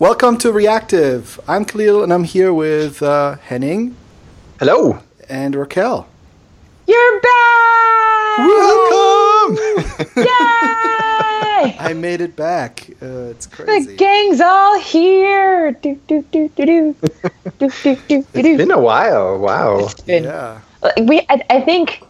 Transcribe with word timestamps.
Welcome 0.00 0.38
to 0.38 0.50
Reactive. 0.50 1.38
I'm 1.46 1.64
Kahlil 1.64 2.02
and 2.02 2.12
I'm 2.12 2.24
here 2.24 2.52
with 2.52 3.00
uh, 3.00 3.36
Henning. 3.36 3.94
Hello. 4.58 4.98
And 5.28 5.54
Raquel. 5.54 6.08
You're 6.88 7.20
back! 7.20 8.38
Welcome! 8.38 9.56
Yay! 10.16 10.26
I 11.78 11.94
made 11.94 12.20
it 12.20 12.34
back. 12.34 12.90
Uh, 13.00 13.30
it's 13.30 13.46
crazy. 13.46 13.92
The 13.92 13.96
gang's 13.96 14.40
all 14.40 14.80
here. 14.80 15.70
Do, 15.70 15.94
do, 16.08 16.24
do, 16.32 16.48
do, 16.56 16.66
do. 16.66 16.96
do, 17.60 17.70
do, 17.70 17.70
do, 17.94 17.96
do. 18.08 18.26
It's 18.34 18.58
been 18.58 18.72
a 18.72 18.80
while. 18.80 19.38
Wow. 19.38 19.88
Been, 20.06 20.24
yeah. 20.24 20.60
We, 21.02 21.20
I, 21.28 21.40
I 21.50 21.60
think 21.60 22.02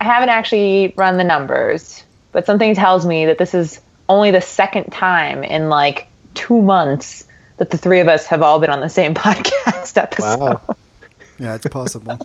I 0.00 0.04
haven't 0.04 0.28
actually 0.28 0.94
run 0.96 1.16
the 1.16 1.24
numbers, 1.24 2.04
but 2.30 2.46
something 2.46 2.76
tells 2.76 3.04
me 3.04 3.26
that 3.26 3.38
this 3.38 3.54
is 3.54 3.80
only 4.08 4.30
the 4.30 4.40
second 4.40 4.92
time 4.92 5.42
in 5.42 5.68
like 5.68 6.06
two 6.36 6.60
months 6.62 7.26
that 7.56 7.70
the 7.70 7.78
three 7.78 7.98
of 8.00 8.06
us 8.08 8.26
have 8.26 8.42
all 8.42 8.60
been 8.60 8.70
on 8.70 8.80
the 8.80 8.88
same 8.88 9.14
podcast 9.26 9.96
episode. 9.96 10.38
Wow. 10.38 10.76
Yeah, 11.38 11.56
it's 11.56 11.66
possible. 11.66 12.20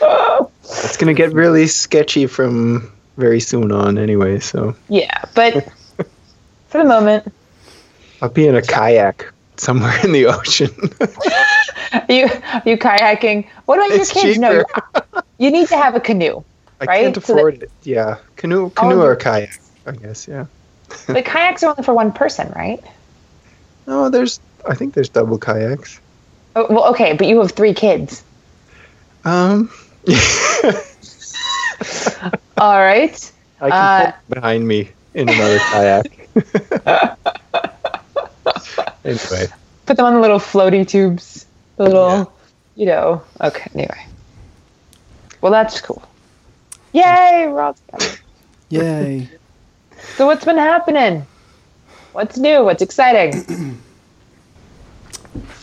It's 0.70 0.96
gonna 0.96 1.14
get 1.14 1.32
really 1.32 1.66
sketchy 1.66 2.26
from 2.26 2.92
very 3.16 3.40
soon 3.40 3.72
on, 3.72 3.98
anyway. 3.98 4.38
So 4.38 4.76
Yeah, 4.88 5.24
but 5.34 5.54
for 6.68 6.78
the 6.78 6.84
moment, 6.84 7.32
I'll 8.22 8.28
be 8.28 8.46
in 8.46 8.54
a 8.54 8.62
kayak 8.62 9.32
somewhere 9.56 9.98
in 10.04 10.12
the 10.12 10.26
ocean. 10.26 10.70
Are 11.92 12.12
you 12.12 12.28
are 12.52 12.62
you 12.66 12.76
kayaking? 12.76 13.48
What 13.64 13.78
about 13.78 13.90
It's 13.98 14.14
your 14.14 14.24
kids? 14.24 14.38
No, 14.38 14.62
cheaper. 14.62 14.82
you, 15.14 15.22
you 15.46 15.50
need 15.50 15.68
to 15.68 15.76
have 15.76 15.94
a 15.96 16.00
canoe. 16.00 16.42
I 16.80 16.84
Right? 16.84 17.02
can't 17.04 17.14
So 17.16 17.20
that- 17.32 17.38
afford 17.40 17.62
it. 17.64 17.70
Yeah, 17.82 18.18
canoe, 18.36 18.70
canoe 18.70 19.00
or 19.00 19.16
kayak. 19.16 19.58
I 19.86 19.92
guess. 19.92 20.28
Yeah. 20.28 20.46
The 21.06 21.22
kayaks 21.22 21.62
are 21.64 21.70
only 21.70 21.82
for 21.82 21.94
one 21.94 22.12
person, 22.12 22.52
right? 22.54 22.84
No, 23.88 24.10
there's. 24.10 24.38
I 24.68 24.74
think 24.74 24.92
there's 24.92 25.08
double 25.08 25.38
kayaks. 25.38 25.98
Oh, 26.54 26.66
well, 26.68 26.88
okay, 26.90 27.14
but 27.14 27.26
you 27.26 27.40
have 27.40 27.52
three 27.52 27.72
kids. 27.72 28.22
Um. 29.24 29.70
All 32.58 32.78
right. 32.78 33.32
I 33.60 33.70
can 33.70 33.72
Uh, 33.72 34.12
put 34.12 34.34
behind 34.34 34.68
me 34.68 34.90
in 35.14 35.28
another 35.30 35.58
kayak. 35.58 36.06
anyway, 39.04 39.46
Put 39.86 39.96
them 39.96 40.04
on 40.06 40.14
the 40.14 40.20
little 40.20 40.38
floaty 40.38 40.86
tubes. 40.86 41.46
The 41.76 41.84
little, 41.84 42.30
you 42.76 42.84
know. 42.86 43.22
Okay. 43.40 43.70
Anyway. 43.74 44.06
Well, 45.40 45.50
that's 45.52 45.80
cool. 45.80 46.02
Yay, 46.92 47.46
we're 47.48 47.60
all 47.62 47.74
together. 47.74 48.18
Yay. 48.68 49.28
So 50.16 50.26
what's 50.26 50.44
been 50.44 50.58
happening? 50.58 51.26
What's 52.18 52.36
new? 52.36 52.64
What's 52.64 52.82
exciting? 52.82 53.78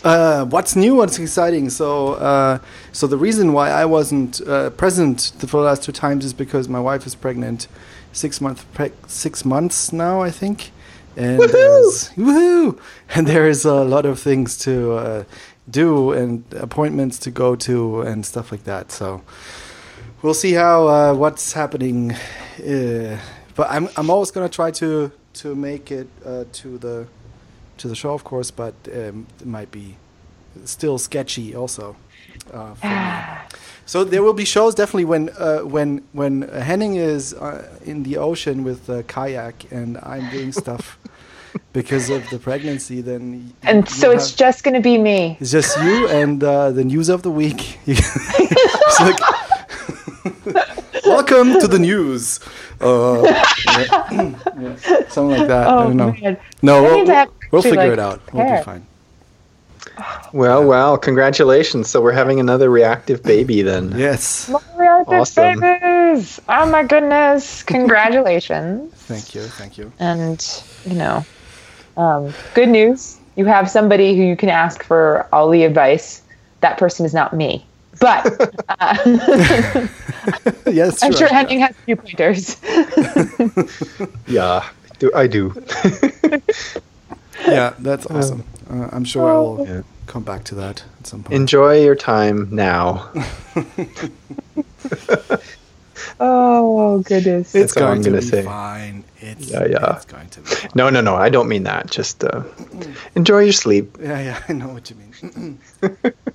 Uh, 0.05 0.45
what's 0.45 0.75
new? 0.75 0.93
What's 0.95 1.17
exciting? 1.17 1.67
So, 1.71 2.13
uh, 2.13 2.59
so 2.91 3.07
the 3.07 3.17
reason 3.17 3.53
why 3.53 3.71
I 3.71 3.85
wasn't 3.85 4.39
uh, 4.47 4.69
present 4.69 5.31
the- 5.39 5.47
for 5.47 5.57
the 5.61 5.65
last 5.65 5.81
two 5.83 5.91
times 5.91 6.23
is 6.23 6.31
because 6.31 6.69
my 6.69 6.79
wife 6.79 7.07
is 7.07 7.15
pregnant, 7.15 7.67
six 8.13 8.39
month 8.39 8.63
preg- 8.75 8.93
six 9.07 9.43
months 9.43 9.91
now, 9.91 10.21
I 10.21 10.29
think, 10.29 10.69
and 11.17 11.39
there's 11.41 12.09
woohoo, 12.15 12.77
and 13.15 13.25
there 13.25 13.49
is 13.49 13.65
a 13.65 13.83
lot 13.83 14.05
of 14.05 14.19
things 14.19 14.59
to 14.59 14.93
uh, 14.93 15.23
do 15.67 16.11
and 16.11 16.43
appointments 16.53 17.17
to 17.19 17.31
go 17.31 17.55
to 17.55 18.01
and 18.01 18.23
stuff 18.23 18.51
like 18.51 18.63
that. 18.65 18.91
So, 18.91 19.23
we'll 20.21 20.35
see 20.35 20.53
how 20.53 20.87
uh, 20.87 21.13
what's 21.15 21.53
happening. 21.53 22.11
Uh, 22.59 23.17
but 23.55 23.67
I'm 23.71 23.89
I'm 23.97 24.11
always 24.11 24.29
gonna 24.29 24.49
try 24.49 24.69
to 24.71 25.11
to 25.35 25.55
make 25.55 25.91
it 25.91 26.07
uh, 26.25 26.45
to 26.53 26.77
the 26.77 27.07
to 27.77 27.87
the 27.87 27.95
show, 27.95 28.13
of 28.13 28.23
course, 28.23 28.51
but 28.51 28.73
um, 28.93 29.27
it 29.41 29.45
might 29.47 29.71
be 29.71 29.97
still 30.65 30.97
sketchy 30.97 31.55
also. 31.55 31.95
Uh, 32.53 32.75
me. 32.83 33.57
So 33.85 34.03
there 34.03 34.23
will 34.23 34.33
be 34.33 34.45
shows 34.45 34.75
definitely 34.75 35.05
when 35.05 35.29
uh, 35.37 35.59
when 35.59 36.01
when 36.13 36.41
Henning 36.43 36.95
is 36.95 37.33
uh, 37.33 37.67
in 37.85 38.03
the 38.03 38.17
ocean 38.17 38.63
with 38.63 38.87
the 38.87 39.03
kayak 39.03 39.71
and 39.71 39.97
I'm 40.01 40.29
doing 40.31 40.51
stuff 40.63 40.97
because 41.73 42.09
of 42.09 42.27
the 42.29 42.39
pregnancy. 42.39 43.01
Then 43.01 43.53
And 43.63 43.87
so 43.87 44.11
it's 44.11 44.31
just 44.33 44.63
going 44.63 44.73
to 44.73 44.81
be 44.81 44.97
me. 44.97 45.37
it's 45.39 45.51
just 45.51 45.77
you 45.81 46.07
and 46.09 46.43
uh, 46.43 46.71
the 46.71 46.83
news 46.83 47.09
of 47.09 47.21
the 47.21 47.31
week. 47.31 47.77
Like, 48.99 49.19
Welcome 51.27 51.59
to 51.59 51.67
the 51.67 51.79
news. 51.79 52.39
Uh, 52.79 53.23
yeah. 53.65 54.11
Yeah, 54.11 54.75
Something 55.09 55.39
like 55.39 55.47
that. 55.47 55.67
I 55.67 55.83
don't 55.83 55.97
know. 55.97 56.13
Oh, 56.15 56.21
man. 56.21 56.37
No, 56.61 56.77
I 56.77 56.81
we'll, 56.81 56.97
need 56.99 57.05
to 57.07 57.15
have 57.15 57.31
we'll 57.49 57.61
figure 57.63 57.77
like, 57.79 57.93
it 57.93 57.99
out. 57.99 58.21
We'll 58.31 58.57
be 58.57 58.63
fine. 58.63 58.85
well, 60.33 60.63
well, 60.63 60.99
congratulations. 60.99 61.89
So 61.89 61.99
we're 61.99 62.11
having 62.11 62.39
another 62.39 62.69
reactive 62.69 63.23
baby 63.23 63.63
then. 63.63 63.97
Yes. 63.97 64.51
Reactive 64.77 65.13
Awesome. 65.21 65.61
babies! 65.61 66.39
Oh 66.47 66.69
my 66.69 66.83
goodness! 66.83 67.63
Congratulations. 67.73 68.93
Thank 68.93 69.33
you. 69.33 69.41
Thank 69.41 69.79
you. 69.79 69.91
and 69.97 70.63
you 70.85 70.93
know 70.93 71.25
um, 71.97 72.31
good 72.53 72.69
news 72.69 73.17
you 73.35 73.45
have 73.45 73.67
somebody 73.67 74.15
who 74.15 74.21
you 74.21 74.37
can 74.37 74.49
ask 74.49 74.83
for 74.83 75.27
all 75.33 75.49
the 75.49 75.63
advice 75.63 76.21
that 76.61 76.77
person 76.77 77.03
is 77.03 77.15
not 77.15 77.33
me 77.33 77.65
but 78.05 78.21
uh, 78.69 79.87
yes. 80.79 81.01
i'm 81.03 81.13
sure 81.13 81.27
henning 81.27 81.59
has 81.65 81.71
a 81.71 81.81
few 81.85 81.95
pointers 81.95 82.57
Yeah, 84.27 84.61
I 84.91 84.97
do. 84.99 85.07
I 85.23 85.27
do. 85.27 85.43
Yeah, 87.47 87.73
that's 87.79 88.05
awesome. 88.07 88.41
Uh, 88.71 88.87
I'm 88.95 89.03
sure 89.05 89.29
I 89.29 89.37
will 89.37 89.65
Yeah. 89.67 89.81
come 90.07 90.23
back 90.23 90.43
to 90.45 90.55
that 90.55 90.83
at 90.99 91.05
some 91.07 91.21
point. 91.23 91.35
Enjoy 91.35 91.73
your 91.87 91.95
time 91.95 92.47
now. 92.49 93.11
oh 96.19 96.99
goodness 97.05 97.53
it's 97.53 97.73
That's 97.73 97.73
going 97.73 98.01
to 98.03 98.09
gonna 98.09 98.21
be 98.21 98.27
say. 98.27 98.43
fine. 98.43 99.03
It's, 99.19 99.51
Yeah, 99.51 99.65
yeah. 99.65 99.95
It's 99.95 100.05
going 100.05 100.29
to 100.29 100.39
be 100.41 100.47
fine. 100.47 100.71
No, 100.75 100.89
no, 100.89 101.01
no. 101.01 101.15
I 101.15 101.29
don't 101.29 101.47
mean 101.47 101.63
that. 101.63 101.91
Just 101.91 102.23
uh, 102.23 102.41
enjoy 103.15 103.41
your 103.43 103.53
sleep. 103.53 103.97
Yeah, 104.01 104.19
yeah. 104.21 104.39
I 104.49 104.53
know 104.53 104.69
what 104.69 104.89
you 104.89 104.95
mean. 105.01 105.59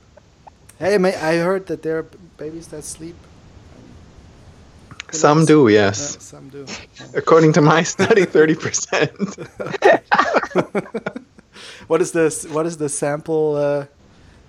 hey, 0.81 0.99
ma- 0.99 1.09
I 1.23 1.37
heard 1.37 1.67
that 1.67 1.83
there 1.83 1.99
are 1.99 2.07
babies 2.37 2.67
that 2.69 2.83
sleep. 2.85 3.15
Who 5.13 5.17
Some 5.17 5.45
do, 5.45 5.69
Yeah, 5.69 5.87
yes. 5.87 6.17
some 6.21 6.49
do. 6.49 6.67
According 7.15 7.53
to 7.55 7.61
my 7.61 7.83
study, 7.95 8.25
thirty 8.25 8.55
percent. 8.57 9.13
What 11.89 12.01
is 12.01 12.13
this? 12.13 12.47
What 12.47 12.67
is 12.67 12.77
the 12.79 12.89
sample? 12.89 13.57
Uh, 13.57 13.85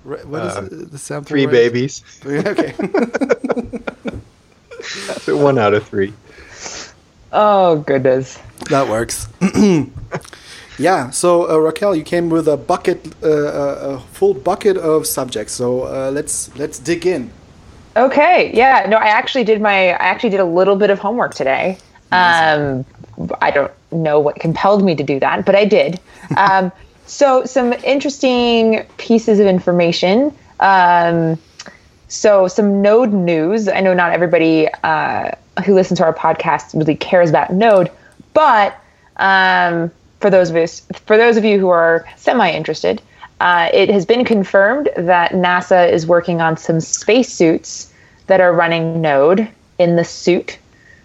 what 0.03 0.43
is 0.45 0.55
Uh, 0.57 0.61
the, 0.61 0.75
the 0.93 0.97
sample? 0.97 1.29
Three 1.29 1.45
rate? 1.45 1.51
babies. 1.73 1.99
Three- 2.21 2.39
Okay. 2.39 2.73
So 5.21 5.37
one 5.37 5.59
out 5.59 5.73
of 5.75 5.87
three. 5.87 6.11
oh 7.31 7.77
goodness 7.85 8.39
that 8.69 8.87
works. 8.89 9.27
yeah. 10.81 11.11
So 11.11 11.49
uh, 11.49 11.57
Raquel, 11.57 11.95
you 11.95 12.03
came 12.03 12.29
with 12.29 12.47
a 12.47 12.57
bucket, 12.57 12.99
uh, 13.23 13.27
a 13.27 13.65
a 13.93 13.99
full 14.17 14.33
bucket 14.33 14.77
of 14.77 15.05
subjects. 15.05 15.53
So 15.53 15.67
uh, 15.83 16.11
let's 16.11 16.49
let's 16.57 16.79
dig 16.79 17.05
in. 17.05 17.31
okay 17.97 18.51
yeah 18.53 18.85
no 18.87 18.97
i 18.97 19.07
actually 19.07 19.43
did 19.43 19.61
my 19.61 19.89
i 19.89 20.05
actually 20.11 20.29
did 20.29 20.39
a 20.39 20.45
little 20.45 20.75
bit 20.75 20.89
of 20.89 20.99
homework 20.99 21.33
today 21.33 21.77
um 22.11 22.85
i 23.41 23.51
don't 23.51 23.71
know 23.91 24.19
what 24.19 24.39
compelled 24.39 24.83
me 24.83 24.95
to 24.95 25.03
do 25.03 25.19
that 25.19 25.45
but 25.45 25.55
i 25.55 25.65
did 25.65 25.99
um 26.37 26.71
so 27.05 27.43
some 27.43 27.73
interesting 27.83 28.85
pieces 28.97 29.39
of 29.39 29.47
information 29.47 30.33
um 30.61 31.37
so 32.07 32.47
some 32.47 32.81
node 32.81 33.11
news 33.11 33.67
i 33.67 33.81
know 33.81 33.93
not 33.93 34.13
everybody 34.13 34.67
uh, 34.83 35.31
who 35.65 35.73
listens 35.73 35.97
to 35.99 36.03
our 36.05 36.13
podcast 36.13 36.73
really 36.73 36.95
cares 36.95 37.29
about 37.29 37.51
node 37.51 37.91
but 38.33 38.81
um, 39.17 39.91
for 40.21 40.29
those 40.29 40.49
of 40.49 40.55
us 40.55 40.81
for 41.05 41.17
those 41.17 41.37
of 41.37 41.43
you 41.45 41.59
who 41.59 41.69
are 41.69 42.05
semi 42.17 42.49
interested 42.51 43.01
uh, 43.41 43.69
it 43.73 43.89
has 43.89 44.05
been 44.05 44.23
confirmed 44.23 44.89
that 44.95 45.31
nasa 45.31 45.91
is 45.91 46.05
working 46.05 46.41
on 46.41 46.55
some 46.57 46.79
spacesuits 46.79 47.91
that 48.27 48.39
are 48.39 48.53
running 48.53 49.01
node 49.01 49.47
in 49.79 49.95
the 49.95 50.03
suit 50.05 50.57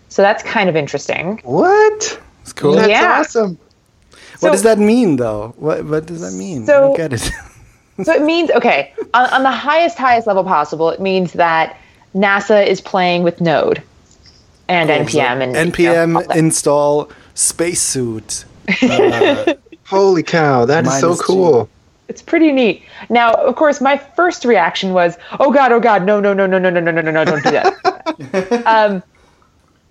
so 0.09 0.23
that's 0.23 0.43
kind 0.43 0.69
of 0.69 0.77
interesting 0.77 1.41
What? 1.45 2.21
That's 2.41 2.53
cool. 2.53 2.73
That's 2.75 2.89
Yeah. 2.89 3.19
awesome. 3.21 3.59
what 4.39 4.41
So- 4.41 4.51
does 4.53 4.63
that 4.63 4.79
mean, 4.79 5.17
though? 5.17 5.53
What 5.57 5.85
what 5.85 6.07
does 6.07 6.21
that 6.21 6.33
mean? 6.33 6.63
I 6.63 6.67
So- 6.67 6.81
don't 6.81 6.97
get 6.97 7.13
it. 7.13 7.31
So 8.05 8.13
it 8.13 8.23
means 8.23 8.51
okay, 8.51 8.93
on, 9.15 9.25
on 9.31 9.43
the 9.43 9.51
highest 9.51 9.97
highest 9.99 10.27
level 10.27 10.45
possible, 10.45 10.91
it 10.91 11.01
means 11.01 11.33
that 11.33 11.77
NASA 12.15 12.65
is 12.67 12.79
playing 12.81 13.23
with 13.25 13.41
Node 13.41 13.83
and 14.69 14.91
npm 14.91 15.43
and 15.43 15.55
you 15.57 15.65
know, 15.87 16.05
npm 16.05 16.37
install 16.37 17.11
spacesuit. 17.35 18.45
Uh, 18.69 19.55
Holy 19.87 20.23
cow, 20.23 20.65
that 20.65 20.85
is 20.85 20.99
so 20.99 21.09
Minus 21.09 21.21
G. 21.21 21.25
cool. 21.27 21.69
It's 22.09 22.23
pretty 22.23 22.53
neat. 22.53 22.83
Now, 23.09 23.33
of 23.33 23.57
course, 23.57 23.81
my 23.81 23.97
first 23.97 24.45
reaction 24.45 24.93
was, 24.93 25.17
"Oh 25.41 25.53
God, 25.53 25.73
oh 25.73 25.81
God, 25.81 26.05
no, 26.05 26.21
no, 26.21 26.33
no, 26.35 26.47
no, 26.47 26.59
no, 26.59 26.71
no, 26.71 26.81
no, 26.81 26.91
no, 26.91 27.01
no, 27.01 27.11
no, 27.11 27.25
don't 27.25 27.43
do 27.43 27.51
that." 27.51 28.63
um, 28.67 29.03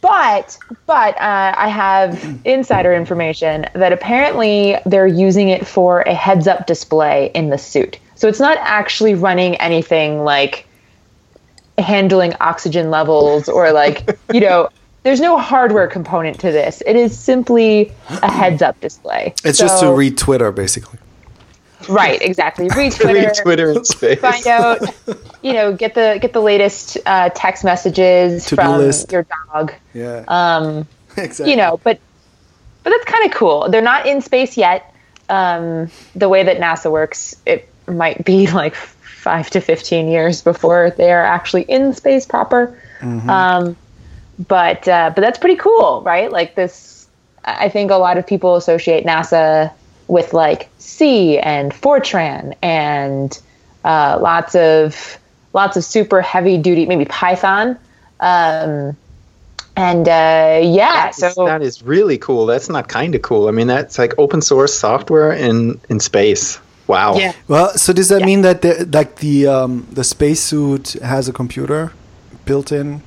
but 0.01 0.57
but 0.85 1.15
uh, 1.15 1.53
I 1.57 1.67
have 1.67 2.41
insider 2.45 2.93
information 2.93 3.67
that 3.73 3.91
apparently 3.91 4.77
they're 4.85 5.07
using 5.07 5.49
it 5.49 5.65
for 5.65 6.01
a 6.01 6.13
heads-up 6.13 6.67
display 6.67 7.31
in 7.33 7.49
the 7.49 7.57
suit. 7.57 7.99
So 8.15 8.27
it's 8.27 8.39
not 8.39 8.57
actually 8.61 9.15
running 9.15 9.55
anything 9.55 10.23
like 10.23 10.67
handling 11.77 12.33
oxygen 12.39 12.91
levels 12.91 13.49
or 13.49 13.71
like 13.71 14.17
you 14.33 14.39
know. 14.39 14.69
There's 15.05 15.21
no 15.21 15.37
hardware 15.37 15.85
component 15.85 16.39
to 16.39 16.51
this. 16.51 16.81
It 16.83 16.95
is 16.95 17.15
simply 17.15 17.93
a 18.09 18.31
heads-up 18.31 18.81
display. 18.81 19.35
It's 19.43 19.59
so, 19.59 19.65
just 19.67 19.79
to 19.83 19.93
read 19.93 20.17
Twitter, 20.17 20.51
basically. 20.51 20.97
Right, 21.87 22.19
exactly. 22.23 22.69
Read 22.75 22.91
Twitter. 22.95 23.13
read 23.13 23.35
Twitter 23.39 23.71
in 23.73 23.85
space. 23.85 24.19
Find 24.19 24.47
out, 24.47 24.79
you 25.43 25.53
know, 25.53 25.73
get 25.73 25.93
the 25.93 26.17
get 26.19 26.33
the 26.33 26.41
latest 26.41 26.97
uh, 27.05 27.29
text 27.35 27.63
messages 27.63 28.45
To-do 28.45 28.55
from 28.55 28.77
list. 28.79 29.11
your 29.11 29.27
dog. 29.53 29.73
Yeah. 29.93 30.23
Um, 30.27 30.87
exactly. 31.17 31.51
you 31.51 31.57
know, 31.57 31.79
but 31.83 31.99
but 32.81 32.89
that's 32.89 33.05
kind 33.05 33.25
of 33.25 33.37
cool. 33.37 33.69
They're 33.69 33.83
not 33.83 34.07
in 34.07 34.21
space 34.21 34.57
yet. 34.57 34.91
Um, 35.29 35.91
the 36.15 36.29
way 36.29 36.41
that 36.41 36.57
NASA 36.57 36.91
works, 36.91 37.35
it 37.45 37.69
might 37.87 38.25
be 38.25 38.47
like 38.51 38.73
five 38.73 39.51
to 39.51 39.61
fifteen 39.61 40.07
years 40.07 40.41
before 40.41 40.89
they 40.97 41.11
are 41.11 41.23
actually 41.23 41.61
in 41.61 41.93
space 41.93 42.25
proper. 42.25 42.75
Um, 43.03 43.77
but 44.47 44.87
uh, 44.87 45.11
but 45.15 45.21
that's 45.21 45.39
pretty 45.39 45.55
cool, 45.55 46.01
right? 46.05 46.31
Like 46.31 46.55
this, 46.55 47.07
I 47.45 47.69
think 47.69 47.91
a 47.91 47.95
lot 47.95 48.17
of 48.17 48.25
people 48.27 48.55
associate 48.55 49.05
NASA 49.05 49.71
with 50.07 50.33
like 50.33 50.69
C 50.77 51.39
and 51.39 51.71
Fortran 51.71 52.53
and 52.61 53.39
uh, 53.83 54.19
lots 54.21 54.55
of 54.55 55.17
lots 55.53 55.77
of 55.77 55.83
super 55.83 56.21
heavy 56.21 56.57
duty, 56.57 56.85
maybe 56.85 57.05
Python. 57.05 57.77
Um, 58.19 58.95
and 59.77 60.07
uh, 60.07 60.59
yeah, 60.63 61.11
That's- 61.11 61.35
so 61.35 61.45
that 61.45 61.61
is 61.61 61.83
really 61.83 62.17
cool. 62.17 62.45
That's 62.45 62.69
not 62.69 62.87
kind 62.87 63.13
of 63.15 63.21
cool. 63.21 63.47
I 63.47 63.51
mean, 63.51 63.67
that's 63.67 63.97
like 63.99 64.13
open 64.17 64.41
source 64.41 64.73
software 64.73 65.31
in 65.33 65.79
in 65.89 65.99
space. 65.99 66.59
Wow. 66.87 67.15
yeah. 67.17 67.33
Well, 67.47 67.69
so 67.77 67.93
does 67.93 68.09
that 68.09 68.19
Yeah. 68.19 68.25
mean 68.27 68.41
that 68.43 68.61
the, 68.61 68.87
like 68.93 69.15
the 69.17 69.47
um, 69.47 69.87
the 69.91 70.03
spacesuit 70.03 70.93
has 71.01 71.27
a 71.27 71.33
computer 71.33 71.91
built 72.45 72.71
in? 72.71 73.01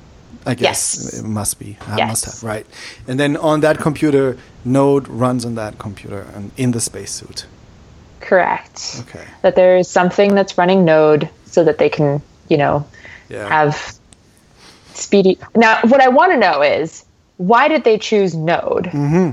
I 0.49 0.55
guess 0.55 0.99
Yes. 1.05 1.19
it 1.21 1.25
must 1.25 1.59
be. 1.59 1.77
I 1.87 1.99
Yes. 1.99 2.09
must 2.09 2.25
have 2.25 2.43
right. 2.43 2.67
And 3.06 3.21
then 3.21 3.37
on 3.37 3.61
that 3.61 3.79
computer, 3.79 4.37
Node 4.65 5.06
runs 5.06 5.45
on 5.45 5.55
that 5.56 5.79
computer 5.79 6.27
and 6.35 6.50
in 6.56 6.71
the 6.73 6.81
spacesuit. 6.81 7.45
Correct. 8.21 9.03
Okay. 9.03 9.25
That 9.43 9.55
there 9.56 9.77
is 9.77 9.89
something 9.89 10.35
that's 10.35 10.56
running 10.56 10.85
Node 10.85 11.29
so 11.45 11.65
that 11.65 11.77
they 11.79 11.91
can, 11.91 12.23
you 12.49 12.56
know, 12.56 12.87
Yeah. 13.29 13.47
have 13.49 13.93
speedy. 14.95 15.39
Now, 15.55 15.79
what 15.83 16.00
I 16.00 16.09
want 16.09 16.33
to 16.33 16.39
know 16.39 16.62
is 16.62 17.05
why 17.37 17.69
did 17.69 17.85
they 17.85 17.99
choose 17.99 18.35
Node? 18.35 18.87
Mm-hmm. 18.87 19.31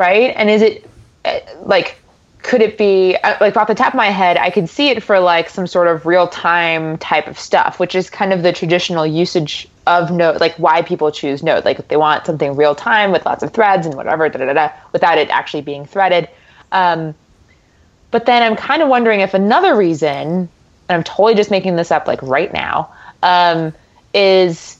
Right? 0.00 0.32
And 0.36 0.48
is 0.50 0.62
it 0.62 0.88
uh, 1.26 1.38
like, 1.66 1.98
could 2.42 2.62
it 2.62 2.76
be 2.78 3.16
uh, 3.22 3.36
like 3.40 3.56
off 3.56 3.68
the 3.68 3.74
top 3.74 3.88
of 3.94 3.98
my 3.98 4.10
head, 4.10 4.36
I 4.38 4.50
could 4.50 4.68
see 4.68 4.88
it 4.88 5.02
for 5.02 5.20
like 5.20 5.48
some 5.50 5.66
sort 5.66 5.86
of 5.88 6.06
real 6.06 6.26
time 6.26 6.96
type 6.98 7.28
of 7.28 7.38
stuff, 7.38 7.78
which 7.78 7.94
is 7.94 8.10
kind 8.10 8.32
of 8.32 8.42
the 8.42 8.52
traditional 8.52 9.06
usage 9.06 9.68
of 9.86 10.10
Node, 10.10 10.40
like 10.40 10.54
why 10.56 10.82
people 10.82 11.10
choose 11.10 11.42
Node. 11.42 11.64
Like 11.64 11.88
they 11.88 11.96
want 11.96 12.26
something 12.26 12.54
real 12.56 12.74
time 12.74 13.12
with 13.12 13.26
lots 13.26 13.42
of 13.42 13.52
threads 13.52 13.86
and 13.86 13.94
whatever, 13.96 14.28
da, 14.28 14.44
da, 14.44 14.52
da, 14.52 14.70
without 14.92 15.18
it 15.18 15.28
actually 15.30 15.62
being 15.62 15.86
threaded. 15.86 16.28
Um, 16.70 17.14
but 18.10 18.26
then 18.26 18.42
I'm 18.42 18.56
kind 18.56 18.82
of 18.82 18.88
wondering 18.88 19.20
if 19.20 19.34
another 19.34 19.74
reason, 19.74 20.08
and 20.08 20.48
I'm 20.88 21.02
totally 21.02 21.34
just 21.34 21.50
making 21.50 21.76
this 21.76 21.90
up 21.90 22.06
like 22.06 22.22
right 22.22 22.52
now, 22.52 22.92
um, 23.22 23.72
is 24.14 24.78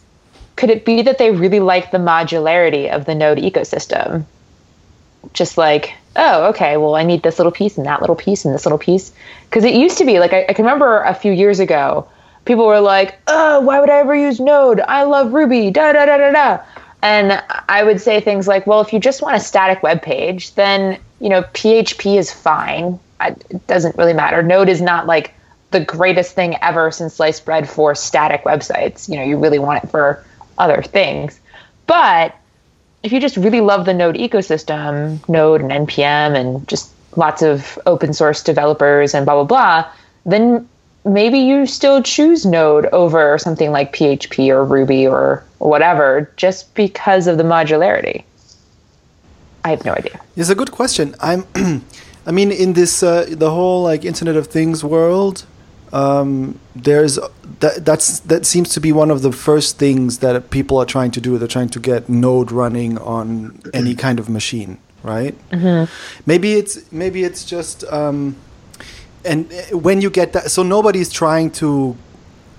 could 0.57 0.71
it 0.71 0.85
be 0.85 1.03
that 1.03 1.19
they 1.19 1.31
really 1.31 1.61
like 1.61 1.91
the 1.91 1.99
modularity 1.99 2.91
of 2.95 3.07
the 3.07 3.15
node 3.15 3.39
ecosystem? 3.39 4.25
Just 5.33 5.57
like, 5.57 5.95
oh, 6.17 6.51
okay, 6.51 6.77
well, 6.77 6.95
I 6.95 7.05
need 7.05 7.23
this 7.23 7.39
little 7.39 7.53
piece 7.53 7.77
and 7.77 7.87
that 7.87 8.01
little 8.01 8.17
piece 8.17 8.45
and 8.45 8.55
this 8.55 8.67
little 8.67 8.79
piece. 8.79 9.13
Because 9.49 9.65
it 9.65 9.75
used 9.75 9.99
to 9.99 10.05
be 10.05 10.19
like, 10.19 10.33
I, 10.33 10.47
I 10.49 10.53
can 10.53 10.65
remember 10.65 11.01
a 11.03 11.15
few 11.15 11.33
years 11.33 11.59
ago, 11.59 12.09
people 12.45 12.67
were 12.67 12.81
like, 12.81 13.19
oh, 13.27 13.61
why 13.61 13.81
would 13.81 13.91
I 13.91 13.99
ever 13.99 14.15
use 14.15 14.41
Node? 14.41 14.81
I 14.81 15.05
love 15.05 15.33
Ruby, 15.33 15.71
da 15.71 15.93
da 15.93 16.07
da 16.07 16.17
da 16.17 16.31
da. 16.33 16.65
And 17.03 17.43
I 17.69 17.83
would 17.83 18.01
say 18.01 18.21
things 18.21 18.47
like, 18.47 18.67
well, 18.67 18.81
if 18.81 18.93
you 18.93 19.01
just 19.01 19.23
want 19.23 19.37
a 19.37 19.41
static 19.41 19.83
web 19.83 20.03
page, 20.03 20.55
then, 20.55 20.99
you 21.21 21.29
know, 21.29 21.43
PHP 21.43 22.17
is 22.17 22.33
fine. 22.33 22.99
It 23.21 23.67
doesn't 23.67 23.97
really 23.97 24.13
matter. 24.13 24.43
Node 24.43 24.69
is 24.69 24.81
not 24.81 25.07
like 25.07 25.35
the 25.73 25.81
greatest 25.81 26.35
thing 26.35 26.57
ever 26.63 26.91
since 26.93 27.15
sliced 27.15 27.45
bread 27.45 27.69
for 27.69 27.95
static 27.95 28.45
websites. 28.45 29.09
You 29.09 29.17
know, 29.17 29.25
you 29.25 29.37
really 29.37 29.59
want 29.59 29.83
it 29.83 29.91
for 29.91 30.25
other 30.59 30.81
things. 30.83 31.41
But 31.87 32.37
if 33.03 33.13
you 33.13 33.21
just 33.21 33.37
really 33.37 33.61
love 33.61 33.85
the 33.85 33.95
Node 33.95 34.15
ecosystem, 34.15 35.27
Node 35.29 35.61
and 35.61 35.89
NPM 35.89 36.37
and 36.37 36.69
just 36.69 36.93
lots 37.17 37.43
of 37.43 37.79
open 37.85 38.13
source 38.13 38.43
developers 38.45 39.13
and 39.15 39.27
blah, 39.27 39.35
blah, 39.35 39.45
blah, 39.45 39.93
then 40.25 40.69
maybe 41.05 41.39
you 41.39 41.67
still 41.67 42.03
choose 42.03 42.47
Node 42.47 42.87
over 42.87 43.39
something 43.39 43.71
like 43.71 43.93
PHP 43.93 44.49
or 44.49 44.65
Ruby 44.65 45.07
or 45.07 45.45
whatever 45.59 46.31
just 46.37 46.75
because 46.75 47.27
of 47.27 47.39
the 47.39 47.45
modularity. 47.45 48.25
I 49.65 49.71
have 49.71 49.85
no 49.85 49.93
idea. 49.93 50.21
It's 50.37 50.49
a 50.49 50.55
good 50.55 50.73
question. 50.73 51.15
I'm, 51.21 51.47
I 52.27 52.33
mean, 52.33 52.51
in 52.51 52.73
this 52.73 53.03
uh, 53.03 53.27
the 53.29 53.51
whole 53.51 53.83
like 53.83 54.05
Internet 54.05 54.37
of 54.37 54.49
Things 54.49 54.83
world, 54.85 55.47
um, 55.93 56.59
there's 56.75 57.19
that 57.61 57.85
that's 57.85 58.21
that 58.21 58.45
seems 58.47 58.71
to 58.71 58.81
be 58.81 58.93
one 58.93 59.11
of 59.11 59.23
the 59.23 59.31
first 59.31 59.79
things 59.79 60.19
that 60.19 60.51
people 60.51 60.79
are 60.79 60.87
trying 60.87 61.11
to 61.13 61.21
do. 61.21 61.39
They're 61.39 61.49
trying 61.49 61.69
to 61.71 61.81
get 61.81 62.09
Node 62.09 62.51
running 62.51 62.99
on 62.99 63.61
any 63.73 63.95
kind 63.95 64.19
of 64.19 64.29
machine, 64.29 64.79
right? 65.05 65.37
Maybe 66.27 66.55
it's 66.55 66.91
maybe 66.91 67.23
it's 67.25 67.45
just. 67.45 67.85
Um, 67.85 68.37
and 69.25 69.53
uh, 69.53 69.79
when 69.79 70.01
you 70.01 70.11
get 70.11 70.33
that, 70.35 70.51
so 70.51 70.63
nobody's 70.63 71.11
trying 71.11 71.51
to. 71.53 71.97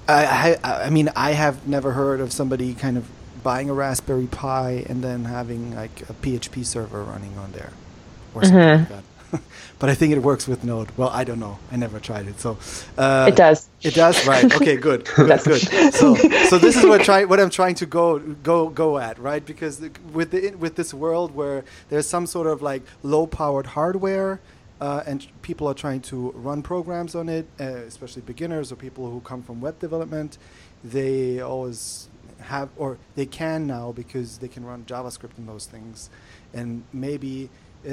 I, 0.07 0.57
I 0.63 0.85
I 0.85 0.89
mean 0.89 1.09
I 1.15 1.31
have 1.31 1.67
never 1.67 1.93
heard 1.93 2.19
of 2.21 2.33
somebody 2.33 2.73
kind 2.73 2.97
of 2.97 3.07
buying 3.43 3.69
a 3.69 3.73
Raspberry 3.73 4.27
Pi 4.27 4.85
and 4.89 5.03
then 5.03 5.25
having 5.25 5.75
like 5.75 6.01
a 6.09 6.13
PHP 6.13 6.65
server 6.65 7.03
running 7.03 7.37
on 7.37 7.51
there, 7.53 7.71
or 8.33 8.43
something 8.43 8.73
like 8.73 8.89
that. 8.89 9.03
but 9.79 9.89
I 9.89 9.95
think 9.95 10.13
it 10.13 10.19
works 10.19 10.47
with 10.47 10.63
Node. 10.63 10.91
Well, 10.97 11.09
I 11.09 11.23
don't 11.23 11.39
know. 11.39 11.59
I 11.71 11.77
never 11.77 11.99
tried 11.99 12.27
it, 12.27 12.39
so 12.39 12.57
uh, 12.97 13.27
It 13.29 13.35
does. 13.35 13.69
It 13.83 13.93
does, 13.95 14.25
right? 14.27 14.51
Okay, 14.55 14.77
good, 14.77 15.05
good, 15.15 15.41
good. 15.43 15.61
So, 15.93 16.15
so 16.15 16.57
this 16.57 16.77
is 16.77 16.85
what 16.85 17.03
try 17.03 17.25
what 17.25 17.39
I'm 17.39 17.49
trying 17.49 17.75
to 17.75 17.85
go 17.85 18.19
go 18.19 18.69
go 18.69 18.97
at, 18.99 19.19
right? 19.19 19.45
Because 19.45 19.81
with 20.13 20.31
the 20.31 20.51
with 20.55 20.75
this 20.75 20.93
world 20.93 21.35
where 21.35 21.65
there's 21.89 22.07
some 22.07 22.27
sort 22.27 22.47
of 22.47 22.61
like 22.61 22.83
low 23.03 23.27
powered 23.27 23.67
hardware. 23.67 24.39
Uh, 24.83 25.01
and 25.05 25.27
people 25.43 25.65
are 25.65 25.73
trying 25.73 26.01
to 26.01 26.31
run 26.31 26.61
programs 26.61 27.15
on 27.15 27.29
it, 27.29 27.47
uh, 27.57 27.63
especially 27.63 28.21
beginners 28.21 28.69
or 28.69 28.75
people 28.75 29.09
who 29.09 29.21
come 29.21 29.41
from 29.41 29.61
web 29.61 29.79
development. 29.79 30.37
They 30.83 31.39
always 31.39 32.09
have, 32.41 32.67
or 32.75 32.97
they 33.15 33.25
can 33.25 33.65
now 33.65 33.93
because 33.93 34.39
they 34.39 34.49
can 34.49 34.65
run 34.65 34.83
JavaScript 34.83 35.37
and 35.37 35.47
those 35.47 35.67
things, 35.67 36.09
and 36.53 36.83
maybe 36.91 37.49
uh, 37.87 37.91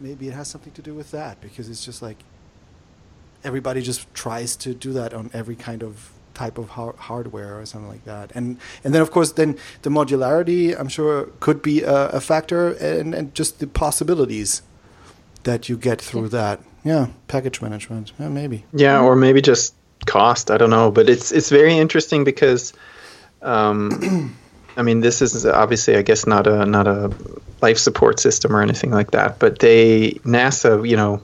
maybe 0.00 0.26
it 0.26 0.34
has 0.34 0.48
something 0.48 0.72
to 0.72 0.82
do 0.82 0.94
with 0.94 1.12
that 1.12 1.40
because 1.40 1.68
it's 1.68 1.84
just 1.84 2.02
like 2.02 2.18
everybody 3.44 3.80
just 3.80 4.12
tries 4.12 4.56
to 4.56 4.74
do 4.74 4.92
that 4.92 5.14
on 5.14 5.30
every 5.32 5.54
kind 5.54 5.84
of 5.84 6.10
type 6.34 6.58
of 6.58 6.70
har- 6.70 6.96
hardware 6.98 7.60
or 7.60 7.64
something 7.66 7.88
like 7.88 8.04
that. 8.04 8.32
And 8.34 8.58
and 8.82 8.92
then 8.92 9.00
of 9.00 9.12
course 9.12 9.30
then 9.30 9.56
the 9.82 9.90
modularity 9.90 10.76
i'm 10.76 10.88
sure 10.88 11.26
could 11.38 11.62
be 11.62 11.82
a, 11.82 12.08
a 12.08 12.20
factor 12.20 12.72
and, 12.72 13.14
and 13.14 13.32
just 13.32 13.60
the 13.60 13.68
possibilities 13.68 14.62
that 15.44 15.68
you 15.68 15.76
get 15.76 16.00
through 16.00 16.28
that 16.28 16.60
yeah 16.84 17.06
package 17.28 17.60
management 17.60 18.12
yeah 18.18 18.28
maybe 18.28 18.64
Yeah, 18.72 19.00
or 19.00 19.16
maybe 19.16 19.40
just 19.42 19.74
cost. 20.06 20.50
I 20.50 20.56
don't 20.56 20.70
know, 20.70 20.90
but 20.90 21.08
it's 21.08 21.32
it's 21.32 21.50
very 21.50 21.76
interesting 21.76 22.24
because, 22.24 22.72
um, 23.42 24.34
I 24.76 24.82
mean, 24.82 25.00
this 25.00 25.22
is 25.22 25.44
obviously, 25.46 25.96
I 25.96 26.02
guess, 26.02 26.26
not 26.26 26.46
a 26.46 26.64
not 26.66 26.86
a 26.86 27.12
life 27.60 27.78
support 27.78 28.20
system 28.20 28.54
or 28.56 28.62
anything 28.62 28.90
like 28.90 29.10
that. 29.12 29.38
But 29.38 29.58
they 29.58 30.12
NASA, 30.24 30.88
you 30.88 30.96
know, 30.96 31.22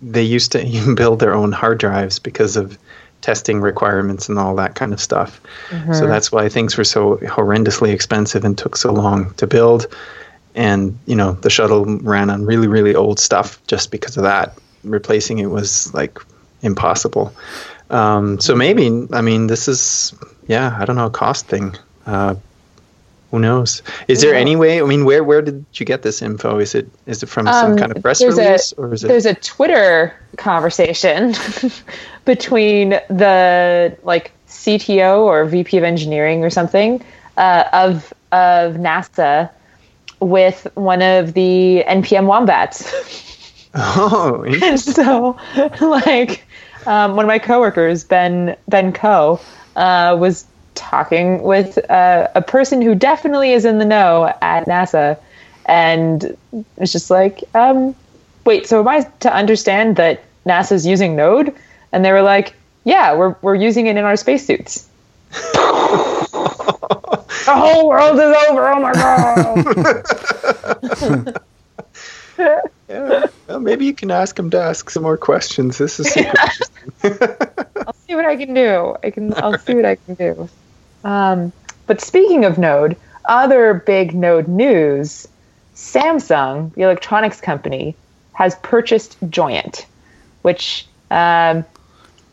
they 0.00 0.22
used 0.22 0.52
to 0.52 0.64
even 0.64 0.94
build 1.02 1.20
their 1.20 1.34
own 1.34 1.52
hard 1.52 1.78
drives 1.78 2.18
because 2.18 2.56
of 2.56 2.78
testing 3.20 3.60
requirements 3.60 4.28
and 4.28 4.38
all 4.38 4.56
that 4.56 4.74
kind 4.74 4.92
of 4.92 5.00
stuff. 5.00 5.40
So 5.92 6.08
that's 6.08 6.32
why 6.32 6.48
things 6.48 6.76
were 6.76 6.84
so 6.84 7.18
horrendously 7.18 7.92
expensive 7.92 8.44
and 8.44 8.58
took 8.58 8.76
so 8.76 8.92
long 8.92 9.32
to 9.34 9.46
build. 9.46 9.86
And 10.54 10.98
you 11.06 11.16
know, 11.16 11.32
the 11.32 11.50
shuttle 11.50 11.84
ran 11.86 12.30
on 12.30 12.44
really 12.44 12.68
really 12.68 12.94
old 12.94 13.18
stuff 13.18 13.58
just 13.66 13.90
because 13.90 14.16
of 14.16 14.24
that. 14.24 14.56
Replacing 14.84 15.38
it 15.38 15.46
was 15.46 15.92
like 15.94 16.18
impossible. 16.62 17.32
Um, 17.90 18.40
so 18.40 18.54
maybe, 18.56 19.06
I 19.12 19.20
mean, 19.20 19.48
this 19.48 19.68
is, 19.68 20.14
yeah, 20.48 20.74
I 20.80 20.86
don't 20.86 20.96
know, 20.96 21.06
a 21.06 21.10
cost 21.10 21.46
thing. 21.46 21.76
Uh, 22.06 22.36
who 23.30 23.38
knows? 23.38 23.82
Is 24.08 24.20
there 24.22 24.32
Yeah. 24.34 24.40
any 24.40 24.56
way? 24.56 24.80
I 24.80 24.84
mean, 24.84 25.04
where 25.04 25.22
where 25.24 25.40
did 25.40 25.64
you 25.74 25.86
get 25.86 26.02
this 26.02 26.20
info? 26.20 26.58
Is 26.58 26.74
it 26.74 26.88
is 27.06 27.22
it 27.22 27.28
from 27.28 27.46
some 27.46 27.72
Um, 27.72 27.78
kind 27.78 27.94
of 27.94 28.02
press 28.02 28.22
release, 28.22 28.72
a, 28.72 28.80
or 28.80 28.92
is 28.94 29.04
it? 29.04 29.08
There's 29.08 29.24
a 29.26 29.34
Twitter 29.34 30.12
conversation 30.36 31.34
between 32.24 32.90
the 33.08 33.96
like 34.04 34.32
CTO 34.48 35.20
or 35.20 35.44
VP 35.46 35.78
of 35.78 35.84
engineering 35.84 36.44
or 36.44 36.50
something 36.50 37.02
uh, 37.36 37.64
of 37.72 38.12
of 38.32 38.74
NASA 38.74 39.48
with 40.22 40.66
one 40.74 41.02
of 41.02 41.34
the 41.34 41.84
NPM 41.86 42.26
wombats. 42.26 42.92
Oh, 43.74 44.44
and 44.62 44.78
so, 44.78 45.36
like, 45.80 46.44
um, 46.86 47.16
one 47.16 47.24
of 47.24 47.28
my 47.28 47.38
coworkers, 47.38 48.04
Ben 48.04 48.56
Ben 48.68 48.92
Coe, 48.92 49.40
uh, 49.76 50.16
was 50.18 50.46
talking 50.74 51.42
with 51.42 51.78
uh, 51.90 52.28
a 52.34 52.42
person 52.42 52.80
who 52.82 52.94
definitely 52.94 53.52
is 53.52 53.64
in 53.64 53.78
the 53.78 53.84
know 53.84 54.32
at 54.40 54.66
NASA, 54.66 55.18
and 55.66 56.36
it's 56.76 56.92
just 56.92 57.10
like, 57.10 57.42
um, 57.54 57.94
wait, 58.44 58.66
so 58.66 58.80
am 58.80 58.88
I 58.88 59.00
to 59.20 59.34
understand 59.34 59.96
that 59.96 60.22
NASA's 60.46 60.86
using 60.86 61.16
Node? 61.16 61.54
And 61.92 62.04
they 62.04 62.12
were 62.12 62.22
like, 62.22 62.54
yeah, 62.84 63.14
we're 63.14 63.36
we're 63.42 63.54
using 63.54 63.86
it 63.86 63.96
in 63.96 64.04
our 64.04 64.16
spacesuits. 64.16 64.88
the 67.44 67.54
whole 67.54 67.88
world 67.88 68.16
is 68.16 68.36
over. 68.48 68.68
Oh 68.68 68.80
my 68.80 68.92
god. 68.92 69.64
yeah. 72.38 72.60
Well, 73.48 73.60
maybe 73.60 73.86
you 73.86 73.94
can 73.94 74.10
ask 74.10 74.38
him 74.38 74.50
to 74.50 74.60
ask 74.60 74.90
some 74.90 75.02
more 75.02 75.16
questions. 75.16 75.78
This 75.78 75.98
is 76.00 76.12
super 76.12 76.28
interesting. 77.02 77.18
I'll 77.86 77.92
see 77.94 78.14
what 78.14 78.26
I 78.26 78.36
can 78.36 78.54
do. 78.54 78.96
I 79.02 79.10
can. 79.10 79.34
I'll 79.34 79.58
see 79.58 79.74
what 79.74 79.84
I 79.84 79.96
can 79.96 80.14
do. 80.14 80.48
Um, 81.04 81.52
but 81.86 82.00
speaking 82.00 82.44
of 82.44 82.58
Node, 82.58 82.96
other 83.24 83.74
big 83.74 84.14
Node 84.14 84.48
news: 84.48 85.28
Samsung, 85.74 86.74
the 86.74 86.82
electronics 86.82 87.40
company, 87.40 87.96
has 88.32 88.54
purchased 88.62 89.16
Joyent, 89.28 89.86
which 90.42 90.86
um, 91.10 91.64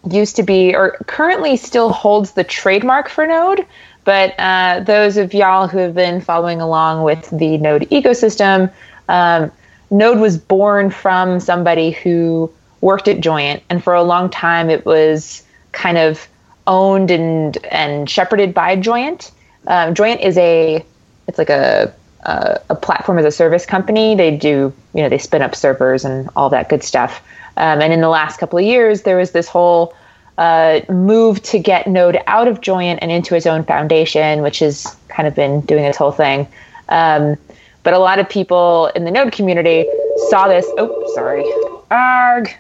used 0.10 0.36
to 0.38 0.44
be 0.44 0.76
or 0.76 0.98
currently 1.08 1.58
still 1.58 1.92
holds 1.92 2.32
the 2.32 2.44
trademark 2.44 3.10
for 3.10 3.28
Node. 3.28 3.66
But 4.10 4.34
uh, 4.40 4.80
those 4.80 5.18
of 5.18 5.36
y'all 5.36 5.68
who 5.68 5.78
have 5.78 5.94
been 5.94 6.20
following 6.20 6.62
along 6.62 7.04
with 7.04 7.30
the 7.30 7.60
Node 7.60 7.84
ecosystem, 7.92 8.74
um, 9.08 9.52
Node 9.92 10.18
was 10.18 10.36
born 10.36 10.90
from 10.90 11.40
somebody 11.40 11.92
who 11.92 12.52
worked 12.82 13.08
at 13.08 13.20
Joyent, 13.20 13.62
and 13.70 13.84
for 13.84 13.94
a 13.94 14.02
long 14.02 14.32
time 14.32 14.72
it 14.72 14.84
was 14.84 15.44
kind 15.74 16.00
of 16.00 16.28
owned 16.66 17.12
and 17.12 17.56
and 17.66 18.10
shepherded 18.10 18.52
by 18.52 18.76
Joyent. 18.78 19.30
Um, 19.68 19.94
Joyent 19.94 20.22
is 20.22 20.40
a 20.40 20.84
it's 21.28 21.38
like 21.38 21.52
a, 21.52 21.94
a 22.24 22.62
a 22.72 22.76
platform 22.76 23.20
as 23.20 23.26
a 23.26 23.32
service 23.32 23.68
company. 23.68 24.16
They 24.16 24.36
do 24.36 24.74
you 24.96 25.04
know 25.04 25.10
they 25.10 25.20
spin 25.20 25.44
up 25.44 25.54
servers 25.54 26.04
and 26.04 26.32
all 26.36 26.50
that 26.50 26.68
good 26.68 26.82
stuff. 26.82 27.22
Um, 27.58 27.80
and 27.80 27.94
in 27.94 28.02
the 28.02 28.10
last 28.10 28.40
couple 28.40 28.58
of 28.58 28.66
years, 28.66 29.04
there 29.04 29.18
was 29.18 29.34
this 29.34 29.48
whole 29.48 29.94
uh, 30.40 30.80
move 30.90 31.44
to 31.44 31.60
get 31.60 31.86
Node 31.86 32.18
out 32.26 32.48
of 32.48 32.62
Joyent 32.62 33.00
and 33.02 33.12
into 33.12 33.36
his 33.36 33.46
own 33.46 33.64
foundation, 33.66 34.42
which 34.42 34.60
has 34.60 34.96
kind 35.10 35.28
of 35.28 35.36
been 35.36 35.60
doing 35.62 35.84
this 35.84 35.98
whole 35.98 36.14
thing. 36.14 36.48
Um, 36.88 37.38
but 37.84 37.94
a 37.94 38.00
lot 38.00 38.20
of 38.20 38.30
people 38.30 38.88
in 38.96 39.04
the 39.04 39.12
Node 39.12 39.34
community 39.34 39.86
saw 40.30 40.48
this. 40.48 40.66
Oh, 40.78 41.12
sorry. 41.14 41.44
Arg. 41.92 42.52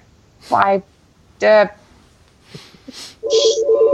Why? 0.49 0.83
Uh, 1.41 1.67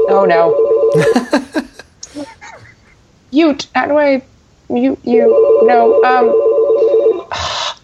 oh 0.10 0.26
no. 0.28 1.64
mute. 3.32 3.68
How 3.76 3.86
do 3.86 3.98
I 3.98 4.24
mute 4.68 5.00
you? 5.04 5.62
No. 5.68 6.04
Um. 6.04 7.28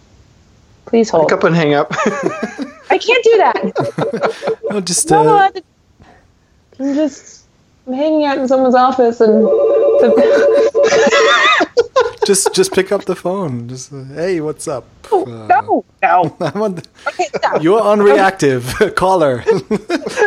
Please 0.87 1.11
hold. 1.11 1.27
Pick 1.29 1.37
up 1.37 1.43
and 1.43 1.55
hang 1.55 1.75
up. 1.75 1.91
I 2.89 2.97
can't 2.97 3.23
do 3.23 3.37
that. 3.37 4.57
No, 4.71 4.79
just 4.81 5.09
No, 5.09 5.27
uh, 5.37 5.49
I- 5.53 5.61
I'm 6.81 6.95
just 6.95 7.45
I'm 7.85 7.93
hanging 7.93 8.25
out 8.25 8.39
in 8.39 8.47
someone's 8.47 8.73
office 8.75 9.21
and. 9.21 9.43
just 12.25 12.53
just 12.55 12.73
pick 12.73 12.91
up 12.91 13.05
the 13.05 13.15
phone. 13.15 13.67
Just 13.69 13.93
uh, 13.93 14.03
hey, 14.15 14.41
what's 14.41 14.67
up? 14.67 14.85
Uh, 15.11 15.23
no, 15.25 15.85
no. 16.01 16.35
I'm 16.39 16.61
on 16.61 16.75
the, 16.75 16.83
Okay, 17.07 17.25
stop. 17.35 17.61
you're 17.61 17.81
on 17.81 17.99
reactive 18.01 18.73
caller. 18.95 19.41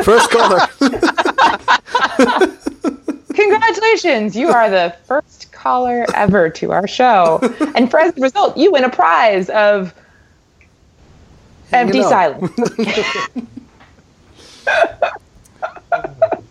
First 0.05 0.31
caller. 0.31 0.61
Congratulations! 3.35 4.37
You 4.37 4.51
are 4.51 4.71
the 4.71 4.95
first 5.07 5.51
caller 5.51 6.07
ever 6.15 6.49
to 6.51 6.71
our 6.71 6.87
show. 6.87 7.41
And 7.75 7.91
for 7.91 7.99
as 7.99 8.17
a 8.17 8.21
result, 8.21 8.57
you 8.57 8.71
win 8.71 8.85
a 8.85 8.91
prize 8.91 9.51
of 9.51 9.93
empty 11.73 12.03
silence. 12.03 12.53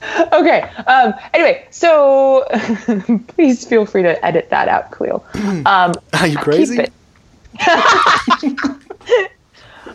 okay. 0.33 0.61
Um, 0.87 1.13
anyway, 1.33 1.67
so 1.71 2.45
please 3.27 3.65
feel 3.65 3.85
free 3.85 4.03
to 4.03 4.25
edit 4.25 4.49
that 4.49 4.67
out, 4.67 4.91
Cleo. 4.91 5.23
Um, 5.65 5.93
Are 6.13 6.27
you 6.27 6.37
crazy? 6.37 6.85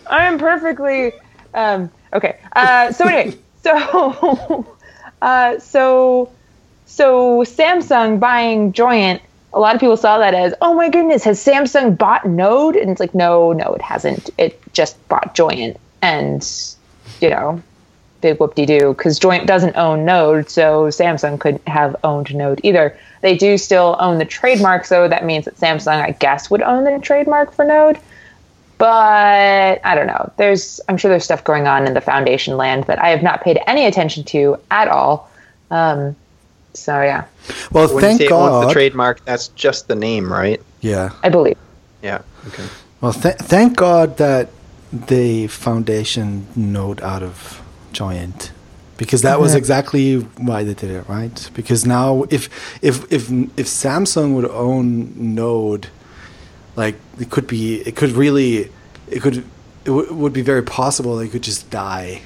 I'm 0.06 0.38
perfectly 0.38 1.12
um, 1.54 1.90
okay. 2.12 2.38
Uh, 2.54 2.92
so 2.92 3.04
anyway, 3.06 3.36
so 3.62 4.66
uh, 5.22 5.58
so 5.58 6.32
so 6.86 7.42
Samsung 7.42 8.20
buying 8.20 8.72
Joyent. 8.72 9.22
A 9.54 9.60
lot 9.60 9.74
of 9.74 9.80
people 9.80 9.96
saw 9.96 10.18
that 10.18 10.34
as, 10.34 10.52
oh 10.60 10.74
my 10.74 10.90
goodness, 10.90 11.24
has 11.24 11.42
Samsung 11.42 11.96
bought 11.96 12.26
Node? 12.26 12.76
And 12.76 12.90
it's 12.90 13.00
like, 13.00 13.14
no, 13.14 13.52
no, 13.54 13.72
it 13.72 13.80
hasn't. 13.80 14.28
It 14.36 14.60
just 14.74 15.08
bought 15.08 15.34
Joyent, 15.34 15.78
and 16.02 16.46
you 17.20 17.30
know, 17.30 17.62
big 18.20 18.38
whoop 18.40 18.54
de 18.54 18.66
doo 18.66 18.94
because 18.94 19.18
Joyent 19.18 19.46
doesn't 19.46 19.76
own 19.76 20.04
Node, 20.04 20.50
so 20.50 20.84
Samsung 20.87 21.38
couldn't 21.38 21.66
have 21.68 21.96
owned 22.04 22.34
Node 22.34 22.60
either. 22.64 22.96
They 23.20 23.37
do 23.37 23.58
still 23.58 23.96
own 24.00 24.18
the 24.18 24.25
trademark, 24.25 24.84
so 24.84 25.08
that 25.08 25.25
means 25.25 25.44
that 25.44 25.56
Samsung, 25.56 26.00
I 26.02 26.12
guess, 26.12 26.50
would 26.50 26.62
own 26.62 26.84
the 26.84 26.98
trademark 27.00 27.52
for 27.52 27.64
Node. 27.64 27.98
But 28.78 29.80
I 29.84 29.94
don't 29.96 30.06
know. 30.06 30.32
There's, 30.37 30.80
I'm 30.88 30.96
sure 30.96 31.08
there's 31.10 31.25
stuff 31.25 31.42
going 31.42 31.66
on 31.66 31.87
in 31.87 31.94
the 31.94 32.00
foundation 32.00 32.56
land 32.56 32.84
that 32.84 33.02
I 33.02 33.08
have 33.08 33.22
not 33.25 33.42
paid 33.42 33.58
any 33.66 33.87
attention 33.87 34.22
to 34.25 34.56
at 34.70 34.87
all. 34.88 35.28
Um, 35.70 36.14
so 36.75 37.02
yeah, 37.02 37.25
Well, 37.72 37.92
when 37.92 38.00
thank 38.02 38.20
you 38.20 38.28
say 38.28 38.34
owns 38.34 38.66
the 38.66 38.72
trademark, 38.72 39.25
that's 39.25 39.48
just 39.48 39.88
the 39.88 39.96
name, 39.96 40.32
right? 40.32 40.62
yeah. 40.80 41.10
I 41.25 41.28
believe. 41.28 41.58
Yeah. 42.02 42.22
Okay. 42.46 42.64
Well, 43.00 43.12
th- 43.12 43.34
thank 43.37 43.76
God 43.76 44.16
that 44.18 44.50
the 44.92 45.48
foundation 45.48 46.46
node 46.54 47.00
out 47.00 47.22
of 47.25 47.60
Joyent, 47.98 48.52
because 48.96 49.22
that 49.22 49.40
was 49.40 49.54
exactly 49.54 50.16
why 50.48 50.62
they 50.62 50.74
did 50.82 50.90
it, 50.98 51.08
right? 51.08 51.50
Because 51.54 51.80
now, 51.84 52.24
if 52.30 52.42
if 52.80 52.96
if 53.12 53.22
if 53.62 53.66
Samsung 53.66 54.34
would 54.36 54.48
own 54.66 54.88
Node, 55.34 55.88
like 56.76 56.94
it 57.18 57.28
could 57.30 57.46
be, 57.48 57.80
it 57.88 57.96
could 57.96 58.12
really, 58.12 58.70
it 59.10 59.20
could, 59.24 59.38
it 59.38 59.44
w- 59.96 60.12
would 60.20 60.32
be 60.32 60.42
very 60.42 60.62
possible 60.62 61.16
they 61.16 61.28
could 61.28 61.42
just 61.42 61.70
die. 61.70 62.22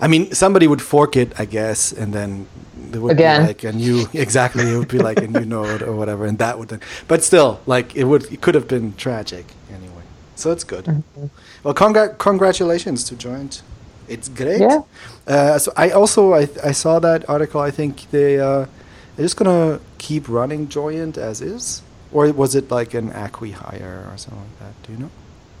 I 0.00 0.08
mean, 0.08 0.32
somebody 0.34 0.66
would 0.66 0.82
fork 0.82 1.16
it, 1.16 1.32
I 1.40 1.46
guess, 1.46 1.90
and 1.92 2.12
then 2.12 2.46
there 2.90 3.00
would 3.00 3.12
Again. 3.12 3.40
be 3.42 3.46
like 3.48 3.64
a 3.64 3.72
new 3.72 4.06
exactly. 4.26 4.64
It 4.72 4.76
would 4.78 4.88
be 4.88 4.98
like 4.98 5.18
a 5.22 5.26
new 5.26 5.44
node 5.46 5.82
or 5.82 5.94
whatever, 5.96 6.26
and 6.26 6.38
that 6.38 6.58
would 6.58 6.68
then. 6.68 6.80
But 7.08 7.24
still, 7.24 7.60
like 7.66 7.96
it 7.96 8.04
would, 8.04 8.24
it 8.32 8.40
could 8.42 8.54
have 8.54 8.68
been 8.68 8.92
tragic 8.96 9.46
anyway. 9.70 10.04
So 10.36 10.52
it's 10.52 10.64
good. 10.64 10.84
Mm-hmm. 10.84 11.26
Well, 11.64 11.74
congra- 11.74 12.16
congratulations 12.18 13.04
to 13.04 13.16
Joyent. 13.16 13.62
It's 14.08 14.28
great. 14.28 14.60
Yeah. 14.60 14.82
Uh, 15.26 15.58
so 15.58 15.72
I 15.76 15.90
also 15.90 16.34
I, 16.34 16.48
I 16.64 16.72
saw 16.72 16.98
that 17.00 17.28
article. 17.28 17.60
I 17.60 17.70
think 17.70 18.10
they 18.10 18.38
uh, 18.38 18.66
they're 19.16 19.24
just 19.24 19.36
gonna 19.36 19.80
keep 19.98 20.28
running 20.28 20.68
Joyent 20.68 21.18
as 21.18 21.40
is, 21.40 21.82
or 22.12 22.32
was 22.32 22.54
it 22.54 22.70
like 22.70 22.94
an 22.94 23.10
acqui 23.10 23.52
hire 23.52 24.08
or 24.10 24.16
something 24.16 24.40
like 24.40 24.58
that? 24.60 24.82
Do 24.84 24.92
you 24.92 24.98
know? 24.98 25.10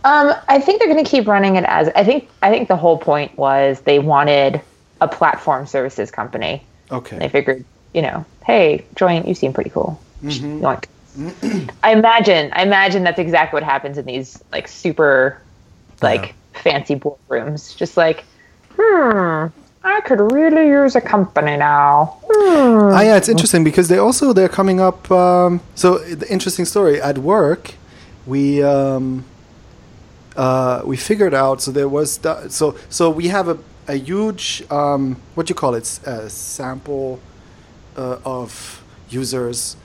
Um, 0.04 0.32
I 0.48 0.60
think 0.60 0.78
they're 0.78 0.88
going 0.88 1.04
to 1.04 1.10
keep 1.10 1.26
running 1.26 1.56
it 1.56 1.64
as. 1.64 1.88
I 1.96 2.04
think. 2.04 2.30
I 2.40 2.50
think 2.50 2.68
the 2.68 2.76
whole 2.76 2.98
point 2.98 3.36
was 3.36 3.80
they 3.80 3.98
wanted 3.98 4.62
a 5.00 5.08
platform 5.08 5.66
services 5.66 6.10
company. 6.10 6.62
Okay. 6.90 7.18
They 7.18 7.28
figured, 7.28 7.64
you 7.92 8.02
know, 8.02 8.24
hey, 8.46 8.84
Joyent, 8.94 9.26
you 9.26 9.34
seem 9.34 9.52
pretty 9.52 9.70
cool. 9.70 10.00
Mm-hmm. 10.22 10.64
Yoink. 10.64 11.68
I 11.82 11.92
imagine. 11.92 12.52
I 12.52 12.62
imagine 12.62 13.02
that's 13.02 13.18
exactly 13.18 13.56
what 13.56 13.64
happens 13.64 13.98
in 13.98 14.06
these 14.06 14.42
like 14.52 14.68
super, 14.68 15.42
like 16.00 16.34
fancy 16.54 16.94
boardrooms. 16.94 17.76
Just 17.76 17.96
like, 17.96 18.24
hmm, 18.78 19.46
I 19.84 20.00
could 20.02 20.32
really 20.32 20.68
use 20.68 20.96
a 20.96 21.00
company 21.00 21.56
now. 21.56 22.18
Hmm. 22.30 22.94
Ah, 22.94 23.02
yeah, 23.02 23.16
it's 23.16 23.28
interesting 23.28 23.64
because 23.64 23.88
they 23.88 23.98
also 23.98 24.32
they're 24.32 24.48
coming 24.48 24.80
up. 24.80 25.10
Um, 25.10 25.60
so 25.74 25.98
the 25.98 26.30
interesting 26.30 26.64
story 26.64 27.00
at 27.00 27.18
work, 27.18 27.74
we 28.26 28.62
um, 28.62 29.24
uh, 30.36 30.82
we 30.84 30.96
figured 30.96 31.34
out. 31.34 31.60
So 31.62 31.70
there 31.70 31.88
was 31.88 32.20
so 32.48 32.76
so 32.88 33.10
we 33.10 33.28
have 33.28 33.48
a 33.48 33.58
a 33.88 33.94
huge 33.94 34.62
um, 34.70 35.16
what 35.34 35.48
you 35.48 35.54
call 35.54 35.74
it 35.74 35.98
a 36.04 36.28
sample 36.28 37.20
uh, 37.96 38.18
of 38.24 38.84
users. 39.08 39.76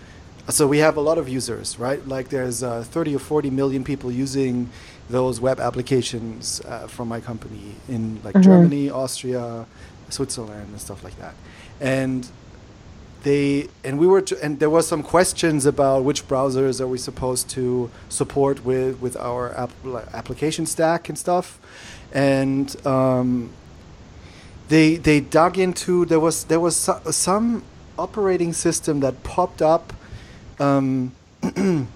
So 0.49 0.67
we 0.67 0.79
have 0.79 0.97
a 0.97 1.01
lot 1.01 1.17
of 1.17 1.29
users, 1.29 1.79
right? 1.79 2.05
Like 2.05 2.27
there's 2.27 2.63
uh, 2.63 2.83
30 2.83 3.15
or 3.15 3.19
40 3.19 3.49
million 3.49 3.83
people 3.85 4.11
using 4.11 4.69
those 5.09 5.39
web 5.39 5.59
applications 5.59 6.61
uh, 6.61 6.87
from 6.87 7.07
my 7.07 7.19
company 7.19 7.75
in 7.87 8.21
like 8.23 8.39
Germany, 8.41 8.89
Austria, 8.89 9.65
Switzerland, 10.09 10.69
and 10.71 10.79
stuff 10.79 11.03
like 11.03 11.17
that. 11.19 11.35
And 11.79 12.27
they 13.23 13.67
and 13.83 13.97
we 13.97 14.07
were 14.07 14.21
to, 14.21 14.43
and 14.43 14.59
there 14.59 14.69
was 14.69 14.87
some 14.87 15.01
questions 15.01 15.65
about 15.65 16.03
which 16.03 16.27
browsers 16.27 16.79
are 16.79 16.87
we 16.87 16.97
supposed 16.97 17.49
to 17.51 17.89
support 18.09 18.63
with 18.63 19.01
with 19.01 19.17
our 19.17 19.57
app, 19.57 19.71
application 20.13 20.65
stack 20.65 21.09
and 21.09 21.17
stuff, 21.17 21.59
and 22.11 22.75
um, 22.85 23.49
they 24.67 24.95
they 24.95 25.19
dug 25.19 25.57
into 25.57 26.05
there 26.05 26.19
was 26.19 26.45
there 26.45 26.59
was 26.59 26.75
so, 26.75 27.01
some 27.11 27.63
operating 27.97 28.53
system 28.53 28.99
that 29.01 29.23
popped 29.23 29.61
up. 29.61 29.93
Um, 30.59 31.13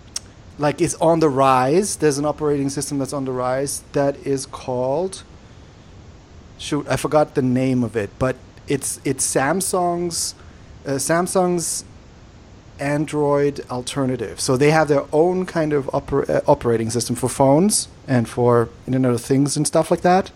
like 0.58 0.82
it's 0.82 0.96
on 0.96 1.20
the 1.20 1.30
rise. 1.30 1.98
There's 1.98 2.18
an 2.18 2.26
operating 2.26 2.70
system 2.70 3.00
that's 3.00 3.14
on 3.14 3.26
the 3.26 3.32
rise 3.32 3.84
that 3.94 4.16
is 4.26 4.46
called. 4.46 5.24
Shoot, 6.58 6.88
I 6.88 6.96
forgot 6.96 7.36
the 7.36 7.42
name 7.42 7.84
of 7.84 7.96
it, 7.96 8.10
but 8.18 8.36
it's 8.68 9.00
it's 9.06 9.26
Samsung's 9.26 10.34
uh, 10.86 10.92
Samsung's 10.92 11.86
Android 12.80 13.66
alternative. 13.70 14.40
So 14.40 14.58
they 14.58 14.72
have 14.72 14.88
their 14.88 15.06
own 15.12 15.46
kind 15.46 15.74
of 15.74 15.86
oper- 15.88 16.30
uh, 16.30 16.42
operating 16.48 16.90
system 16.90 17.16
for 17.16 17.30
phones 17.30 17.88
and 18.08 18.28
for 18.28 18.70
Internet 18.86 19.14
of 19.14 19.22
Things 19.22 19.58
and 19.58 19.66
stuff 19.66 19.92
like 19.92 20.02
that. 20.02 20.32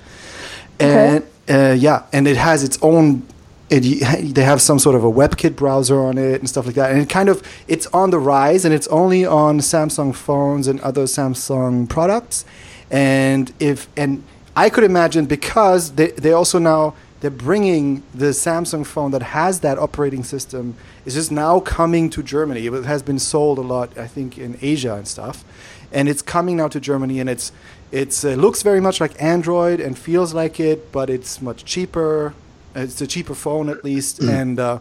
And 0.80 1.26
uh, 1.50 1.76
yeah, 1.78 2.06
and 2.14 2.28
it 2.28 2.38
has 2.38 2.64
its 2.64 2.78
own. 2.82 3.26
It, 3.74 4.36
they 4.36 4.44
have 4.44 4.62
some 4.62 4.80
sort 4.80 4.98
of 4.98 5.04
a 5.06 5.12
WebKit 5.12 5.56
browser 5.56 6.00
on 6.02 6.18
it 6.18 6.42
and 6.42 6.50
stuff 6.50 6.66
like 6.66 6.76
that. 6.76 6.92
And 6.92 7.02
it 7.02 7.10
kind 7.10 7.30
of 7.30 7.42
it's 7.68 7.88
on 7.88 8.10
the 8.10 8.20
rise, 8.20 8.66
and 8.66 8.74
it's 8.74 8.88
only 8.88 9.26
on 9.26 9.60
Samsung 9.60 10.14
phones 10.14 10.68
and 10.68 10.80
other 10.82 11.06
Samsung 11.06 11.88
products. 11.88 12.44
And 12.90 13.54
if 13.60 13.88
and 13.96 14.24
I 14.56 14.70
could 14.70 14.84
imagine 14.84 15.26
because 15.26 15.94
they 15.94 16.12
they 16.12 16.34
also 16.34 16.60
now 16.60 16.96
they're 17.22 17.32
bringing 17.32 18.04
the 18.14 18.32
Samsung 18.32 18.86
phone 18.86 19.12
that 19.12 19.22
has 19.22 19.62
that 19.62 19.78
operating 19.78 20.24
system 20.24 20.76
is 21.06 21.14
just 21.14 21.32
now 21.32 21.60
coming 21.60 22.10
to 22.10 22.22
Germany. 22.22 22.66
It 22.66 22.84
has 22.84 23.04
been 23.04 23.20
sold 23.20 23.58
a 23.60 23.62
lot, 23.62 23.98
I 23.98 24.08
think, 24.08 24.38
in 24.38 24.58
Asia 24.62 24.96
and 24.96 25.08
stuff, 25.08 25.46
and 25.92 26.10
it's 26.10 26.22
coming 26.22 26.58
now 26.58 26.68
to 26.68 26.80
Germany, 26.80 27.20
and 27.20 27.30
it's 27.30 27.52
it's 27.92 28.26
uh, 28.26 28.30
looks 28.32 28.64
very 28.64 28.82
much 28.82 29.00
like 29.00 29.22
Android 29.22 29.80
and 29.80 29.98
feels 29.98 30.34
like 30.34 30.60
it, 30.60 30.92
but 30.92 31.10
it's 31.10 31.42
much 31.42 31.64
cheaper. 31.64 32.34
It's 32.76 33.02
a 33.02 33.08
cheaper 33.08 33.36
phone 33.36 33.70
at 33.70 33.84
least, 33.84 34.20
mm. 34.20 34.30
and 34.30 34.60
uh, 34.60 34.80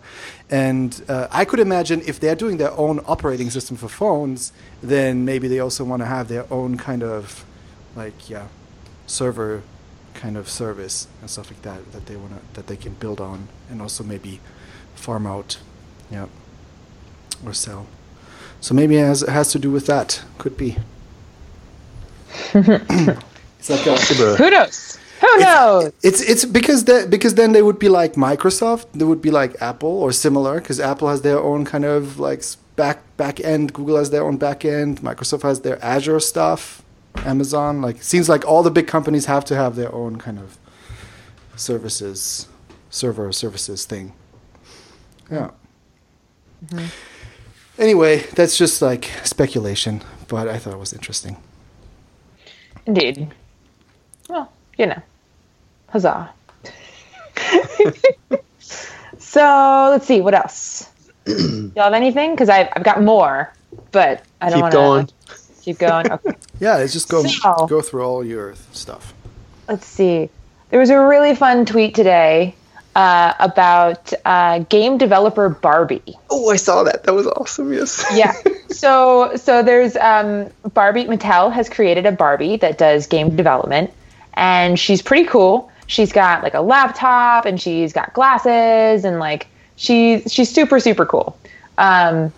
and 0.48 1.02
uh, 1.08 1.28
I 1.30 1.44
could 1.44 1.60
imagine 1.60 2.02
if 2.06 2.20
they're 2.20 2.36
doing 2.36 2.56
their 2.56 2.72
own 2.72 3.00
operating 3.06 3.50
system 3.50 3.76
for 3.76 3.88
phones, 3.88 4.52
then 4.82 5.24
maybe 5.24 5.48
they 5.48 5.58
also 5.58 5.84
want 5.84 6.02
to 6.02 6.06
have 6.06 6.28
their 6.28 6.46
own 6.52 6.76
kind 6.76 7.02
of 7.02 7.44
like 7.96 8.30
yeah 8.30 8.46
server 9.06 9.62
kind 10.14 10.36
of 10.36 10.48
service 10.48 11.08
and 11.20 11.30
stuff 11.30 11.50
like 11.50 11.62
that 11.62 11.92
that 11.92 12.06
they 12.06 12.16
want 12.16 12.32
to 12.32 12.54
that 12.54 12.66
they 12.66 12.76
can 12.76 12.94
build 12.94 13.20
on 13.20 13.48
and 13.68 13.82
also 13.82 14.04
maybe 14.04 14.40
farm 14.94 15.26
out 15.26 15.58
yeah 16.10 16.26
or 17.44 17.52
sell. 17.52 17.86
So 18.60 18.74
maybe 18.74 18.96
it 18.96 19.04
has, 19.04 19.22
it 19.22 19.30
has 19.30 19.50
to 19.52 19.58
do 19.58 19.70
with 19.70 19.86
that. 19.86 20.22
Could 20.38 20.56
be. 20.56 20.76
It's 22.54 23.68
like 23.68 23.86
a, 23.86 23.96
who 24.36 24.50
knows 24.50 24.98
who 25.20 25.38
knows 25.38 25.86
it's, 26.02 26.20
it's 26.20 26.22
it's 26.22 26.44
because 26.44 26.84
that 26.84 27.10
because 27.10 27.34
then 27.34 27.52
they 27.52 27.62
would 27.62 27.78
be 27.78 27.88
like 27.88 28.14
microsoft 28.14 28.86
they 28.94 29.04
would 29.04 29.22
be 29.22 29.30
like 29.30 29.60
apple 29.60 29.88
or 29.88 30.12
similar 30.12 30.60
because 30.60 30.80
apple 30.80 31.08
has 31.08 31.22
their 31.22 31.38
own 31.38 31.64
kind 31.64 31.84
of 31.84 32.18
like 32.18 32.42
back 32.76 32.98
back 33.16 33.40
end 33.40 33.72
google 33.72 33.96
has 33.96 34.10
their 34.10 34.24
own 34.24 34.36
back 34.36 34.64
end 34.64 35.00
microsoft 35.02 35.42
has 35.42 35.60
their 35.60 35.82
azure 35.84 36.20
stuff 36.20 36.82
Amazon. 37.18 37.82
Like, 37.82 38.02
seems 38.02 38.28
like 38.28 38.46
all 38.46 38.62
the 38.62 38.70
big 38.70 38.86
companies 38.86 39.26
have 39.26 39.44
to 39.46 39.56
have 39.56 39.76
their 39.76 39.92
own 39.94 40.16
kind 40.16 40.38
of 40.38 40.58
services, 41.56 42.48
server 42.90 43.32
services 43.32 43.84
thing. 43.84 44.12
Yeah. 45.30 45.50
Mm-hmm. 46.66 46.86
Anyway, 47.78 48.18
that's 48.34 48.58
just 48.58 48.82
like 48.82 49.10
speculation, 49.24 50.02
but 50.28 50.48
I 50.48 50.58
thought 50.58 50.74
it 50.74 50.78
was 50.78 50.92
interesting. 50.92 51.36
Indeed. 52.86 53.32
Well, 54.28 54.52
you 54.76 54.86
know, 54.86 55.02
huzzah. 55.90 56.30
so 59.18 59.88
let's 59.90 60.06
see, 60.06 60.20
what 60.20 60.34
else? 60.34 60.90
Y'all 61.26 61.70
have 61.76 61.92
anything? 61.92 62.32
Because 62.32 62.48
I've, 62.48 62.68
I've 62.72 62.84
got 62.84 63.02
more, 63.02 63.52
but 63.92 64.24
I 64.40 64.50
don't 64.50 64.60
want 64.60 64.72
to 64.72 65.14
keep 65.62 65.78
going. 65.78 66.06
Keep 66.10 66.10
going. 66.10 66.10
Okay. 66.12 66.36
yeah, 66.58 66.76
let's 66.76 66.92
just 66.92 67.08
go 67.08 67.22
so, 67.22 67.66
go 67.66 67.80
through 67.80 68.02
all 68.02 68.24
your 68.24 68.54
stuff. 68.72 69.14
Let's 69.68 69.86
see. 69.86 70.28
There 70.70 70.80
was 70.80 70.90
a 70.90 70.98
really 70.98 71.34
fun 71.34 71.66
tweet 71.66 71.94
today 71.94 72.54
uh, 72.94 73.34
about 73.38 74.12
uh, 74.24 74.60
game 74.60 74.98
developer 74.98 75.48
Barbie. 75.48 76.16
Oh, 76.28 76.50
I 76.50 76.56
saw 76.56 76.82
that. 76.84 77.04
That 77.04 77.14
was 77.14 77.26
awesome. 77.26 77.72
Yes. 77.72 78.04
yeah. 78.14 78.34
So 78.70 79.32
so 79.34 79.64
there's 79.64 79.96
um, 79.96 80.48
Barbie. 80.72 81.04
Mattel 81.04 81.52
has 81.52 81.68
created 81.68 82.06
a 82.06 82.12
Barbie 82.12 82.56
that 82.58 82.78
does 82.78 83.08
game 83.08 83.34
development, 83.34 83.92
and 84.34 84.78
she's 84.78 85.02
pretty 85.02 85.26
cool. 85.26 85.70
She's 85.90 86.12
got 86.12 86.44
like 86.44 86.54
a 86.54 86.60
laptop 86.60 87.46
and 87.46 87.60
she's 87.60 87.92
got 87.92 88.14
glasses 88.14 89.04
and 89.04 89.18
like 89.18 89.48
she's 89.74 90.32
she's 90.32 90.48
super 90.48 90.78
super 90.78 91.04
cool. 91.04 91.36
Um, 91.78 92.32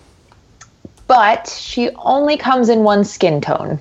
but 1.06 1.48
she 1.48 1.90
only 1.96 2.38
comes 2.38 2.70
in 2.70 2.82
one 2.82 3.04
skin 3.04 3.42
tone. 3.42 3.78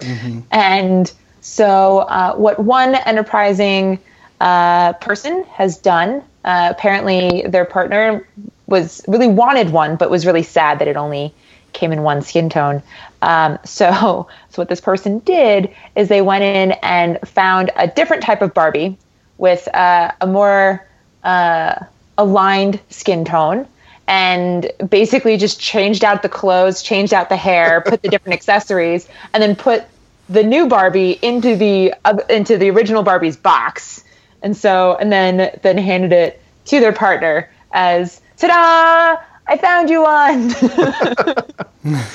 Mm-hmm. 0.00 0.40
And 0.50 1.10
so, 1.40 2.00
uh, 2.00 2.34
what 2.34 2.58
one 2.58 2.96
enterprising 2.96 3.98
uh, 4.40 4.92
person 4.94 5.44
has 5.44 5.78
done, 5.78 6.22
uh, 6.44 6.68
apparently 6.70 7.44
their 7.48 7.64
partner 7.64 8.28
was 8.66 9.02
really 9.08 9.28
wanted 9.28 9.70
one, 9.70 9.96
but 9.96 10.10
was 10.10 10.26
really 10.26 10.42
sad 10.42 10.78
that 10.80 10.88
it 10.88 10.96
only 10.96 11.32
came 11.74 11.92
in 11.92 12.02
one 12.02 12.22
skin 12.22 12.48
tone. 12.48 12.82
Um, 13.22 13.58
so, 13.64 14.28
so 14.50 14.62
what 14.62 14.68
this 14.68 14.80
person 14.80 15.18
did 15.20 15.74
is 15.96 16.08
they 16.08 16.22
went 16.22 16.44
in 16.44 16.72
and 16.82 17.18
found 17.28 17.70
a 17.76 17.86
different 17.86 18.22
type 18.22 18.42
of 18.42 18.54
Barbie 18.54 18.96
with 19.38 19.68
uh, 19.74 20.12
a 20.20 20.26
more 20.26 20.86
uh, 21.22 21.84
aligned 22.16 22.80
skin 22.90 23.24
tone 23.24 23.66
and 24.06 24.70
basically 24.88 25.36
just 25.36 25.58
changed 25.58 26.04
out 26.04 26.22
the 26.22 26.28
clothes, 26.28 26.82
changed 26.82 27.14
out 27.14 27.28
the 27.28 27.36
hair, 27.36 27.80
put 27.86 28.02
the 28.02 28.08
different 28.08 28.34
accessories, 28.34 29.08
and 29.32 29.42
then 29.42 29.56
put 29.56 29.84
the 30.28 30.42
new 30.42 30.68
Barbie 30.68 31.18
into 31.22 31.56
the 31.56 31.94
uh, 32.04 32.18
into 32.30 32.56
the 32.56 32.70
original 32.70 33.02
Barbie's 33.02 33.36
box. 33.36 34.04
And 34.42 34.56
so, 34.56 34.96
and 34.96 35.10
then 35.10 35.58
then 35.62 35.78
handed 35.78 36.12
it 36.12 36.42
to 36.66 36.80
their 36.80 36.92
partner 36.92 37.50
as 37.72 38.20
ta-da! 38.36 39.22
I 39.46 39.58
found 39.58 39.90
you 39.90 40.04
on. 40.06 40.48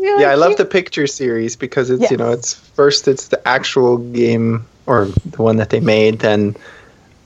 really 0.00 0.22
yeah, 0.22 0.30
I 0.30 0.34
love 0.34 0.56
the 0.56 0.64
picture 0.64 1.06
series 1.06 1.56
because 1.56 1.90
it's 1.90 2.02
yes. 2.02 2.10
you 2.10 2.16
know 2.16 2.30
it's 2.30 2.54
first 2.54 3.08
it's 3.08 3.28
the 3.28 3.46
actual 3.46 3.98
game 3.98 4.66
or 4.86 5.06
the 5.06 5.42
one 5.42 5.56
that 5.56 5.70
they 5.70 5.80
made, 5.80 6.20
then 6.20 6.56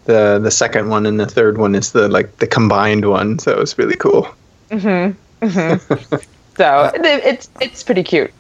the 0.04 0.38
the 0.42 0.50
second 0.50 0.90
one 0.90 1.07
and 1.07 1.18
the 1.18 1.26
third 1.26 1.59
one 1.59 1.74
is 1.74 1.92
the 1.92 2.09
like 2.09 2.37
the 2.38 2.46
combined 2.46 3.09
one. 3.09 3.38
So 3.38 3.61
it's 3.61 3.78
really 3.78 3.96
cool. 3.96 4.28
Mm-hmm. 4.70 5.46
mm-hmm. 5.46 6.16
so 6.57 6.90
it's 6.94 7.48
it's 7.61 7.83
pretty 7.83 8.02
cute. 8.02 8.33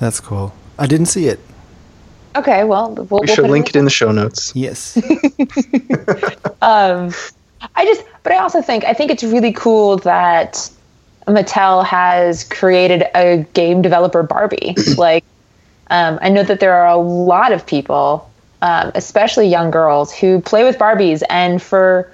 That's 0.00 0.20
cool. 0.20 0.52
I 0.78 0.86
didn't 0.86 1.06
see 1.06 1.28
it. 1.28 1.38
Okay, 2.36 2.64
well, 2.64 2.92
we'll 2.94 3.20
we 3.20 3.28
should 3.28 3.44
we'll 3.44 3.52
link 3.52 3.68
it 3.68 3.76
in 3.76 3.84
the 3.84 3.90
show 3.92 4.10
notes. 4.10 4.52
Yes. 4.56 4.98
um, 6.62 7.12
I 7.76 7.84
just, 7.84 8.04
but 8.22 8.32
I 8.32 8.38
also 8.38 8.62
think 8.62 8.84
I 8.84 8.92
think 8.92 9.10
it's 9.10 9.22
really 9.22 9.52
cool 9.52 9.98
that 9.98 10.70
Mattel 11.26 11.84
has 11.84 12.44
created 12.44 13.04
a 13.14 13.46
game 13.54 13.82
developer 13.82 14.22
Barbie. 14.22 14.74
like, 14.96 15.24
um, 15.90 16.18
I 16.22 16.28
know 16.28 16.42
that 16.42 16.60
there 16.60 16.74
are 16.74 16.88
a 16.88 16.96
lot 16.96 17.52
of 17.52 17.66
people 17.66 18.30
um, 18.64 18.92
especially 18.94 19.46
young 19.46 19.70
girls 19.70 20.10
who 20.14 20.40
play 20.40 20.64
with 20.64 20.78
Barbies 20.78 21.22
and 21.28 21.60
for 21.60 22.10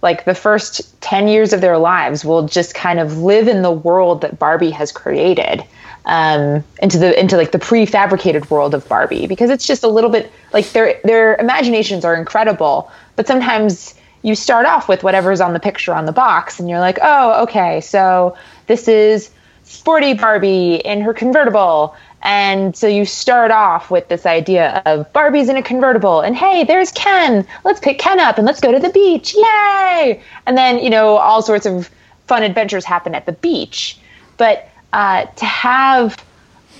like 0.00 0.24
the 0.24 0.34
first 0.34 0.98
10 1.02 1.28
years 1.28 1.52
of 1.52 1.60
their 1.60 1.76
lives 1.76 2.24
will 2.24 2.46
just 2.46 2.74
kind 2.74 2.98
of 2.98 3.18
live 3.18 3.48
in 3.48 3.60
the 3.60 3.70
world 3.70 4.22
that 4.22 4.38
Barbie 4.38 4.70
has 4.70 4.90
created 4.92 5.62
um, 6.06 6.64
into 6.80 6.98
the 6.98 7.20
into 7.20 7.36
like 7.36 7.52
the 7.52 7.58
prefabricated 7.58 8.48
world 8.48 8.72
of 8.72 8.88
Barbie 8.88 9.26
because 9.26 9.50
it's 9.50 9.66
just 9.66 9.84
a 9.84 9.88
little 9.88 10.08
bit 10.08 10.32
like 10.54 10.70
their 10.72 10.98
their 11.04 11.36
imaginations 11.36 12.02
are 12.02 12.14
incredible 12.14 12.90
but 13.16 13.26
sometimes 13.26 13.94
you 14.22 14.34
start 14.34 14.66
off 14.66 14.88
with 14.88 15.02
whatever's 15.02 15.40
on 15.40 15.52
the 15.52 15.60
picture 15.60 15.94
on 15.94 16.06
the 16.06 16.12
box 16.12 16.60
and 16.60 16.68
you're 16.68 16.80
like 16.80 16.98
oh 17.02 17.42
okay 17.42 17.80
so 17.80 18.36
this 18.66 18.88
is 18.88 19.30
sporty 19.64 20.14
Barbie 20.14 20.76
in 20.76 21.00
her 21.00 21.14
convertible 21.14 21.94
and 22.22 22.76
so 22.76 22.86
you 22.86 23.04
start 23.06 23.50
off 23.50 23.90
with 23.90 24.08
this 24.08 24.26
idea 24.26 24.82
of 24.84 25.10
Barbie's 25.12 25.48
in 25.48 25.56
a 25.56 25.62
convertible, 25.62 26.20
and 26.20 26.36
hey, 26.36 26.64
there's 26.64 26.92
Ken. 26.92 27.46
Let's 27.64 27.80
pick 27.80 27.98
Ken 27.98 28.20
up 28.20 28.36
and 28.36 28.46
let's 28.46 28.60
go 28.60 28.72
to 28.72 28.78
the 28.78 28.90
beach. 28.90 29.34
Yay! 29.34 30.22
And 30.46 30.56
then, 30.56 30.78
you 30.80 30.90
know, 30.90 31.16
all 31.16 31.40
sorts 31.40 31.64
of 31.64 31.88
fun 32.26 32.42
adventures 32.42 32.84
happen 32.84 33.14
at 33.14 33.24
the 33.24 33.32
beach. 33.32 33.98
But 34.36 34.68
uh, 34.92 35.24
to 35.24 35.44
have, 35.46 36.22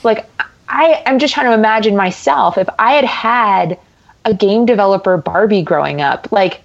like, 0.03 0.29
I, 0.69 1.03
I'm 1.07 1.19
just 1.19 1.33
trying 1.33 1.47
to 1.47 1.55
imagine 1.55 1.97
myself 1.97 2.59
if 2.59 2.69
I 2.79 2.93
had 2.93 3.05
had 3.05 3.79
a 4.27 4.35
game 4.35 4.67
developer 4.67 5.17
Barbie 5.17 5.63
growing 5.63 6.03
up, 6.03 6.31
like, 6.31 6.61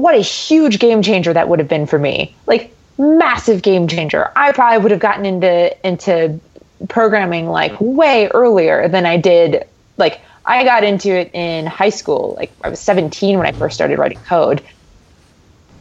what 0.00 0.14
a 0.14 0.20
huge 0.20 0.78
game 0.78 1.02
changer 1.02 1.32
that 1.32 1.48
would 1.48 1.58
have 1.58 1.68
been 1.68 1.86
for 1.86 1.98
me. 1.98 2.34
Like 2.46 2.74
massive 2.98 3.62
game 3.62 3.88
changer. 3.88 4.30
I 4.36 4.52
probably 4.52 4.78
would 4.78 4.90
have 4.90 5.00
gotten 5.00 5.26
into 5.26 5.86
into 5.86 6.40
programming 6.88 7.48
like 7.48 7.72
way 7.80 8.28
earlier 8.28 8.88
than 8.88 9.06
I 9.06 9.16
did. 9.16 9.66
Like 9.96 10.20
I 10.44 10.64
got 10.64 10.84
into 10.84 11.10
it 11.10 11.30
in 11.34 11.66
high 11.66 11.90
school. 11.90 12.34
Like 12.36 12.52
I 12.62 12.68
was 12.68 12.80
17 12.80 13.38
when 13.38 13.46
I 13.46 13.52
first 13.52 13.74
started 13.74 13.98
writing 13.98 14.18
code, 14.18 14.62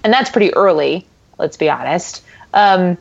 and 0.03 0.12
that's 0.12 0.29
pretty 0.29 0.53
early. 0.53 1.05
Let's 1.38 1.58
be 1.58 1.69
honest. 1.69 2.23
Um, 2.53 2.97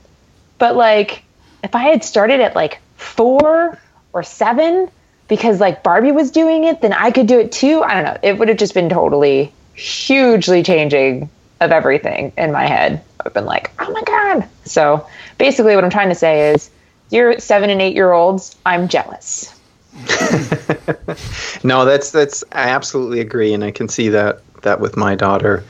but 0.59 0.77
like, 0.77 1.25
if 1.65 1.75
I 1.75 1.83
had 1.83 2.05
started 2.05 2.41
at 2.41 2.55
like 2.55 2.79
four 2.97 3.79
or 4.13 4.23
seven, 4.23 4.91
because 5.27 5.61
like 5.61 5.83
Barbie 5.83 6.13
was 6.13 6.31
doing 6.31 6.65
it, 6.65 6.81
then 6.81 6.93
I 6.93 7.11
could 7.11 7.27
do 7.27 7.41
it 7.41 7.53
too. 7.53 7.83
I 7.83 7.95
don't 7.95 8.05
know. 8.05 8.19
It 8.23 8.39
would 8.39 8.49
have 8.49 8.59
just 8.59 8.75
been 8.75 8.89
totally 8.89 9.53
hugely 9.79 10.63
changing 10.63 11.31
of 11.61 11.71
everything 11.71 12.33
in 12.37 12.53
my 12.53 12.67
head. 12.67 13.03
I've 13.25 13.35
been 13.35 13.47
like, 13.47 13.71
oh 13.79 13.91
my 13.93 14.03
god. 14.03 14.49
So 14.65 15.07
basically, 15.39 15.75
what 15.75 15.85
I'm 15.85 15.91
trying 15.91 16.09
to 16.09 16.15
say 16.15 16.53
is, 16.53 16.71
you're 17.11 17.39
seven 17.39 17.71
and 17.71 17.81
eight 17.81 17.95
year 17.95 18.13
olds. 18.13 18.57
I'm 18.67 18.89
jealous. 18.89 19.55
no, 21.65 21.85
that's 21.85 22.11
that's 22.11 22.45
I 22.53 22.69
absolutely 22.69 23.21
agree, 23.21 23.55
and 23.55 23.65
I 23.65 23.71
can 23.71 23.89
see 23.89 24.09
that 24.11 24.43
that 24.63 24.81
with 24.81 24.97
my 24.97 25.15
daughter, 25.15 25.65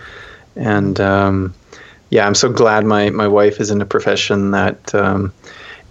and 0.57 0.99
um, 1.01 1.55
yeah, 2.11 2.27
I'm 2.27 2.35
so 2.35 2.51
glad 2.51 2.85
my 2.85 3.11
my 3.11 3.29
wife 3.29 3.61
is 3.61 3.71
in 3.71 3.81
a 3.81 3.87
profession 3.87 4.51
that. 4.53 4.95
Um, 4.95 5.33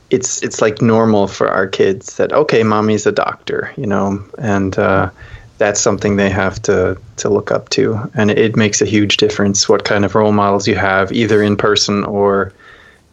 it's 0.10 0.42
it's 0.42 0.62
like 0.62 0.82
normal 0.82 1.28
for 1.28 1.50
our 1.50 1.68
kids 1.68 2.16
that 2.16 2.32
okay, 2.32 2.64
mommy's 2.64 3.06
a 3.06 3.12
doctor, 3.12 3.74
you 3.76 3.86
know, 3.86 4.24
and 4.38 4.80
uh, 4.80 5.10
that's 5.58 5.82
something 5.82 6.16
they 6.16 6.30
have 6.30 6.62
to 6.64 6.98
to 7.18 7.30
look 7.30 7.52
up 7.52 7.70
to, 7.70 8.10
and 8.14 8.32
it 8.32 8.56
makes 8.56 8.82
a 8.82 8.86
huge 8.86 9.18
difference 9.18 9.68
what 9.68 9.84
kind 9.84 10.06
of 10.06 10.16
role 10.16 10.32
models 10.32 10.68
you 10.68 10.76
have, 10.76 11.12
either 11.12 11.42
in 11.42 11.58
person 11.58 12.04
or 12.04 12.54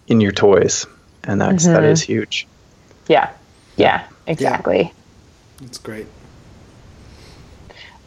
in 0.08 0.20
your 0.20 0.32
toys, 0.32 0.86
and 1.24 1.40
that's 1.40 1.64
mm-hmm. 1.64 1.74
that 1.74 1.84
is 1.84 2.02
huge. 2.02 2.46
Yeah, 3.08 3.30
yeah, 3.76 4.06
exactly. 4.26 4.82
Yeah. 4.82 4.90
That's 5.60 5.78
great. 5.78 6.06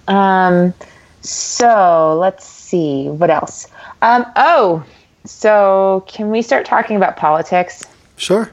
Um, 0.07 0.73
so 1.21 2.17
let's 2.19 2.45
see 2.45 3.09
what 3.09 3.29
else. 3.29 3.67
Um, 4.01 4.25
oh, 4.35 4.83
so 5.25 6.05
can 6.07 6.29
we 6.29 6.41
start 6.41 6.65
talking 6.65 6.95
about 6.95 7.17
politics? 7.17 7.83
Sure. 8.15 8.49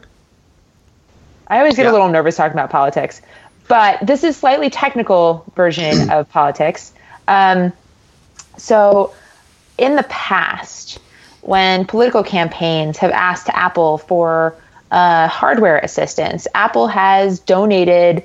I 1.49 1.59
always 1.59 1.77
get 1.77 1.85
yeah. 1.85 1.91
a 1.91 1.93
little 1.93 2.09
nervous 2.09 2.37
talking 2.37 2.55
about 2.55 2.71
politics, 2.71 3.21
but 3.69 4.05
this 4.07 4.25
is 4.25 4.37
slightly 4.37 4.71
technical 4.71 5.45
version 5.55 6.11
of 6.11 6.29
politics. 6.31 6.93
Um, 7.29 7.73
so, 8.57 9.15
in 9.79 9.97
the 9.97 10.03
past, 10.05 10.99
when 11.41 11.85
political 11.87 12.23
campaigns 12.23 12.99
have 12.99 13.11
asked 13.11 13.49
Apple 13.49 13.99
for 13.99 14.55
uh, 14.91 15.29
hardware 15.29 15.79
assistance, 15.79 16.47
Apple 16.55 16.87
has 16.87 17.41
donated 17.41 18.25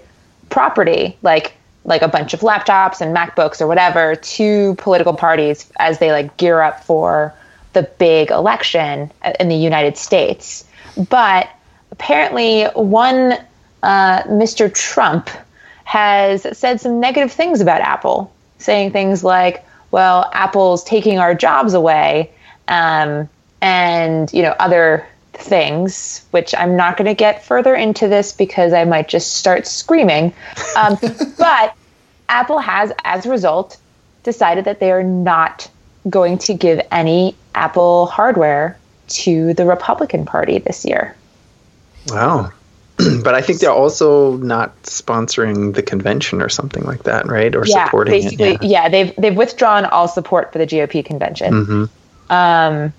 property 0.50 1.18
like 1.22 1.54
like 1.86 2.02
a 2.02 2.08
bunch 2.08 2.34
of 2.34 2.42
laptops 2.42 3.02
and 3.02 3.16
MacBooks 3.16 3.62
or 3.62 3.68
whatever 3.68 4.16
to 4.16 4.76
political 4.76 5.14
parties 5.14 5.72
as 5.80 5.98
they 6.00 6.12
like 6.12 6.36
gear 6.38 6.62
up 6.62 6.84
for 6.84 7.34
the 7.74 7.84
big 7.84 8.32
election 8.32 9.12
in 9.40 9.48
the 9.48 9.56
United 9.56 9.98
States. 9.98 10.66
But 11.10 11.50
apparently, 11.92 12.66
one 12.76 13.38
uh, 13.84 14.24
Mr. 14.24 14.74
Trump 14.74 15.30
has 15.84 16.46
said 16.58 16.80
some 16.80 17.00
negative 17.00 17.32
things 17.32 17.62
about 17.62 17.82
Apple, 17.82 18.32
saying 18.60 18.92
things 18.92 19.24
like, 19.24 19.66
"Well, 19.92 20.30
Apple's 20.34 20.84
taking 20.84 21.20
our 21.20 21.34
jobs 21.34 21.74
away," 21.74 22.32
um, 22.68 23.30
and 23.62 24.32
you 24.34 24.42
know 24.42 24.56
other 24.60 25.06
things, 25.34 26.26
which 26.32 26.54
I'm 26.56 26.76
not 26.76 26.98
going 26.98 27.08
to 27.08 27.14
get 27.14 27.44
further 27.46 27.74
into 27.74 28.08
this 28.08 28.34
because 28.34 28.74
I 28.74 28.86
might 28.86 29.08
just 29.08 29.38
start 29.38 29.66
screaming. 29.66 30.34
Um, 30.76 30.98
but 31.38 31.76
Apple 32.28 32.60
has, 32.60 32.92
as 33.04 33.26
a 33.26 33.30
result, 33.30 33.78
decided 34.24 34.66
that 34.66 34.80
they 34.80 34.92
are 34.92 35.04
not 35.04 35.70
going 36.10 36.38
to 36.40 36.54
give 36.54 36.82
any 36.92 37.36
Apple 37.56 38.08
hardware 38.08 38.78
to 39.08 39.54
the 39.54 39.66
Republican 39.66 40.26
Party 40.26 40.60
this 40.60 40.86
year. 40.86 41.16
Wow. 42.08 42.52
but 43.24 43.34
I 43.34 43.42
think 43.42 43.60
they're 43.60 43.72
also 43.72 44.38
not 44.38 44.82
sponsoring 44.84 45.74
the 45.74 45.82
convention 45.82 46.42
or 46.42 46.50
something 46.50 46.84
like 46.84 47.04
that, 47.04 47.28
right? 47.28 47.56
Or 47.56 47.64
yeah, 47.66 47.86
supporting 47.86 48.12
basically, 48.12 48.54
it. 48.54 48.64
Yeah. 48.64 48.84
yeah, 48.84 48.90
they've 48.90 49.16
they've 49.16 49.36
withdrawn 49.36 49.86
all 49.86 50.08
support 50.08 50.52
for 50.52 50.58
the 50.58 50.68
GOP 50.68 51.06
convention. 51.06 51.54
Mm-hmm. 51.54 52.34
Um, 52.34 52.94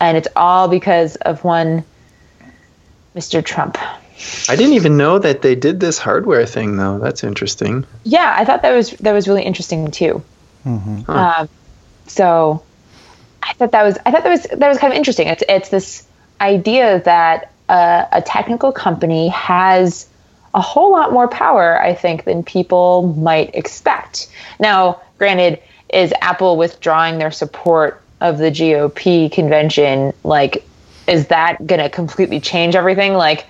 and 0.00 0.16
it's 0.16 0.28
all 0.34 0.68
because 0.68 1.16
of 1.16 1.44
one 1.44 1.84
Mr. 3.14 3.44
Trump. 3.44 3.78
I 4.48 4.56
didn't 4.56 4.74
even 4.74 4.96
know 4.96 5.18
that 5.18 5.42
they 5.42 5.54
did 5.54 5.80
this 5.80 5.98
hardware 5.98 6.46
thing, 6.46 6.76
though. 6.76 6.98
That's 6.98 7.24
interesting. 7.24 7.86
Yeah, 8.04 8.34
I 8.36 8.44
thought 8.44 8.62
that 8.62 8.72
was 8.72 8.90
that 8.92 9.12
was 9.12 9.28
really 9.28 9.42
interesting 9.42 9.90
too. 9.90 10.22
Mm-hmm. 10.64 11.02
Huh. 11.02 11.34
Um, 11.40 11.48
so 12.06 12.62
I 13.42 13.52
thought 13.54 13.72
that 13.72 13.84
was 13.84 13.98
I 14.04 14.10
thought 14.10 14.24
that 14.24 14.30
was 14.30 14.42
that 14.44 14.68
was 14.68 14.78
kind 14.78 14.92
of 14.92 14.96
interesting. 14.96 15.28
It's 15.28 15.44
it's 15.48 15.68
this 15.68 16.06
idea 16.40 17.00
that 17.04 17.52
a, 17.68 18.06
a 18.12 18.22
technical 18.22 18.72
company 18.72 19.28
has 19.28 20.08
a 20.54 20.60
whole 20.60 20.92
lot 20.92 21.12
more 21.12 21.28
power, 21.28 21.80
I 21.80 21.94
think, 21.94 22.24
than 22.24 22.42
people 22.42 23.14
might 23.16 23.54
expect. 23.54 24.28
Now, 24.60 25.00
granted, 25.18 25.60
is 25.92 26.12
Apple 26.20 26.56
withdrawing 26.56 27.18
their 27.18 27.30
support 27.30 28.00
of 28.20 28.38
the 28.38 28.50
GOP 28.50 29.30
convention 29.30 30.12
like 30.22 30.64
is 31.06 31.26
that 31.26 31.66
going 31.66 31.80
to 31.80 31.90
completely 31.90 32.40
change 32.40 32.74
everything? 32.74 33.12
Like 33.14 33.46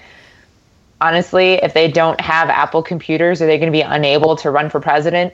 honestly 1.01 1.55
if 1.55 1.75
they 1.75 1.91
don't 1.91 2.21
have 2.21 2.49
apple 2.49 2.83
computers 2.83 3.43
are 3.43 3.47
they 3.47 3.59
going 3.59 3.71
to 3.71 3.77
be 3.77 3.83
unable 3.83 4.37
to 4.37 4.51
run 4.51 4.71
for 4.71 4.81
president? 4.81 5.33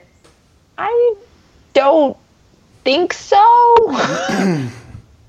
I 0.77 1.15
don't 1.73 2.17
think 2.83 3.13
so 3.13 3.37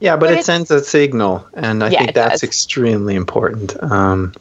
yeah 0.02 0.16
but, 0.16 0.28
but 0.28 0.38
it 0.38 0.44
sends 0.44 0.70
a 0.70 0.82
signal 0.82 1.46
and 1.54 1.82
i 1.82 1.88
yeah, 1.88 1.98
think 2.00 2.14
that's 2.14 2.40
does. 2.40 2.42
extremely 2.42 3.14
important 3.14 3.80
um, 3.82 4.34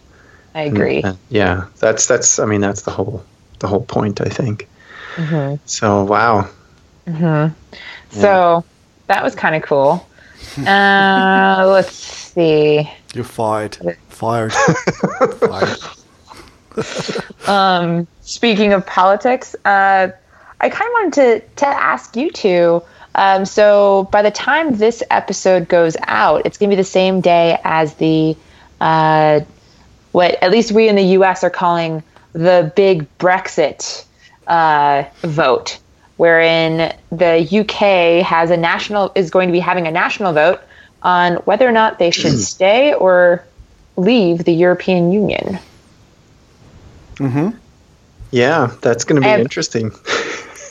i 0.56 0.63
agree 0.63 0.97
and, 0.97 1.06
and 1.06 1.17
yeah 1.30 1.65
that's 1.80 2.08
that's 2.08 2.39
i 2.39 2.45
mean 2.45 2.62
that's 2.62 2.82
the 2.82 2.91
whole 2.91 3.24
the 3.60 3.67
whole 3.67 3.84
point 3.84 4.19
i 4.21 4.30
think 4.30 4.67
mm-hmm. 5.15 5.56
so 5.65 6.04
wow 6.04 6.50
mm-hmm. 7.06 7.24
yeah. 7.24 7.52
so 8.10 8.65
that 9.12 9.24
was 9.24 9.36
kind 9.36 9.56
of 9.56 9.62
cool. 9.63 10.08
Uh, 10.67 11.63
let's 11.67 11.93
see. 11.93 12.89
You're 13.13 13.24
fired. 13.24 13.78
Fired. 14.10 14.52
fired. 14.54 15.78
um, 17.47 18.08
speaking 18.21 18.74
of 18.74 18.86
politics, 18.86 19.56
uh, 19.63 20.10
I 20.60 20.69
kind 20.69 20.88
of 20.88 20.93
wanted 20.93 21.13
to 21.13 21.39
to 21.58 21.67
ask 21.67 22.17
you 22.17 22.32
two. 22.32 22.82
Um, 23.13 23.45
so 23.45 24.08
by 24.12 24.21
the 24.21 24.32
time 24.32 24.78
this 24.78 25.04
episode 25.10 25.67
goes 25.67 25.97
out, 26.04 26.45
it's 26.45 26.58
going 26.58 26.69
to 26.69 26.76
be 26.76 26.82
the 26.82 26.88
same 26.88 27.21
day 27.21 27.60
as 27.63 27.95
the 27.95 28.38
uh, 28.80 29.41
what 30.12 30.41
at 30.41 30.52
least 30.52 30.71
we 30.71 30.88
in 30.88 30.95
the 30.95 31.04
U.S. 31.04 31.43
are 31.43 31.50
calling 31.50 32.04
the 32.34 32.71
big 32.76 33.08
Brexit 33.17 34.06
uh, 34.47 35.04
vote 35.21 35.80
wherein 36.17 36.95
the 37.12 37.60
UK 37.60 38.24
has 38.24 38.52
a 38.52 38.58
national 38.58 39.12
is 39.15 39.32
going 39.32 39.47
to 39.47 39.52
be 39.52 39.60
having 39.60 39.88
a 39.88 39.91
national 39.91 40.34
vote 40.34 40.62
on 41.02 41.36
whether 41.45 41.67
or 41.67 41.71
not 41.71 41.97
they 41.97 42.12
should 42.12 42.38
stay 42.38 42.93
or 42.93 43.43
leave 43.97 44.43
the 44.43 44.54
European 44.54 45.12
Union. 45.12 45.58
Mm-hmm. 47.15 47.58
Yeah, 48.30 48.71
that's 48.82 49.04
going 49.04 49.21
to 49.21 49.28
be 49.28 49.41
interesting. 49.41 49.91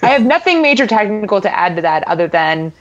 I 0.03 0.09
have 0.09 0.25
nothing 0.25 0.63
major 0.63 0.87
technical 0.87 1.41
to 1.41 1.55
add 1.55 1.77
to 1.77 1.83
that 1.83 2.07
other 2.09 2.29
than 2.29 2.73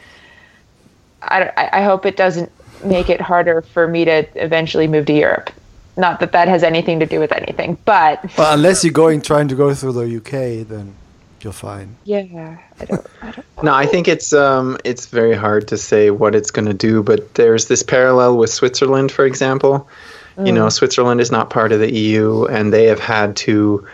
I, 1.21 1.69
I 1.73 1.84
hope 1.84 2.05
it 2.05 2.15
doesn't 2.15 2.51
make 2.84 3.10
it 3.10 3.19
harder 3.19 3.62
for 3.62 3.88
me 3.88 4.05
to 4.05 4.25
eventually 4.41 4.88
move 4.88 5.05
to 5.08 5.13
Europe. 5.13 5.51
Not 5.97 6.21
that 6.21 6.32
that 6.32 6.47
has 6.47 6.63
anything 6.63 6.99
to 7.01 7.05
do 7.05 7.19
with 7.19 7.34
anything, 7.34 7.77
but 7.84 8.23
well, 8.38 8.53
unless 8.53 8.84
you're 8.84 8.93
going 8.93 9.21
trying 9.21 9.49
to 9.49 9.55
go 9.55 9.73
through 9.73 9.93
the 9.93 10.17
UK, 10.17 10.65
then 10.65 10.95
you're 11.41 11.51
fine. 11.51 11.97
Yeah, 12.05 12.58
I 12.79 12.86
don't. 12.86 13.08
I 13.21 13.32
don't 13.32 13.63
no, 13.63 13.73
I 13.73 13.86
think 13.86 14.08
it's 14.08 14.32
um 14.32 14.77
it's 14.86 15.08
very 15.08 15.36
hard 15.36 15.67
to 15.69 15.77
say 15.77 16.10
what 16.10 16.36
it's 16.36 16.51
going 16.51 16.67
to 16.67 16.73
do, 16.73 17.03
but 17.03 17.34
there's 17.34 17.67
this 17.67 17.84
parallel 17.84 18.38
with 18.38 18.49
Switzerland, 18.49 19.12
for 19.12 19.25
example. 19.25 19.89
Mm. 20.38 20.47
You 20.47 20.53
know, 20.53 20.67
mm. 20.67 20.71
Switzerland 20.71 21.19
is 21.19 21.32
not 21.32 21.49
part 21.49 21.73
of 21.73 21.82
the 21.82 21.93
EU, 21.93 22.45
and 22.45 22.71
they 22.71 22.86
have 22.86 22.99
had 22.99 23.36
to 23.38 23.86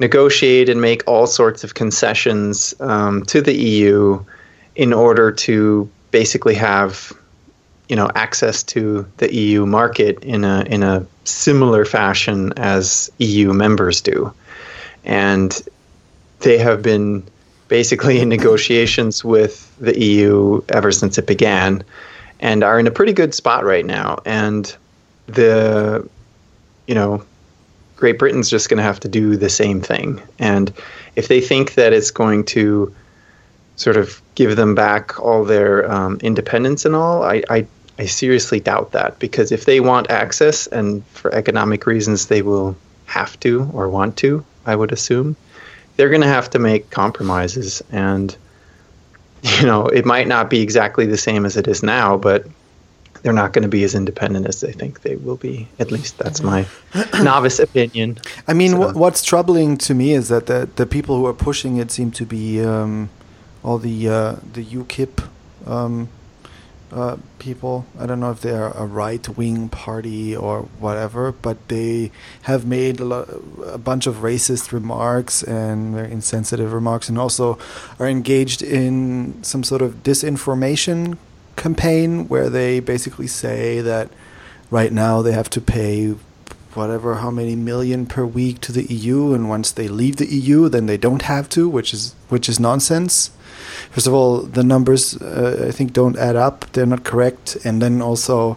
negotiate 0.00 0.68
and 0.68 0.80
make 0.80 1.06
all 1.06 1.26
sorts 1.26 1.62
of 1.62 1.74
concessions 1.74 2.74
um, 2.80 3.22
to 3.26 3.40
the 3.40 3.54
EU 3.54 4.24
in 4.74 4.92
order 4.92 5.30
to 5.30 5.88
basically 6.10 6.54
have 6.54 7.12
you 7.88 7.96
know 7.96 8.10
access 8.14 8.62
to 8.62 9.06
the 9.18 9.32
EU 9.34 9.66
market 9.66 10.24
in 10.24 10.44
a 10.44 10.62
in 10.62 10.82
a 10.82 11.06
similar 11.24 11.84
fashion 11.84 12.52
as 12.56 13.10
EU 13.18 13.52
members 13.52 14.00
do. 14.00 14.32
And 15.04 15.56
they 16.40 16.58
have 16.58 16.82
been 16.82 17.22
basically 17.68 18.20
in 18.20 18.28
negotiations 18.28 19.24
with 19.24 19.72
the 19.78 19.98
EU 19.98 20.62
ever 20.68 20.90
since 20.92 21.18
it 21.18 21.26
began, 21.26 21.84
and 22.40 22.64
are 22.64 22.78
in 22.80 22.86
a 22.86 22.90
pretty 22.90 23.12
good 23.12 23.34
spot 23.34 23.64
right 23.64 23.86
now. 23.86 24.18
And 24.24 24.74
the, 25.26 26.06
you 26.86 26.94
know, 26.94 27.22
Great 28.00 28.18
Britain's 28.18 28.48
just 28.48 28.70
going 28.70 28.78
to 28.78 28.82
have 28.82 28.98
to 29.00 29.08
do 29.08 29.36
the 29.36 29.50
same 29.50 29.82
thing. 29.82 30.22
And 30.38 30.72
if 31.16 31.28
they 31.28 31.42
think 31.42 31.74
that 31.74 31.92
it's 31.92 32.10
going 32.10 32.44
to 32.46 32.94
sort 33.76 33.98
of 33.98 34.20
give 34.34 34.56
them 34.56 34.74
back 34.74 35.20
all 35.20 35.44
their 35.44 35.90
um, 35.90 36.18
independence 36.22 36.86
and 36.86 36.96
all, 36.96 37.22
I, 37.22 37.42
I, 37.50 37.66
I 37.98 38.06
seriously 38.06 38.58
doubt 38.58 38.92
that 38.92 39.18
because 39.18 39.52
if 39.52 39.66
they 39.66 39.80
want 39.80 40.10
access 40.10 40.66
and 40.66 41.04
for 41.08 41.32
economic 41.34 41.86
reasons 41.86 42.26
they 42.26 42.40
will 42.40 42.74
have 43.04 43.38
to 43.40 43.70
or 43.74 43.90
want 43.90 44.16
to, 44.18 44.44
I 44.64 44.74
would 44.74 44.92
assume, 44.92 45.36
they're 45.96 46.08
going 46.08 46.22
to 46.22 46.26
have 46.26 46.48
to 46.50 46.58
make 46.58 46.88
compromises. 46.88 47.82
And, 47.92 48.34
you 49.42 49.66
know, 49.66 49.86
it 49.86 50.06
might 50.06 50.26
not 50.26 50.48
be 50.48 50.62
exactly 50.62 51.04
the 51.04 51.18
same 51.18 51.44
as 51.44 51.58
it 51.58 51.68
is 51.68 51.82
now, 51.82 52.16
but 52.16 52.46
they're 53.22 53.32
not 53.32 53.52
going 53.52 53.62
to 53.62 53.68
be 53.68 53.84
as 53.84 53.94
independent 53.94 54.46
as 54.46 54.60
they 54.60 54.72
think 54.72 55.02
they 55.02 55.16
will 55.16 55.36
be. 55.36 55.68
At 55.78 55.90
least 55.90 56.18
that's 56.18 56.42
my 56.42 56.66
novice 57.22 57.58
opinion. 57.58 58.18
I 58.48 58.54
mean, 58.54 58.72
so. 58.72 58.92
what's 58.92 59.22
troubling 59.22 59.76
to 59.78 59.94
me 59.94 60.12
is 60.12 60.28
that 60.28 60.46
the 60.46 60.68
the 60.76 60.86
people 60.86 61.16
who 61.16 61.26
are 61.26 61.34
pushing 61.34 61.76
it 61.76 61.90
seem 61.90 62.10
to 62.12 62.24
be 62.24 62.62
um, 62.62 63.10
all 63.62 63.78
the 63.78 64.08
uh, 64.08 64.36
the 64.52 64.64
UKIP 64.64 65.22
um, 65.66 66.08
uh, 66.92 67.16
people. 67.38 67.86
I 67.98 68.06
don't 68.06 68.20
know 68.20 68.30
if 68.30 68.40
they're 68.40 68.68
a 68.68 68.86
right 68.86 69.28
wing 69.28 69.68
party 69.68 70.34
or 70.34 70.62
whatever, 70.78 71.32
but 71.32 71.68
they 71.68 72.10
have 72.42 72.66
made 72.66 73.00
a, 73.00 73.04
lo- 73.04 73.42
a 73.66 73.78
bunch 73.78 74.06
of 74.06 74.16
racist 74.16 74.72
remarks 74.72 75.42
and 75.42 75.94
very 75.94 76.10
insensitive 76.10 76.72
remarks, 76.72 77.08
and 77.08 77.18
also 77.18 77.58
are 77.98 78.08
engaged 78.08 78.62
in 78.62 79.42
some 79.44 79.62
sort 79.62 79.82
of 79.82 80.02
disinformation 80.02 81.18
campaign 81.60 82.28
where 82.28 82.48
they 82.50 82.80
basically 82.80 83.26
say 83.26 83.80
that 83.80 84.06
right 84.70 84.92
now 84.92 85.22
they 85.22 85.32
have 85.32 85.50
to 85.50 85.60
pay 85.60 86.14
whatever 86.74 87.16
how 87.16 87.30
many 87.30 87.56
million 87.56 88.06
per 88.06 88.24
week 88.24 88.60
to 88.60 88.72
the 88.72 88.84
EU 88.84 89.34
and 89.34 89.48
once 89.48 89.72
they 89.72 89.88
leave 89.88 90.16
the 90.16 90.32
EU 90.38 90.68
then 90.68 90.86
they 90.86 90.96
don't 90.96 91.22
have 91.22 91.48
to 91.48 91.68
which 91.68 91.92
is 91.92 92.14
which 92.28 92.48
is 92.48 92.60
nonsense 92.60 93.30
first 93.90 94.06
of 94.06 94.14
all, 94.14 94.42
the 94.42 94.62
numbers 94.62 95.16
uh, 95.20 95.66
I 95.68 95.70
think 95.70 95.92
don't 95.92 96.16
add 96.16 96.36
up. 96.36 96.66
They're 96.72 96.86
not 96.86 97.04
correct, 97.04 97.56
and 97.64 97.80
then 97.80 98.02
also 98.02 98.56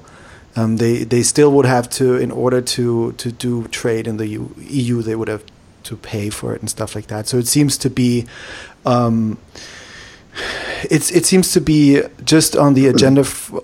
um, 0.56 0.78
they 0.78 1.04
they 1.04 1.24
still 1.24 1.52
would 1.52 1.66
have 1.66 1.89
to, 1.92 2.18
in 2.18 2.32
order 2.32 2.62
to 2.62 3.13
to 3.13 3.32
do 3.32 3.68
trade 3.68 4.08
in 4.08 4.18
the 4.18 4.28
EU, 4.28 5.02
they 5.02 5.16
would 5.16 5.28
have 5.28 5.44
to 5.84 5.98
pay 5.98 6.30
for 6.30 6.56
it 6.56 6.62
and 6.62 6.70
stuff 6.70 6.96
like 6.96 7.08
that. 7.08 7.28
So 7.28 7.38
it 7.38 7.48
seems 7.48 7.78
to 7.80 7.89
be. 7.89 8.26
Um, 8.86 9.38
it's 10.89 11.12
it 11.12 11.26
seems 11.26 11.52
to 11.54 11.62
be 11.62 12.02
just 12.24 12.56
on 12.56 12.74
the 12.74 12.88
agenda 12.88 13.22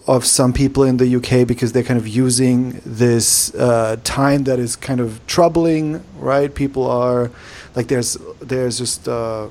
of 0.07 0.25
some 0.25 0.53
people 0.53 0.83
in 0.83 0.97
the 0.97 1.15
UK 1.15 1.47
because 1.47 1.71
they're 1.71 1.83
kind 1.83 1.99
of 1.99 2.07
using 2.07 2.81
this 2.85 3.53
uh, 3.55 3.97
time 4.03 4.43
that 4.43 4.59
is 4.59 4.75
kind 4.75 4.99
of 4.99 5.25
troubling, 5.27 6.03
right? 6.17 6.53
People 6.53 6.89
are 6.89 7.31
like 7.75 7.87
there's 7.87 8.17
there's 8.39 8.77
just 8.77 9.07
uh, 9.07 9.47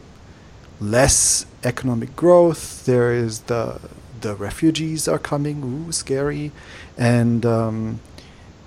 less 0.81 1.47
economic 1.65 2.15
growth. 2.17 2.85
There 2.87 3.13
is 3.13 3.41
the 3.43 3.81
the 4.21 4.35
refugees 4.35 5.07
are 5.07 5.19
coming, 5.19 5.63
ooh, 5.63 5.93
scary, 5.93 6.53
and 6.97 7.45
um, 7.45 8.01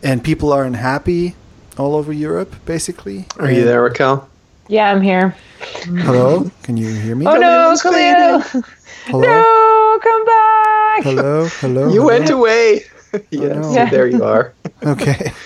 and 0.03 0.23
people 0.23 0.51
are 0.51 0.63
unhappy 0.63 1.35
all 1.77 1.95
over 1.95 2.11
Europe, 2.11 2.55
basically. 2.65 3.25
Are 3.37 3.47
and 3.47 3.57
you 3.57 3.63
there, 3.63 3.81
Raquel? 3.81 4.29
Yeah, 4.71 4.89
I'm 4.89 5.01
here. 5.01 5.35
Hello, 5.83 6.49
can 6.63 6.77
you 6.77 6.87
hear 6.93 7.13
me? 7.13 7.27
Oh 7.27 7.35
no, 7.35 7.75
Kahlil! 7.75 8.63
Hello? 9.03 9.19
No, 9.19 9.99
come 10.01 10.25
back! 10.25 11.03
Hello, 11.03 11.45
hello. 11.59 11.87
You 11.89 11.99
hello? 11.99 12.05
went 12.05 12.29
away. 12.29 12.85
yes, 13.31 13.51
oh, 13.57 13.59
no. 13.59 13.73
yeah. 13.73 13.89
there 13.89 14.07
you 14.07 14.23
are. 14.33 14.53
okay. 14.83 15.33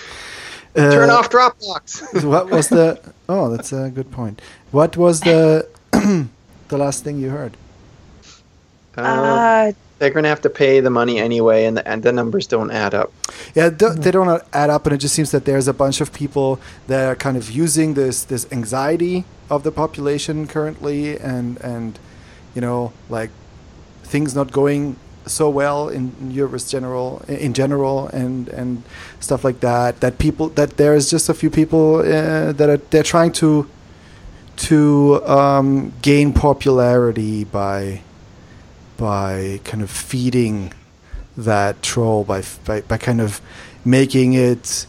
Uh, 0.76 0.92
Turn 0.92 1.08
off 1.08 1.30
Dropbox. 1.30 2.22
what 2.22 2.50
was 2.50 2.68
the? 2.68 3.00
Oh, 3.30 3.48
that's 3.48 3.72
a 3.72 3.88
good 3.88 4.12
point. 4.12 4.42
What 4.72 4.98
was 4.98 5.22
the? 5.22 5.66
the 6.68 6.76
last 6.76 7.02
thing 7.02 7.16
you 7.18 7.30
heard? 7.30 7.56
Uh, 8.94 9.00
uh, 9.00 9.72
they're 9.98 10.10
going 10.10 10.24
to 10.24 10.28
have 10.28 10.42
to 10.42 10.50
pay 10.50 10.80
the 10.80 10.90
money 10.90 11.18
anyway, 11.18 11.64
and 11.64 11.76
the, 11.76 11.88
and 11.88 12.02
the 12.02 12.12
numbers 12.12 12.46
don't 12.46 12.70
add 12.70 12.94
up. 12.94 13.12
Yeah, 13.54 13.70
they 13.70 14.10
don't 14.10 14.42
add 14.52 14.70
up, 14.70 14.86
and 14.86 14.94
it 14.94 14.98
just 14.98 15.14
seems 15.14 15.30
that 15.30 15.44
there's 15.44 15.68
a 15.68 15.72
bunch 15.72 16.00
of 16.00 16.12
people 16.12 16.60
that 16.86 17.08
are 17.08 17.16
kind 17.16 17.36
of 17.36 17.50
using 17.50 17.94
this 17.94 18.24
this 18.24 18.46
anxiety 18.52 19.24
of 19.48 19.62
the 19.62 19.72
population 19.72 20.46
currently, 20.46 21.18
and 21.18 21.58
and 21.60 21.98
you 22.54 22.60
know 22.60 22.92
like 23.08 23.30
things 24.02 24.34
not 24.34 24.52
going 24.52 24.96
so 25.26 25.50
well 25.50 25.88
in, 25.88 26.14
in 26.20 26.30
Europe 26.30 26.60
general 26.66 27.22
in 27.26 27.52
general 27.52 28.08
and 28.08 28.48
and 28.48 28.82
stuff 29.20 29.44
like 29.44 29.60
that. 29.60 30.00
That 30.00 30.18
people 30.18 30.50
that 30.50 30.76
there's 30.76 31.10
just 31.10 31.28
a 31.28 31.34
few 31.34 31.50
people 31.50 31.96
uh, 31.96 32.52
that 32.52 32.68
are 32.68 32.76
they're 32.90 33.02
trying 33.02 33.32
to 33.32 33.68
to 34.56 35.22
um, 35.26 35.92
gain 36.02 36.32
popularity 36.32 37.44
by 37.44 38.02
by 38.96 39.60
kind 39.64 39.82
of 39.82 39.90
feeding 39.90 40.72
that 41.36 41.82
troll 41.82 42.24
by 42.24 42.42
by, 42.64 42.80
by 42.82 42.96
kind 42.96 43.20
of 43.20 43.40
making 43.84 44.34
it 44.34 44.86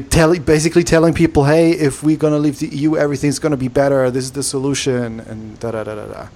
tell, 0.00 0.36
basically 0.38 0.84
telling 0.84 1.14
people, 1.14 1.44
hey, 1.44 1.70
if 1.70 2.02
we're 2.02 2.16
gonna 2.16 2.38
leave 2.38 2.58
the 2.58 2.68
EU, 2.68 2.96
everything's 2.96 3.38
gonna 3.38 3.56
be 3.56 3.68
better. 3.68 4.10
This 4.10 4.24
is 4.24 4.32
the 4.32 4.42
solution, 4.42 5.20
and 5.20 5.58
da 5.60 5.70
da 5.70 5.84
da 5.84 5.94
da 5.94 6.06
da. 6.06 6.28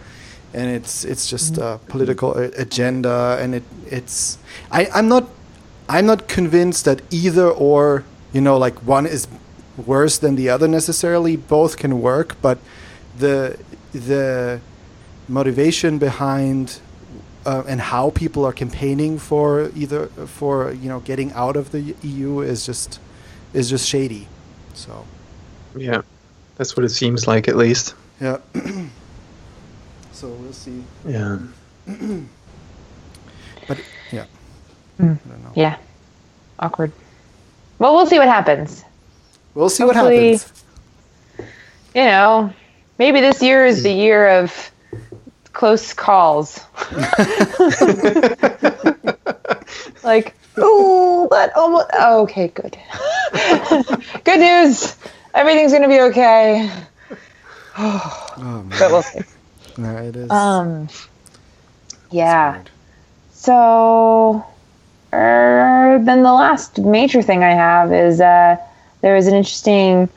And 0.54 0.70
it's 0.70 1.04
it's 1.04 1.28
just 1.28 1.58
a 1.58 1.60
mm-hmm. 1.60 1.86
political 1.86 2.34
agenda, 2.34 3.38
and 3.40 3.54
it 3.56 3.64
it's 3.86 4.38
I 4.70 4.88
I'm 4.94 5.08
not 5.08 5.28
I'm 5.88 6.06
not 6.06 6.28
convinced 6.28 6.84
that 6.84 7.02
either 7.10 7.48
or 7.48 8.04
you 8.32 8.40
know 8.40 8.56
like 8.56 8.76
one 8.86 9.06
is 9.06 9.26
worse 9.76 10.18
than 10.18 10.36
the 10.36 10.48
other 10.48 10.68
necessarily. 10.68 11.36
Both 11.36 11.76
can 11.76 12.00
work, 12.00 12.36
but 12.40 12.58
the 13.18 13.58
the 13.92 14.60
motivation 15.28 15.98
behind 15.98 16.80
uh, 17.48 17.64
and 17.66 17.80
how 17.80 18.10
people 18.10 18.44
are 18.44 18.52
campaigning 18.52 19.18
for 19.18 19.70
either 19.74 20.08
for 20.26 20.70
you 20.72 20.88
know 20.88 21.00
getting 21.00 21.32
out 21.32 21.56
of 21.56 21.72
the 21.72 21.94
EU 22.02 22.40
is 22.40 22.66
just 22.66 23.00
is 23.54 23.70
just 23.70 23.88
shady. 23.88 24.28
So 24.74 25.06
yeah, 25.74 26.02
that's 26.56 26.76
what 26.76 26.84
it 26.84 26.90
seems 26.90 27.26
like 27.26 27.48
at 27.48 27.56
least. 27.56 27.94
Yeah. 28.20 28.36
so 30.12 30.28
we'll 30.28 30.52
see. 30.52 30.84
Yeah. 31.06 31.38
but 33.66 33.78
yeah. 34.12 34.26
Mm. 35.00 35.18
Yeah. 35.56 35.78
Awkward. 36.58 36.92
Well, 37.78 37.94
we'll 37.94 38.06
see 38.06 38.18
what 38.18 38.28
happens. 38.28 38.84
We'll 39.54 39.70
see 39.70 39.84
Hopefully, 39.84 40.32
what 40.32 40.42
happens. 40.42 40.64
You 41.94 42.04
know, 42.04 42.52
maybe 42.98 43.20
this 43.20 43.40
year 43.40 43.64
is 43.64 43.82
the 43.82 43.92
year 43.92 44.28
of 44.28 44.70
close 45.52 45.92
calls. 45.92 46.60
like, 50.04 50.34
oh, 50.56 51.28
that 51.30 51.56
almost. 51.56 51.86
Oh, 51.94 52.22
okay, 52.22 52.48
good. 52.48 52.76
good 54.24 54.40
news. 54.40 54.96
Everything's 55.34 55.72
gonna 55.72 55.88
be 55.88 56.00
okay. 56.00 56.70
oh, 57.78 58.64
man. 58.66 58.68
But 58.78 58.90
we'll 58.90 59.02
see. 59.02 59.20
No, 59.76 59.96
it 59.96 60.16
is. 60.16 60.30
Um. 60.30 60.88
Yeah. 62.10 62.62
So, 63.32 64.44
er, 65.12 66.00
then 66.02 66.22
the 66.22 66.32
last 66.32 66.78
major 66.78 67.22
thing 67.22 67.44
I 67.44 67.50
have 67.50 67.92
is 67.92 68.20
uh, 68.20 68.56
there 69.00 69.14
was 69.14 69.26
an 69.26 69.34
interesting 69.34 70.08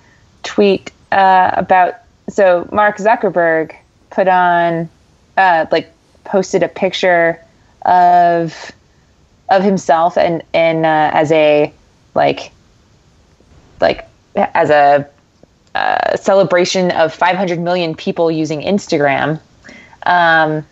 tweet 0.43 0.91
uh, 1.11 1.51
about 1.53 1.95
so 2.29 2.67
Mark 2.71 2.97
Zuckerberg 2.97 3.75
put 4.09 4.27
on 4.27 4.89
uh, 5.37 5.65
like 5.71 5.91
posted 6.23 6.63
a 6.63 6.67
picture 6.67 7.39
of 7.83 8.71
of 9.49 9.63
himself 9.63 10.17
and 10.17 10.43
and 10.53 10.85
uh, 10.85 11.11
as 11.13 11.31
a 11.31 11.73
like 12.15 12.51
like 13.79 14.07
as 14.35 14.69
a 14.69 15.07
uh, 15.75 16.17
celebration 16.17 16.91
of 16.91 17.13
500 17.13 17.59
million 17.59 17.95
people 17.95 18.29
using 18.29 18.61
Instagram, 18.61 19.39
um, 20.05 20.65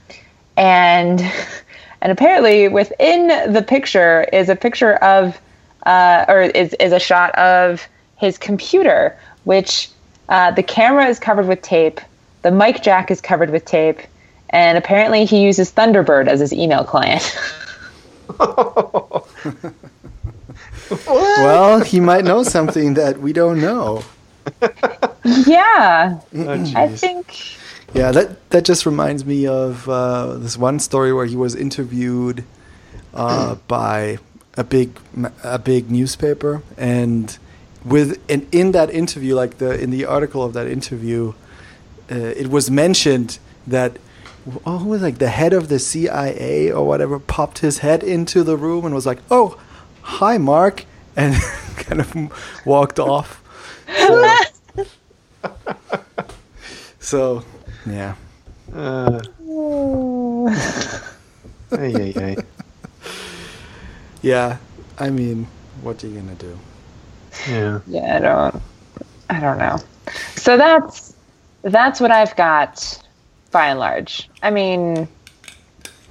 and 0.58 1.22
and 2.02 2.12
apparently 2.12 2.68
within 2.68 3.52
the 3.52 3.62
picture 3.62 4.24
is 4.34 4.50
a 4.50 4.56
picture 4.56 4.96
of 4.96 5.40
uh, 5.86 6.26
or 6.28 6.42
is 6.42 6.74
is 6.76 6.92
a 6.92 7.00
shot 7.00 7.34
of 7.36 7.88
his 8.18 8.38
computer, 8.38 9.18
which 9.46 9.90
uh, 10.30 10.52
the 10.52 10.64
camera 10.64 11.08
is 11.08 11.20
covered 11.20 11.48
with 11.48 11.62
tape, 11.62 12.00
the 12.42 12.52
mic 12.52 12.84
jack 12.84 13.10
is 13.10 13.22
covered 13.22 13.50
with 13.50 13.66
tape, 13.66 14.00
and 14.50 14.78
apparently 14.78 15.26
he 15.26 15.42
uses 15.42 15.72
Thunderbird 15.72 16.28
as 16.28 16.40
his 16.40 16.54
email 16.54 16.84
client. 16.84 17.38
well, 21.08 21.82
he 21.82 22.00
might 22.00 22.26
know 22.26 22.44
something 22.44 22.94
that 22.96 23.20
we 23.20 23.34
don't 23.34 23.60
know. 23.62 24.04
Yeah, 25.24 26.20
oh, 26.36 26.74
I 26.76 26.88
think 26.88 27.58
Yeah, 27.94 28.12
that 28.12 28.50
that 28.52 28.66
just 28.66 28.86
reminds 28.86 29.26
me 29.26 29.48
of 29.48 29.88
uh, 29.90 30.36
this 30.36 30.58
one 30.58 30.80
story 30.80 31.14
where 31.14 31.26
he 31.26 31.36
was 31.36 31.56
interviewed 31.56 32.44
uh, 33.14 33.56
by 33.68 34.18
a 34.58 34.64
big 34.64 34.98
a 35.44 35.60
big 35.60 35.92
newspaper, 35.92 36.62
and 36.78 37.38
with 37.86 38.20
and 38.30 38.48
in 38.52 38.72
that 38.72 38.90
interview, 38.90 39.36
like 39.36 39.58
the 39.58 39.80
in 39.80 39.92
the 39.92 40.06
article 40.06 40.44
of 40.44 40.54
that 40.54 40.68
interview, 40.68 41.34
uh, 42.12 42.16
it 42.16 42.48
was 42.48 42.70
mentioned 42.72 43.40
that 43.68 43.98
oh, 44.66 44.78
who 44.80 44.90
was 44.90 45.02
like 45.02 45.18
the 45.18 45.30
head 45.30 45.54
of 45.54 45.68
the 45.68 45.80
CIA 45.80 46.72
or 46.72 46.86
whatever 46.86 47.20
popped 47.20 47.60
his 47.60 47.80
head 47.80 48.04
into 48.04 48.44
the 48.44 48.58
room 48.58 48.86
and 48.86 48.94
was 48.96 49.06
like, 49.06 49.20
"Oh, 49.30 49.58
hi, 50.02 50.38
Mark," 50.38 50.86
and 51.16 51.36
kind 51.78 52.02
of 52.02 52.66
walked 52.66 53.00
off. 53.00 53.42
So, 53.98 54.36
so 57.00 57.44
yeah. 57.86 58.16
Uh, 58.74 59.20
ay, 61.72 61.94
ay, 61.96 62.14
ay. 62.16 62.38
Yeah, 64.22 64.58
I 64.98 65.10
mean, 65.10 65.48
what 65.82 66.04
are 66.04 66.08
you 66.08 66.20
gonna 66.20 66.36
do? 66.36 66.60
Yeah. 67.48 67.80
Yeah, 67.88 68.18
I 68.18 68.20
don't. 68.20 68.62
I 69.30 69.40
don't 69.40 69.58
know. 69.58 69.80
So 70.36 70.58
that's 70.58 71.14
that's 71.62 72.00
what 72.00 72.12
I've 72.12 72.36
got 72.36 73.00
by 73.52 73.68
and 73.68 73.80
large. 73.80 74.30
I 74.44 74.50
mean, 74.52 75.08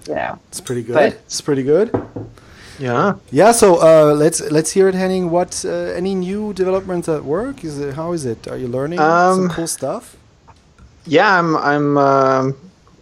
you 0.09 0.15
know, 0.15 0.39
It's 0.49 0.61
pretty 0.61 0.83
good. 0.83 0.95
But- 0.95 1.13
it's 1.27 1.41
pretty 1.41 1.63
good. 1.63 1.91
Yeah. 2.79 3.15
Yeah. 3.33 3.53
So 3.53 3.77
uh, 3.83 4.15
let's 4.15 4.41
let's 4.53 4.71
hear 4.71 4.89
it, 4.89 4.95
Henning. 4.95 5.31
What 5.31 5.65
uh, 5.65 5.71
any 5.99 6.15
new 6.15 6.53
developments 6.53 7.09
at 7.09 7.25
work? 7.25 7.65
Is 7.65 7.79
it 7.81 7.95
how 7.95 8.13
is 8.13 8.25
it? 8.25 8.47
Are 8.47 8.57
you 8.57 8.69
learning 8.69 8.99
some 9.01 9.41
Um, 9.45 9.49
cool 9.51 9.67
stuff? 9.67 10.17
Yeah, 11.05 11.39
I'm 11.39 11.57
I'm 11.57 11.99
um, 11.99 12.57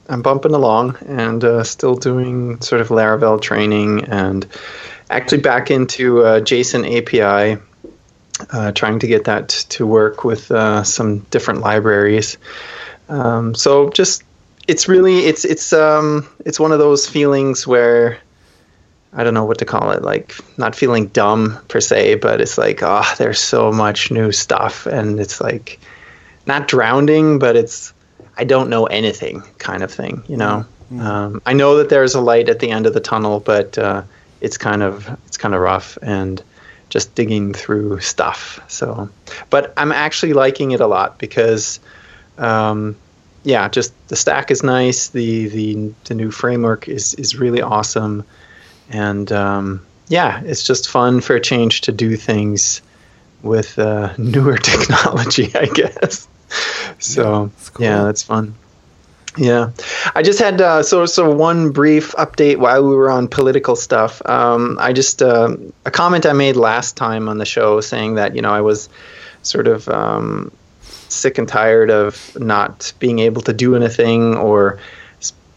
I'm 0.09 0.23
bumping 0.23 0.55
along 0.55 0.97
and 1.07 1.45
uh, 1.45 1.63
still 1.63 1.95
doing 1.95 2.59
sort 2.63 2.81
of 2.81 2.89
Laravel 2.89 3.39
training 3.41 4.05
and 4.05 4.47
actually 5.11 5.43
back 5.43 5.71
into 5.71 6.23
uh, 6.25 6.41
JSON 6.41 6.85
API, 6.97 7.61
uh, 8.53 8.73
trying 8.73 8.99
to 9.01 9.07
get 9.07 9.25
that 9.25 9.49
to 9.77 9.87
work 9.87 10.25
with 10.25 10.51
uh, 10.51 10.85
some 10.85 11.19
different 11.31 11.61
libraries. 11.61 12.39
Um, 13.11 13.55
so 13.55 13.91
just 13.91 14.23
it's 14.69 14.89
really 14.89 15.21
it's 15.21 15.45
it's 15.45 15.73
um 15.73 16.29
it's 16.45 16.59
one 16.59 16.73
of 16.73 16.79
those 16.79 17.09
feelings 17.09 17.67
where 17.67 18.19
I 19.13 19.25
don't 19.25 19.35
know 19.35 19.45
what 19.45 19.59
to 19.59 19.65
call 19.65 19.93
it, 19.93 20.03
like 20.03 20.35
not 20.59 20.75
feeling 20.75 21.07
dumb 21.07 21.59
per 21.69 21.81
se, 21.81 22.17
but 22.17 22.41
it's 22.41 22.59
like, 22.59 22.83
oh, 22.83 23.15
there's 23.17 23.41
so 23.41 23.73
much 23.73 24.11
new 24.11 24.31
stuff, 24.31 24.85
and 24.87 25.19
it's 25.19 25.41
like 25.41 25.81
not 26.47 26.69
drowning, 26.69 27.39
but 27.39 27.57
it's 27.57 27.95
I 28.37 28.45
don't 28.45 28.69
know 28.69 28.85
anything 28.85 29.43
kind 29.59 29.83
of 29.83 29.91
thing, 29.91 30.23
you 30.29 30.37
know. 30.37 30.67
Um, 31.01 31.43
I 31.45 31.53
know 31.53 31.79
that 31.79 31.89
there's 31.89 32.15
a 32.15 32.21
light 32.21 32.49
at 32.49 32.61
the 32.61 32.71
end 32.71 32.87
of 32.87 32.95
the 32.95 33.01
tunnel, 33.01 33.41
but 33.41 33.77
uh, 33.77 34.03
it's 34.41 34.59
kind 34.59 34.83
of 34.83 35.09
it's 35.27 35.37
kind 35.37 35.55
of 35.55 35.61
rough 35.61 35.99
and 36.03 36.43
just 36.91 37.15
digging 37.15 37.53
through 37.53 38.01
stuff. 38.01 38.61
So, 38.69 39.09
but 39.51 39.73
I'm 39.77 39.93
actually 39.93 40.35
liking 40.35 40.71
it 40.71 40.81
a 40.81 40.87
lot 40.87 41.19
because, 41.19 41.81
um, 42.39 42.97
yeah, 43.47 43.69
just 43.69 43.95
the 44.09 44.17
stack 44.17 44.51
is 44.51 44.65
nice. 44.65 45.09
The 45.09 45.47
the 45.47 45.95
the 46.07 46.15
new 46.15 46.33
framework 46.33 46.89
is 46.89 47.15
is 47.15 47.37
really 47.37 47.63
awesome, 47.63 48.25
and 48.91 49.31
um, 49.31 49.87
yeah, 50.09 50.43
it's 50.45 50.65
just 50.65 50.91
fun 50.91 51.21
for 51.21 51.37
a 51.37 51.41
change 51.41 51.83
to 51.83 51.93
do 51.93 52.17
things 52.17 52.83
with 53.43 53.79
uh, 53.79 54.13
newer 54.19 54.59
technology, 54.73 55.53
I 55.55 55.67
guess. 55.67 56.27
So 56.99 57.47
that's 57.47 57.71
cool. 57.71 57.87
yeah, 57.87 58.03
that's 58.03 58.25
fun. 58.25 58.57
Yeah, 59.37 59.71
I 60.17 60.23
just 60.23 60.41
had 60.41 60.61
uh, 60.61 60.83
so 60.83 61.07
so 61.07 61.33
one 61.33 61.71
brief 61.71 62.17
update 62.17 62.57
while 62.57 62.83
we 62.83 62.97
were 62.97 63.11
on 63.13 63.29
political 63.29 63.77
stuff. 63.77 64.21
Um, 64.27 64.77
I 64.81 64.93
just 64.93 65.23
uh, 65.23 65.57
a 65.85 65.93
comment 65.93 66.27
I 66.27 66.33
made 66.33 66.57
last 66.57 66.97
time 66.97 67.29
on 67.29 67.39
the 67.39 67.47
show 67.47 67.81
saying 67.81 68.17
that 68.17 68.35
you 68.35 68.43
know 68.43 68.51
I 68.51 68.63
was 68.63 68.89
sort 69.43 69.69
of 69.69 69.89
um, 69.89 70.51
sick 71.09 71.39
and 71.39 71.49
tired 71.49 71.91
of 71.91 72.37
not 72.39 72.93
being 72.99 73.19
able 73.19 73.43
to 73.43 73.53
do 73.53 73.77
anything 73.77 74.37
or 74.37 74.79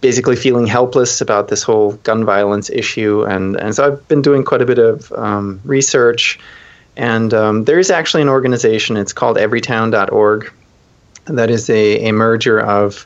basically 0.02 0.36
feeling 0.36 0.66
helpless 0.66 1.20
about 1.20 1.50
this 1.50 1.62
whole 1.62 1.94
gun 2.04 2.24
violence 2.26 2.70
issue. 2.70 3.24
And 3.24 3.56
and 3.58 3.76
so 3.76 3.88
I've 3.88 4.08
been 4.08 4.22
doing 4.22 4.44
quite 4.44 4.62
a 4.62 4.66
bit 4.66 4.80
of 4.80 5.12
um, 5.14 5.60
research. 5.66 6.40
And 6.96 7.34
um, 7.34 7.64
there 7.64 7.80
is 7.80 7.90
actually 7.90 8.24
an 8.24 8.30
organization 8.30 8.98
it's 8.98 9.14
called 9.14 9.38
everytown.org 9.38 10.52
that 11.26 11.50
is 11.50 11.70
a, 11.70 12.08
a 12.08 12.12
merger 12.12 12.60
of 12.60 13.06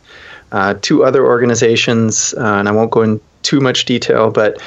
uh, 0.52 0.76
two 0.82 1.04
other 1.04 1.26
organizations, 1.26 2.34
uh, 2.36 2.56
and 2.56 2.70
I 2.70 2.72
won't 2.72 2.92
go 2.92 3.02
in 3.02 3.20
too 3.42 3.60
much 3.60 3.86
detail, 3.86 4.32
but 4.32 4.62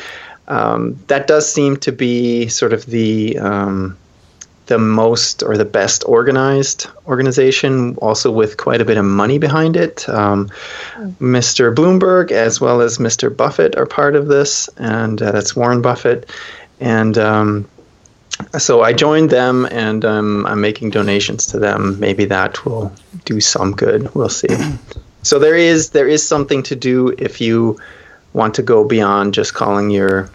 um, 0.49 0.99
that 1.07 1.27
does 1.27 1.51
seem 1.51 1.77
to 1.79 1.93
be 1.93 2.49
sort 2.49 2.73
of 2.73 2.87
the 2.87 3.39
um, 3.39 3.97
the 4.67 4.79
most 4.79 5.43
or 5.43 5.57
the 5.57 5.65
best 5.65 6.05
organized 6.07 6.89
organization, 7.07 7.97
also 7.97 8.31
with 8.31 8.57
quite 8.57 8.81
a 8.81 8.85
bit 8.85 8.97
of 8.97 9.05
money 9.05 9.39
behind 9.39 9.77
it. 9.77 10.09
Um, 10.09 10.51
Mr. 11.21 11.75
Bloomberg 11.75 12.33
as 12.33 12.61
well 12.61 12.81
as 12.81 12.99
Mr. 12.99 13.35
Buffett 13.35 13.77
are 13.77 13.87
part 13.87 14.17
of 14.17 14.27
this, 14.27 14.69
and 14.77 15.21
uh, 15.23 15.33
that's 15.33 15.55
Warren 15.55 15.83
Buffett, 15.83 16.31
and 16.81 17.17
um, 17.17 17.69
so 18.59 18.83
I 18.83 18.93
joined 18.93 19.31
them, 19.31 19.67
and 19.71 20.05
um, 20.05 20.47
I'm 20.47 20.61
making 20.61 20.91
donations 20.91 21.47
to 21.47 21.59
them. 21.59 21.99
Maybe 22.01 22.25
that 22.27 22.65
will 22.65 22.93
do 23.25 23.41
some 23.41 23.73
good. 23.73 24.15
We'll 24.15 24.29
see. 24.29 24.49
so 25.23 25.39
there 25.39 25.57
is 25.57 25.91
there 25.91 26.09
is 26.09 26.27
something 26.27 26.63
to 26.65 26.77
do 26.77 27.15
if 27.19 27.41
you 27.41 27.81
want 28.33 28.55
to 28.57 28.63
go 28.63 28.85
beyond 28.85 29.33
just 29.33 29.55
calling 29.55 29.91
your 29.91 30.29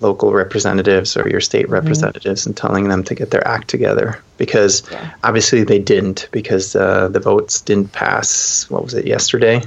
local 0.00 0.32
representatives 0.32 1.16
or 1.16 1.28
your 1.28 1.40
state 1.40 1.68
representatives 1.68 2.46
and 2.46 2.56
telling 2.56 2.88
them 2.88 3.02
to 3.04 3.14
get 3.14 3.30
their 3.30 3.46
act 3.46 3.68
together 3.68 4.20
because 4.36 4.82
Yeah. 4.90 5.10
obviously 5.24 5.64
they 5.64 5.78
didn't 5.78 6.28
because 6.32 6.76
uh, 6.76 7.08
the 7.08 7.20
votes 7.20 7.60
didn't 7.62 7.92
pass. 7.92 8.66
What 8.68 8.84
was 8.84 8.94
it 8.94 9.06
yesterday? 9.06 9.62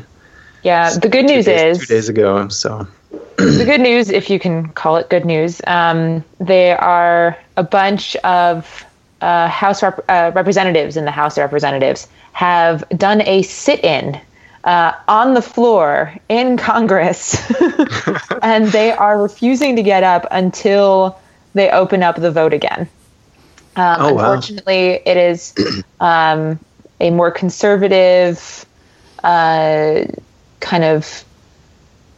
yeah. 0.64 0.94
The 0.98 1.10
good 1.10 1.26
news 1.26 1.46
days- 1.46 1.80
is 1.82 1.88
two 1.88 1.94
days 1.94 2.10
ago. 2.10 2.48
So 2.50 2.86
the 3.38 3.64
good 3.66 3.82
news, 3.82 4.10
if 4.10 4.30
you 4.30 4.40
can 4.40 4.68
call 4.70 4.98
it 4.98 5.10
good 5.10 5.26
news, 5.26 5.62
um, 5.66 6.24
there 6.40 6.80
are 6.80 7.38
a 7.58 7.64
bunch 7.64 8.16
of 8.18 8.86
uh, 9.22 9.48
House 9.48 9.82
rep- 9.82 10.04
uh, 10.10 10.32
representatives 10.36 10.96
in 10.96 11.06
the 11.06 11.12
House 11.12 11.38
of 11.38 11.42
Representatives 11.42 12.08
have 12.34 12.88
done 12.98 13.22
a 13.22 13.42
sit-in 13.42 14.20
uh, 14.64 14.94
on 15.08 15.34
the 15.34 15.42
floor 15.42 16.16
in 16.28 16.58
Congress, 16.58 17.38
and 18.42 18.68
they 18.68 18.92
are 18.92 19.22
refusing 19.22 19.76
to 19.76 19.84
get 19.84 20.04
up 20.04 20.28
until 20.32 21.20
they 21.54 21.70
open 21.70 22.04
up 22.04 22.16
the 22.16 22.32
vote 22.32 22.54
again. 22.54 22.88
Um, 23.76 23.96
Oh, 24.00 24.14
wow. 24.14 24.34
Unfortunately, 24.34 25.02
it 25.06 25.18
is 25.18 25.54
um, 26.00 26.60
a 27.00 27.10
more 27.12 27.32
conservative 27.32 28.66
uh, 29.24 30.06
kind 30.60 30.84
of 30.84 31.24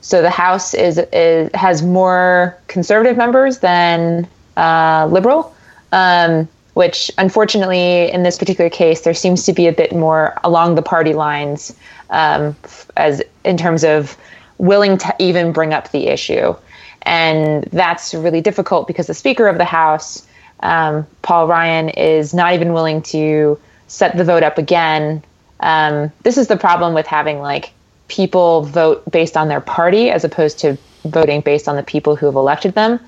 so 0.01 0.23
the 0.23 0.31
House 0.31 0.73
is, 0.73 0.97
is 1.13 1.49
has 1.53 1.83
more 1.83 2.57
conservative 2.67 3.17
members 3.17 3.59
than 3.59 4.27
uh, 4.57 5.07
liberal, 5.11 5.55
um, 5.91 6.49
which 6.81 7.11
unfortunately 7.19 8.11
in 8.11 8.23
this 8.23 8.39
particular 8.39 8.71
case 8.71 9.01
there 9.01 9.13
seems 9.13 9.45
to 9.45 9.53
be 9.53 9.67
a 9.67 9.71
bit 9.71 9.91
more 9.93 10.35
along 10.43 10.73
the 10.73 10.81
party 10.81 11.13
lines 11.13 11.75
um, 12.09 12.55
as 12.97 13.21
in 13.45 13.55
terms 13.55 13.83
of 13.83 14.17
willing 14.57 14.97
to 14.97 15.15
even 15.19 15.51
bring 15.51 15.73
up 15.73 15.91
the 15.91 16.07
issue, 16.07 16.55
and 17.03 17.63
that's 17.65 18.15
really 18.15 18.41
difficult 18.41 18.87
because 18.87 19.07
the 19.07 19.13
Speaker 19.13 19.47
of 19.47 19.57
the 19.57 19.65
House, 19.65 20.25
um, 20.61 21.05
Paul 21.21 21.47
Ryan, 21.47 21.89
is 21.89 22.33
not 22.33 22.53
even 22.53 22.73
willing 22.73 23.01
to 23.03 23.59
set 23.87 24.17
the 24.17 24.23
vote 24.23 24.43
up 24.43 24.57
again. 24.57 25.23
Um, 25.59 26.11
this 26.23 26.37
is 26.37 26.47
the 26.47 26.57
problem 26.57 26.93
with 26.93 27.05
having 27.05 27.39
like 27.39 27.73
people 28.07 28.63
vote 28.63 29.03
based 29.09 29.37
on 29.37 29.47
their 29.49 29.61
party 29.61 30.09
as 30.09 30.23
opposed 30.23 30.59
to 30.59 30.77
voting 31.05 31.41
based 31.41 31.67
on 31.67 31.75
the 31.75 31.83
people 31.83 32.15
who 32.15 32.25
have 32.25 32.35
elected 32.35 32.73
them. 32.73 32.99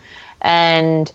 And 0.41 1.12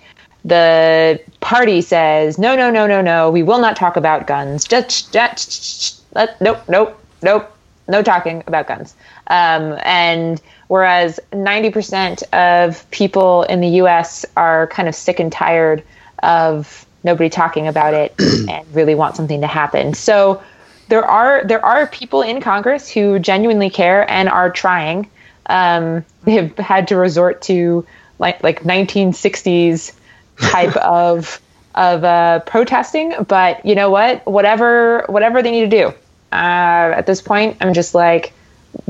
the 0.48 1.20
party 1.40 1.80
says, 1.82 2.38
no, 2.38 2.56
no, 2.56 2.70
no, 2.70 2.86
no, 2.86 3.02
no, 3.02 3.30
we 3.30 3.42
will 3.42 3.58
not 3.58 3.76
talk 3.76 3.96
about 3.96 4.26
guns. 4.26 4.64
Just, 4.64 5.12
just, 5.12 6.02
let, 6.14 6.40
nope, 6.40 6.58
nope, 6.68 6.98
nope, 7.22 7.50
no 7.86 8.02
talking 8.02 8.42
about 8.46 8.66
guns. 8.66 8.94
Um, 9.26 9.78
and 9.82 10.40
whereas 10.68 11.20
90% 11.32 12.22
of 12.32 12.90
people 12.90 13.42
in 13.44 13.60
the 13.60 13.68
US 13.82 14.24
are 14.36 14.66
kind 14.68 14.88
of 14.88 14.94
sick 14.94 15.20
and 15.20 15.30
tired 15.30 15.82
of 16.22 16.86
nobody 17.04 17.28
talking 17.28 17.66
about 17.66 17.94
it 17.94 18.14
and 18.48 18.66
really 18.74 18.94
want 18.94 19.16
something 19.16 19.42
to 19.42 19.46
happen. 19.46 19.94
So 19.94 20.42
there 20.88 21.04
are 21.04 21.44
there 21.44 21.64
are 21.64 21.86
people 21.86 22.22
in 22.22 22.40
Congress 22.40 22.88
who 22.88 23.18
genuinely 23.18 23.68
care 23.68 24.10
and 24.10 24.28
are 24.28 24.50
trying. 24.50 25.10
Um, 25.46 26.04
they've 26.24 26.56
had 26.56 26.88
to 26.88 26.96
resort 26.96 27.42
to 27.42 27.86
like 28.18 28.42
like 28.42 28.62
1960s 28.62 29.92
type 30.40 30.76
of 30.76 31.40
of 31.74 32.02
uh, 32.02 32.40
protesting, 32.40 33.14
but 33.28 33.64
you 33.64 33.74
know 33.74 33.90
what? 33.90 34.26
Whatever 34.26 35.04
whatever 35.08 35.42
they 35.42 35.50
need 35.50 35.70
to 35.70 35.76
do. 35.82 35.86
Uh, 36.32 36.92
at 36.96 37.06
this 37.06 37.22
point, 37.22 37.56
I'm 37.60 37.72
just 37.72 37.94
like, 37.94 38.32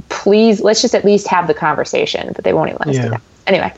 please 0.08 0.60
let's 0.60 0.82
just 0.82 0.94
at 0.94 1.04
least 1.04 1.28
have 1.28 1.46
the 1.46 1.54
conversation 1.54 2.32
but 2.34 2.44
they 2.44 2.52
won't 2.52 2.70
even 2.70 2.78
let 2.80 2.88
us 2.88 2.96
Yeah. 2.96 3.02
do 3.04 3.10
that 3.10 3.22
anyway 3.46 3.72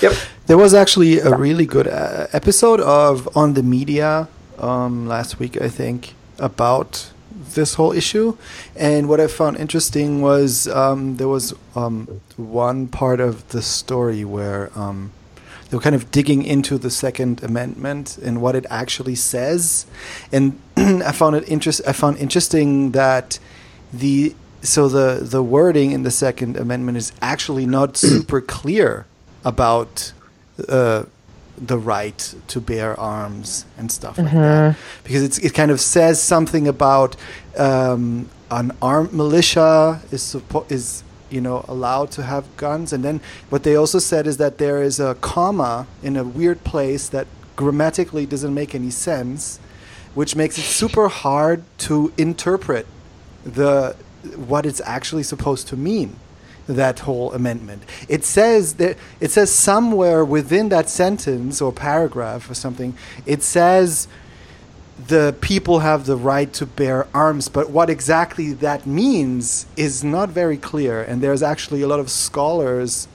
Yep. 0.00 0.12
There 0.46 0.56
was 0.56 0.72
actually 0.74 1.18
a 1.18 1.36
really 1.36 1.66
good 1.66 1.86
uh, 1.88 2.26
episode 2.32 2.80
of 2.80 3.28
On 3.36 3.54
the 3.54 3.62
Media 3.62 4.28
um, 4.58 5.06
last 5.08 5.38
week, 5.38 5.60
I 5.60 5.68
think, 5.68 6.14
about 6.38 7.10
this 7.54 7.74
whole 7.74 7.92
issue. 7.92 8.36
And 8.76 9.08
what 9.08 9.20
I 9.20 9.26
found 9.26 9.56
interesting 9.58 10.22
was 10.22 10.68
um, 10.68 11.16
there 11.16 11.28
was 11.28 11.54
um, 11.74 12.20
one 12.36 12.86
part 12.88 13.20
of 13.20 13.48
the 13.48 13.62
story 13.62 14.24
where 14.24 14.70
um, 14.76 15.10
they 15.70 15.76
were 15.76 15.82
kind 15.82 15.94
of 15.94 16.10
digging 16.10 16.42
into 16.42 16.78
the 16.78 16.90
Second 16.90 17.44
Amendment 17.44 18.18
and 18.18 18.42
what 18.42 18.56
it 18.56 18.66
actually 18.68 19.14
says. 19.14 19.86
And 20.32 20.60
I 20.76 21.12
found 21.12 21.36
it 21.36 21.48
interest. 21.48 21.80
I 21.86 21.92
found 21.92 22.18
interesting 22.18 22.90
that 22.90 23.38
the 23.92 24.34
so 24.62 24.88
the 24.88 25.24
the 25.24 25.42
wording 25.42 25.92
in 25.92 26.02
the 26.02 26.10
Second 26.10 26.56
Amendment 26.56 26.98
is 26.98 27.12
actually 27.22 27.66
not 27.66 27.96
super 27.96 28.40
clear 28.40 29.06
about 29.44 30.12
uh, 30.68 31.04
the 31.56 31.78
right 31.78 32.34
to 32.48 32.60
bear 32.60 32.98
arms 32.98 33.64
and 33.78 33.92
stuff 33.92 34.18
like 34.18 34.32
that 34.32 34.76
because 35.04 35.22
it's, 35.22 35.38
it 35.38 35.54
kind 35.54 35.70
of 35.70 35.80
says 35.80 36.20
something 36.20 36.66
about 36.66 37.16
um, 37.56 38.28
an 38.50 38.72
armed 38.80 39.12
militia 39.12 40.00
is 40.10 40.22
suppo- 40.22 40.70
is 40.70 41.04
you 41.30 41.40
know 41.40 41.64
allowed 41.68 42.10
to 42.12 42.22
have 42.22 42.44
guns. 42.56 42.92
And 42.92 43.04
then 43.04 43.20
what 43.48 43.62
they 43.62 43.76
also 43.76 43.98
said 43.98 44.26
is 44.26 44.36
that 44.36 44.58
there 44.58 44.82
is 44.82 45.00
a 45.00 45.14
comma 45.20 45.86
in 46.02 46.16
a 46.16 46.24
weird 46.24 46.64
place 46.64 47.08
that 47.08 47.26
grammatically 47.56 48.26
doesn't 48.26 48.54
make 48.54 48.74
any 48.74 48.90
sense 48.90 49.60
which 50.14 50.34
makes 50.34 50.58
it 50.58 50.62
super 50.62 51.08
hard 51.08 51.62
to 51.78 52.12
interpret 52.18 52.86
the 53.44 53.96
what 54.36 54.66
it's 54.66 54.80
actually 54.84 55.22
supposed 55.22 55.68
to 55.68 55.76
mean 55.76 56.16
that 56.66 57.00
whole 57.00 57.32
amendment. 57.32 57.82
It 58.08 58.24
says 58.24 58.74
that 58.74 58.96
it 59.20 59.30
says 59.30 59.50
somewhere 59.50 60.24
within 60.24 60.68
that 60.68 60.88
sentence 60.88 61.60
or 61.60 61.72
paragraph 61.72 62.50
or 62.50 62.54
something 62.54 62.94
it 63.26 63.42
says 63.42 64.08
the 65.10 65.34
people 65.40 65.80
have 65.80 66.06
the 66.06 66.16
right 66.16 66.52
to 66.52 66.64
bear 66.64 67.06
arms 67.12 67.48
but 67.48 67.70
what 67.70 67.90
exactly 67.90 68.52
that 68.52 68.86
means 68.86 69.66
is 69.76 70.02
not 70.02 70.28
very 70.30 70.56
clear 70.56 71.02
and 71.02 71.22
there's 71.22 71.42
actually 71.42 71.82
a 71.82 71.86
lot 71.86 72.00
of 72.00 72.08
scholars 72.10 73.06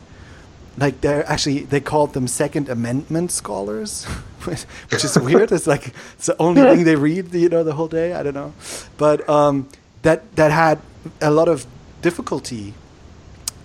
like 0.78 1.02
they're 1.02 1.28
actually 1.30 1.60
they 1.64 1.80
called 1.80 2.14
them 2.14 2.28
second 2.28 2.70
amendment 2.70 3.32
scholars 3.32 4.06
which 4.46 5.04
is 5.04 5.18
weird. 5.28 5.52
It's 5.52 5.68
like 5.68 5.94
it's 6.14 6.28
the 6.28 6.38
only 6.40 6.62
thing 6.62 6.84
they 6.84 6.96
read 6.96 7.34
you 7.34 7.50
know 7.50 7.64
the 7.64 7.74
whole 7.74 7.88
day. 7.88 8.14
I 8.14 8.24
don't 8.24 8.34
know. 8.34 8.54
But 8.98 9.28
um, 9.30 9.68
that 10.04 10.36
that 10.36 10.52
had 10.52 10.80
a 11.22 11.32
lot 11.32 11.48
of 11.48 11.66
difficulty 12.02 12.74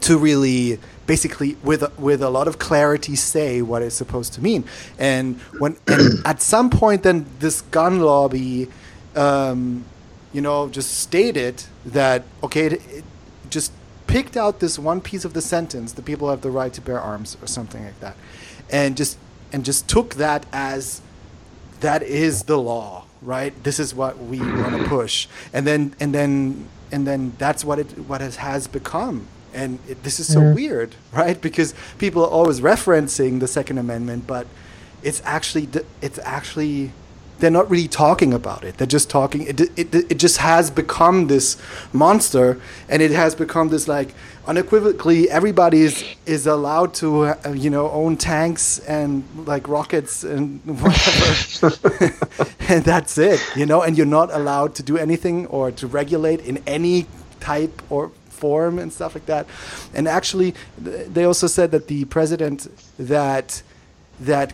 to 0.01 0.19
really 0.19 0.79
basically 1.11 1.57
with 1.65 1.83
with 1.99 2.23
a 2.23 2.31
lot 2.31 2.47
of 2.47 2.61
clarity 2.61 3.17
say 3.17 3.61
what 3.61 3.83
it's 3.83 3.97
supposed 3.97 4.33
to 4.33 4.41
mean. 4.41 4.63
And 4.97 5.41
when 5.59 5.77
and 5.89 6.25
at 6.25 6.41
some 6.41 6.71
point 6.71 7.03
then 7.03 7.27
this 7.41 7.63
gun 7.63 7.99
lobby 7.99 8.69
um, 9.17 9.85
you 10.33 10.41
know 10.41 10.69
just 10.69 10.91
stated 11.07 11.65
that 11.85 12.23
okay 12.45 12.67
it, 12.67 12.73
it 12.99 13.05
just 13.57 13.73
picked 14.07 14.37
out 14.37 14.61
this 14.61 14.79
one 14.79 15.01
piece 15.01 15.25
of 15.25 15.33
the 15.33 15.43
sentence 15.43 15.95
the 15.95 16.03
people 16.11 16.31
have 16.31 16.43
the 16.43 16.51
right 16.61 16.73
to 16.75 16.81
bear 16.81 17.01
arms 17.01 17.37
or 17.43 17.49
something 17.49 17.83
like 17.85 17.99
that. 17.99 18.17
And 18.71 18.97
just 18.97 19.19
and 19.53 19.65
just 19.65 19.89
took 19.89 20.15
that 20.15 20.47
as 20.53 21.03
that 21.81 22.05
is 22.05 22.45
the 22.45 22.59
law 22.59 23.05
right? 23.23 23.53
This 23.65 23.79
is 23.79 23.95
what 23.95 24.17
we 24.19 24.39
want 24.39 24.75
to 24.81 24.85
push. 24.89 25.27
And 25.53 25.67
then 25.67 25.95
and 25.99 26.15
then 26.15 26.69
and 26.93 27.05
then 27.05 27.33
that's 27.37 27.65
what 27.65 27.81
it 27.81 27.91
what 28.11 28.23
it 28.23 28.37
has 28.37 28.69
become 28.69 29.27
and 29.55 29.79
it, 29.89 30.03
this 30.03 30.21
is 30.21 30.33
so 30.33 30.53
weird 30.53 30.95
right? 31.13 31.41
Because 31.41 31.75
people 31.99 32.25
are 32.25 32.31
always 32.31 32.61
referencing 32.61 33.41
the 33.41 33.49
second 33.49 33.79
amendment 33.79 34.27
but 34.27 34.47
it's 35.03 35.23
actually 35.25 35.69
it's 36.03 36.19
actually 36.21 36.93
they're 37.41 37.51
not 37.51 37.71
really 37.71 37.89
talking 37.89 38.33
about 38.33 38.65
it. 38.65 38.77
They're 38.77 38.87
just 38.87 39.11
talking 39.11 39.43
it, 39.43 39.61
it, 39.61 39.95
it 39.95 40.19
just 40.19 40.39
has 40.39 40.71
become 40.71 41.27
this 41.27 41.57
monster 41.93 42.61
and 42.89 43.03
it 43.03 43.11
has 43.11 43.35
become 43.35 43.71
this 43.71 43.89
like 43.89 44.15
unequivocally 44.47 45.31
everybody 45.31 45.81
is, 45.83 46.05
is 46.27 46.47
allowed 46.47 46.95
to 46.95 47.25
uh, 47.25 47.53
you 47.55 47.71
know 47.71 47.91
own 47.91 48.17
tanks 48.17 48.79
and 48.81 49.25
like 49.47 49.69
rockets 49.69 50.23
and 50.25 50.61
whatever. 50.83 52.17
And 52.69 52.85
that's 52.85 53.19
it 53.19 53.41
you 53.57 53.67
know? 53.67 53.83
And 53.83 53.97
you're 53.97 54.07
not 54.07 54.33
allowed 54.33 54.75
to 54.77 54.83
do 54.83 54.97
anything 54.97 55.47
or 55.47 55.73
to 55.73 55.87
regulate 55.87 56.41
in 56.41 56.63
any 56.67 57.07
type 57.41 57.83
or 57.91 58.13
form 58.41 58.79
and 58.83 58.93
stuff 58.93 59.13
like 59.17 59.27
that 59.27 59.45
and 59.97 60.05
actually 60.19 60.51
th- 60.85 61.07
they 61.15 61.25
also 61.31 61.47
said 61.47 61.69
that 61.71 61.85
the 61.93 62.05
president 62.17 62.59
that 62.99 63.63
that 64.31 64.53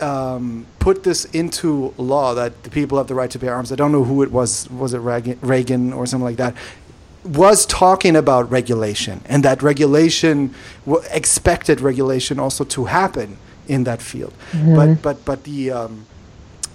um, 0.00 0.66
put 0.78 1.04
this 1.04 1.24
into 1.26 1.94
law 1.96 2.34
that 2.34 2.52
the 2.64 2.70
people 2.70 2.98
have 2.98 3.06
the 3.06 3.14
right 3.14 3.30
to 3.30 3.38
bear 3.38 3.54
arms. 3.54 3.70
I 3.70 3.76
don't 3.76 3.92
know 3.92 4.04
who 4.04 4.22
it 4.22 4.32
was. 4.32 4.68
Was 4.70 4.94
it 4.94 4.98
Reagan, 4.98 5.92
or 5.92 6.06
something 6.06 6.24
like 6.24 6.36
that? 6.38 6.54
Was 7.24 7.64
talking 7.66 8.16
about 8.16 8.50
regulation 8.50 9.20
and 9.26 9.44
that 9.44 9.62
regulation, 9.62 10.52
w- 10.86 11.04
expected 11.12 11.80
regulation 11.80 12.40
also 12.40 12.64
to 12.64 12.86
happen 12.86 13.36
in 13.68 13.84
that 13.84 14.02
field. 14.02 14.34
But 14.52 15.02
but 15.02 15.24
but 15.24 15.44
the 15.44 15.70
um, 15.70 16.06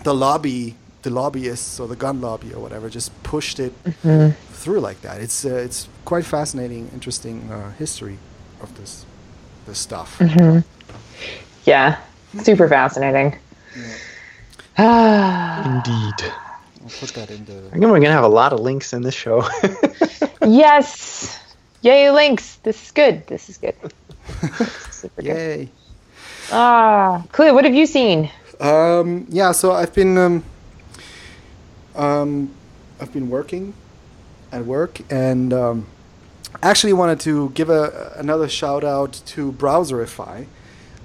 the 0.03 0.13
lobby, 0.13 0.75
the 1.07 1.13
lobbyists 1.13 1.79
or 1.79 1.87
the 1.87 1.95
gun 1.95 2.19
lobby 2.21 2.53
or 2.53 2.59
whatever, 2.61 2.89
just 2.89 3.11
pushed 3.23 3.59
it 3.59 3.73
through 4.61 4.79
like 4.81 5.01
that. 5.01 5.21
It's 5.21 5.45
uh, 5.45 5.55
it's 5.67 5.87
quite 6.05 6.25
fascinating, 6.25 6.89
interesting 6.93 7.49
uh, 7.51 7.71
history 7.79 8.17
of 8.61 8.69
this 8.77 9.05
this 9.65 9.79
stuff. 9.79 10.19
yeah 11.65 11.97
super 12.43 12.67
fascinating 12.67 13.35
Ah, 14.77 15.63
Indeed. 15.77 16.31
I'll 16.83 16.93
put 16.99 17.09
that 17.15 17.29
in 17.31 17.45
the. 17.45 17.57
I 17.67 17.79
think 17.79 17.83
we're 17.85 17.99
gonna 17.99 18.11
have 18.21 18.23
a 18.23 18.35
lot 18.41 18.53
of 18.53 18.59
links 18.59 18.93
in 18.93 19.01
this 19.01 19.15
show. 19.15 19.43
yes 20.45 21.39
yay 21.81 22.09
links 22.11 22.57
this 22.63 22.77
is 22.85 22.91
good 22.91 23.25
this 23.27 23.49
is 23.49 23.57
good 23.57 23.75
super 24.91 25.21
good 25.21 25.35
Yay. 25.35 25.69
ah 26.51 27.23
Kahlil, 27.31 27.53
what 27.53 27.65
have 27.65 27.75
you 27.75 27.85
seen 27.85 28.29
Um, 28.59 29.25
yeah, 29.29 29.53
so 29.53 29.71
I've 29.71 29.93
been 29.93 30.17
um, 30.17 30.43
um, 31.97 32.51
I've 32.99 33.11
been 33.11 33.29
working 33.29 33.73
at 34.51 34.65
work, 34.65 35.01
and 35.09 35.51
um, 35.53 35.87
actually 36.61 36.93
wanted 36.93 37.19
to 37.21 37.49
give 37.51 37.69
a 37.69 38.13
another 38.15 38.47
shout 38.47 38.83
out 38.83 39.21
to 39.27 39.51
Browserify. 39.51 40.45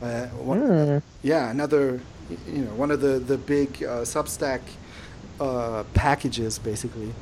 Uh, 0.00 0.26
one, 0.28 1.02
Yeah, 1.22 1.50
another 1.50 2.00
you 2.46 2.62
know 2.62 2.74
one 2.74 2.90
of 2.90 3.00
the 3.00 3.18
the 3.18 3.38
big 3.38 3.82
uh, 3.82 4.02
Substack 4.02 4.60
uh, 5.40 5.84
packages 5.94 6.58
basically. 6.58 7.12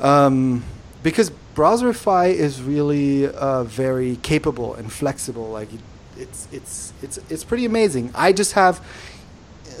Um, 0.00 0.64
because 1.02 1.30
Browserify 1.54 2.32
is 2.32 2.60
really 2.60 3.28
uh, 3.28 3.64
very 3.64 4.16
capable 4.16 4.74
and 4.74 4.92
flexible. 4.92 5.48
Like 5.48 5.72
it, 5.72 5.80
it's 6.16 6.48
it's 6.52 6.92
it's 7.02 7.18
it's 7.30 7.44
pretty 7.44 7.64
amazing. 7.64 8.10
I 8.14 8.32
just 8.32 8.52
have 8.52 8.84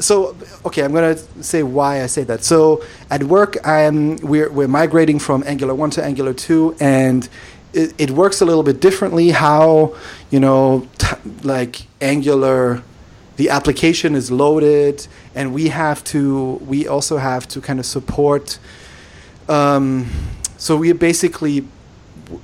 so 0.00 0.36
okay 0.64 0.82
i'm 0.82 0.92
to 0.92 1.16
say 1.42 1.62
why 1.62 2.02
i 2.02 2.06
say 2.06 2.24
that. 2.24 2.44
So 2.44 2.82
at 3.10 3.24
work 3.24 3.56
i'm 3.64 4.16
we're, 4.16 4.50
we're 4.50 4.68
migrating 4.68 5.18
from 5.18 5.42
angular 5.46 5.74
1 5.74 5.90
to 5.90 6.04
angular 6.04 6.32
2 6.32 6.76
and 6.80 7.28
it, 7.72 7.94
it 7.98 8.10
works 8.10 8.40
a 8.40 8.44
little 8.44 8.62
bit 8.62 8.80
differently 8.80 9.30
how 9.30 9.94
you 10.30 10.40
know 10.40 10.88
t- 10.98 11.16
like 11.42 11.86
angular 12.00 12.82
the 13.36 13.50
application 13.50 14.14
is 14.14 14.30
loaded 14.30 15.06
and 15.34 15.52
we 15.52 15.68
have 15.68 16.02
to 16.04 16.54
we 16.66 16.88
also 16.88 17.18
have 17.18 17.46
to 17.48 17.60
kind 17.60 17.78
of 17.78 17.86
support 17.86 18.58
um, 19.48 20.06
so 20.56 20.76
we 20.76 20.92
basically 20.92 21.66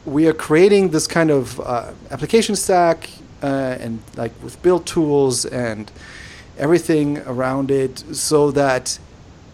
we 0.05 0.29
are 0.29 0.33
creating 0.33 0.91
this 0.91 1.07
kind 1.07 1.31
of 1.31 1.59
uh, 1.61 1.93
application 2.11 2.55
stack 2.55 3.09
uh, 3.43 3.77
and 3.81 4.01
like 4.17 4.33
with 4.43 4.61
build 4.63 4.87
tools 4.87 5.45
and 5.47 5.91
everything 6.65 7.19
around 7.35 7.71
it 7.71 7.95
so 8.15 8.51
that 8.53 8.99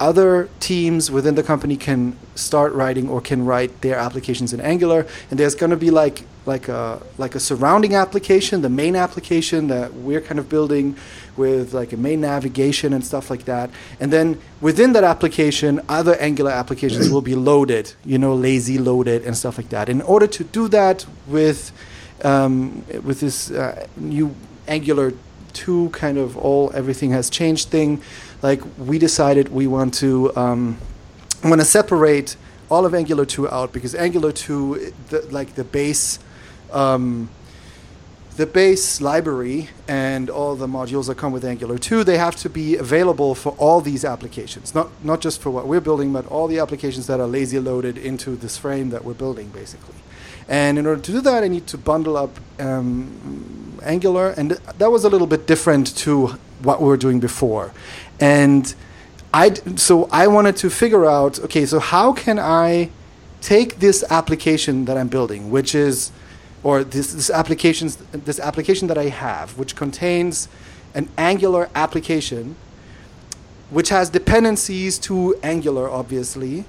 other 0.01 0.49
teams 0.61 1.11
within 1.11 1.35
the 1.35 1.43
company 1.43 1.77
can 1.77 2.17
start 2.35 2.73
writing 2.73 3.09
or 3.09 3.21
can 3.21 3.45
write 3.45 3.81
their 3.81 3.97
applications 3.97 4.53
in 4.53 4.61
Angular, 4.61 5.07
and 5.31 5.41
there's 5.41 5.55
going 5.55 5.71
to 5.71 5.77
be 5.77 5.91
like 5.91 6.25
like 6.47 6.69
a 6.69 7.03
like 7.19 7.35
a 7.35 7.41
surrounding 7.41 7.95
application, 7.95 8.63
the 8.63 8.69
main 8.69 8.95
application 8.95 9.69
that 9.69 9.93
we're 9.95 10.21
kind 10.21 10.39
of 10.39 10.49
building 10.49 10.97
with 11.37 11.75
like 11.75 11.93
a 11.93 11.97
main 11.97 12.21
navigation 12.21 12.93
and 12.93 13.05
stuff 13.05 13.31
like 13.31 13.45
that, 13.45 13.71
and 14.01 14.13
then 14.13 14.39
within 14.61 14.93
that 14.93 15.05
application, 15.05 15.81
other 15.89 16.15
Angular 16.21 16.53
applications 16.53 17.11
will 17.11 17.27
be 17.33 17.35
loaded, 17.35 17.93
you 18.05 18.19
know, 18.19 18.35
lazy 18.35 18.79
loaded 18.79 19.25
and 19.27 19.37
stuff 19.37 19.59
like 19.59 19.71
that. 19.71 19.89
In 19.89 20.01
order 20.03 20.29
to 20.29 20.45
do 20.45 20.69
that 20.69 21.07
with 21.27 21.73
um, 22.23 22.85
with 23.03 23.19
this 23.21 23.51
uh, 23.51 23.87
new 23.97 24.35
Angular 24.69 25.13
2 25.53 25.91
kind 25.91 26.19
of 26.19 26.37
all 26.37 26.71
everything 26.75 27.11
has 27.11 27.31
changed 27.31 27.69
thing, 27.69 28.03
like 28.43 28.61
we 28.79 28.99
decided 28.99 29.49
we 29.49 29.67
want 29.67 29.95
to 29.95 30.35
um, 30.37 30.79
want 31.45 31.61
to 31.61 31.65
separate 31.65 32.37
all 32.71 32.85
of 32.85 32.95
Angular 32.95 33.25
2 33.25 33.49
out 33.49 33.73
because 33.73 33.95
Angular 33.95 34.33
2, 34.33 34.93
the, 35.09 35.21
like 35.31 35.55
the 35.55 35.65
base, 35.65 36.19
um, 36.73 37.31
the 38.37 38.47
base 38.47 39.01
library 39.01 39.71
and 39.89 40.31
all 40.31 40.55
the 40.55 40.67
modules 40.67 41.07
that 41.07 41.17
come 41.17 41.33
with 41.33 41.45
Angular 41.45 41.79
2, 41.79 42.05
they 42.05 42.19
have 42.19 42.37
to 42.37 42.51
be 42.51 42.77
available 42.77 43.35
for 43.35 43.51
all 43.59 43.81
these 43.81 44.05
applications, 44.05 44.75
not 44.75 44.91
not 45.03 45.21
just 45.21 45.41
for 45.41 45.51
what 45.51 45.67
we're 45.67 45.81
building, 45.81 46.13
but 46.13 46.27
all 46.27 46.47
the 46.47 46.59
applications 46.59 47.07
that 47.07 47.21
are 47.21 47.27
lazy 47.27 47.59
loaded 47.59 47.97
into 47.99 48.37
this 48.37 48.57
frame 48.57 48.91
that 48.91 49.05
we're 49.05 49.15
building, 49.15 49.49
basically. 49.49 49.95
And 50.49 50.79
in 50.79 50.87
order 50.87 51.03
to 51.03 51.13
do 51.13 51.21
that, 51.21 51.43
I 51.43 51.49
need 51.49 51.67
to 51.69 51.79
bundle 51.79 52.17
up 52.17 52.39
um, 52.59 53.68
Angular, 53.83 54.31
and 54.31 54.53
that 54.53 54.91
was 54.91 55.05
a 55.05 55.09
little 55.09 55.27
bit 55.27 55.47
different 55.47 55.97
to 55.99 56.39
what 56.63 56.81
we 56.81 56.89
were 56.89 56.97
doing 56.97 57.21
before. 57.21 57.73
And 58.21 58.75
I 59.33 59.55
so 59.77 60.09
I 60.11 60.27
wanted 60.27 60.57
to 60.57 60.71
figure 60.71 61.05
out 61.07 61.39
okay, 61.41 61.67
so 61.67 61.79
how 61.79 62.13
can 62.13 62.39
I 62.39 62.91
take 63.41 63.79
this 63.79 64.05
application 64.11 64.85
that 64.87 64.97
I'm 64.97 65.09
building, 65.09 65.51
which 65.51 65.75
is 65.75 66.11
or 66.63 66.83
this 66.83 67.13
this 67.13 67.31
applications 67.31 67.97
this 68.13 68.41
application 68.41 68.89
that 68.89 68.99
I 68.99 69.09
have, 69.09 69.59
which 69.59 69.77
contains 69.77 70.49
an 70.95 71.09
Angular 71.17 71.69
application, 71.75 72.57
which 73.71 73.91
has 73.91 74.11
dependencies 74.11 74.99
to 75.01 75.39
Angular, 75.43 75.89
obviously, 75.89 76.65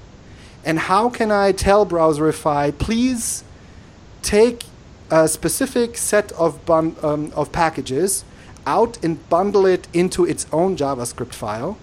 and 0.65 0.79
how 0.79 1.09
can 1.09 1.31
I 1.31 1.51
tell 1.51 1.85
Browserify, 1.85 2.77
please 2.77 3.43
take 4.21 4.63
a 5.11 5.27
specific 5.27 5.97
set 5.97 6.31
of 6.33 6.65
bun- 6.65 6.95
um, 7.01 7.31
of 7.35 7.51
packages 7.51 8.23
out 8.65 9.03
and 9.03 9.27
bundle 9.29 9.65
it 9.65 9.87
into 9.93 10.25
its 10.25 10.45
own 10.51 10.77
JavaScript 10.77 11.33
file 11.33 11.77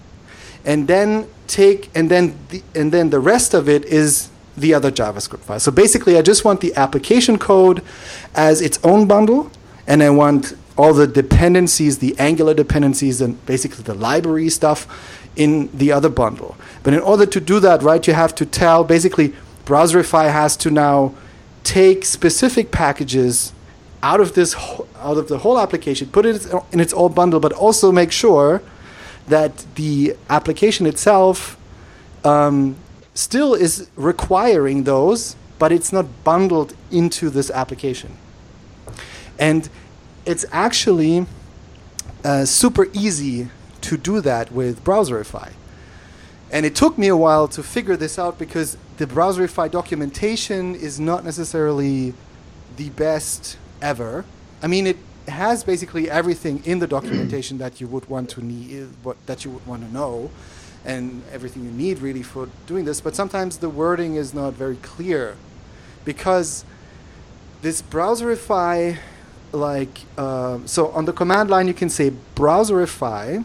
and 0.64 0.88
then 0.88 1.28
take 1.46 1.90
and 1.94 2.10
then 2.10 2.36
the, 2.50 2.62
and 2.74 2.92
then 2.92 3.10
the 3.10 3.20
rest 3.20 3.54
of 3.54 3.68
it 3.68 3.84
is 3.84 4.28
the 4.56 4.74
other 4.74 4.90
JavaScript 4.90 5.40
file. 5.40 5.60
So 5.60 5.70
basically, 5.70 6.16
I 6.16 6.22
just 6.22 6.44
want 6.44 6.60
the 6.60 6.74
application 6.74 7.38
code 7.38 7.82
as 8.34 8.60
its 8.60 8.78
own 8.82 9.06
bundle, 9.06 9.50
and 9.86 10.02
I 10.02 10.10
want 10.10 10.56
all 10.78 10.92
the 10.92 11.06
dependencies, 11.06 11.98
the 11.98 12.18
Angular 12.18 12.54
dependencies, 12.54 13.20
and 13.20 13.44
basically 13.46 13.84
the 13.84 13.94
library 13.94 14.48
stuff 14.48 14.86
in 15.36 15.70
the 15.76 15.92
other 15.92 16.08
bundle. 16.08 16.56
But 16.82 16.94
in 16.94 17.00
order 17.00 17.26
to 17.26 17.40
do 17.40 17.60
that, 17.60 17.82
right, 17.82 18.06
you 18.06 18.14
have 18.14 18.34
to 18.36 18.46
tell 18.46 18.82
basically 18.82 19.34
Browserify 19.64 20.32
has 20.32 20.56
to 20.58 20.70
now 20.70 21.14
take 21.66 22.04
specific 22.04 22.70
packages 22.70 23.52
out 24.00 24.20
of 24.20 24.34
this 24.34 24.54
out 24.54 25.18
of 25.18 25.26
the 25.26 25.38
whole 25.38 25.58
application, 25.58 26.08
put 26.08 26.24
it 26.24 26.46
in 26.72 26.78
its 26.78 26.92
own 26.92 27.12
bundle, 27.12 27.40
but 27.40 27.52
also 27.52 27.90
make 27.90 28.12
sure 28.12 28.62
that 29.26 29.66
the 29.74 30.16
application 30.30 30.86
itself 30.86 31.58
um, 32.24 32.76
still 33.14 33.52
is 33.52 33.90
requiring 33.96 34.84
those, 34.84 35.34
but 35.58 35.72
it's 35.72 35.92
not 35.92 36.06
bundled 36.22 36.74
into 36.92 37.30
this 37.30 37.50
application. 37.50 38.16
And 39.36 39.68
it's 40.24 40.44
actually 40.52 41.26
uh, 42.24 42.44
super 42.44 42.86
easy 42.92 43.48
to 43.80 43.96
do 43.96 44.20
that 44.20 44.52
with 44.52 44.84
Browserify. 44.84 45.52
And 46.52 46.64
it 46.64 46.76
took 46.76 46.96
me 46.96 47.08
a 47.08 47.16
while 47.16 47.48
to 47.48 47.62
figure 47.62 47.96
this 47.96 48.20
out 48.20 48.38
because 48.38 48.76
the 48.96 49.06
Browserify 49.06 49.70
documentation 49.70 50.74
is 50.74 50.98
not 50.98 51.24
necessarily 51.24 52.14
the 52.76 52.90
best 52.90 53.58
ever. 53.82 54.24
I 54.62 54.66
mean, 54.66 54.86
it 54.86 54.96
has 55.28 55.64
basically 55.64 56.10
everything 56.10 56.62
in 56.64 56.78
the 56.78 56.86
documentation 56.86 57.58
that 57.64 57.80
you 57.80 57.86
would 57.88 58.08
want 58.08 58.30
to 58.30 58.44
need, 58.44 58.88
what 59.02 59.16
that 59.26 59.44
you 59.44 59.50
would 59.50 59.66
want 59.66 59.82
to 59.86 59.92
know, 59.92 60.30
and 60.84 61.22
everything 61.32 61.64
you 61.64 61.70
need 61.70 61.98
really 61.98 62.22
for 62.22 62.48
doing 62.66 62.84
this. 62.84 63.00
But 63.00 63.14
sometimes 63.14 63.58
the 63.58 63.68
wording 63.68 64.14
is 64.14 64.32
not 64.32 64.54
very 64.54 64.76
clear, 64.76 65.36
because 66.04 66.64
this 67.60 67.82
browserify, 67.82 68.98
like 69.52 70.00
uh, 70.16 70.60
so 70.64 70.88
on 70.88 71.04
the 71.04 71.12
command 71.12 71.50
line 71.50 71.66
you 71.66 71.74
can 71.74 71.90
say 71.90 72.12
browserify 72.34 73.44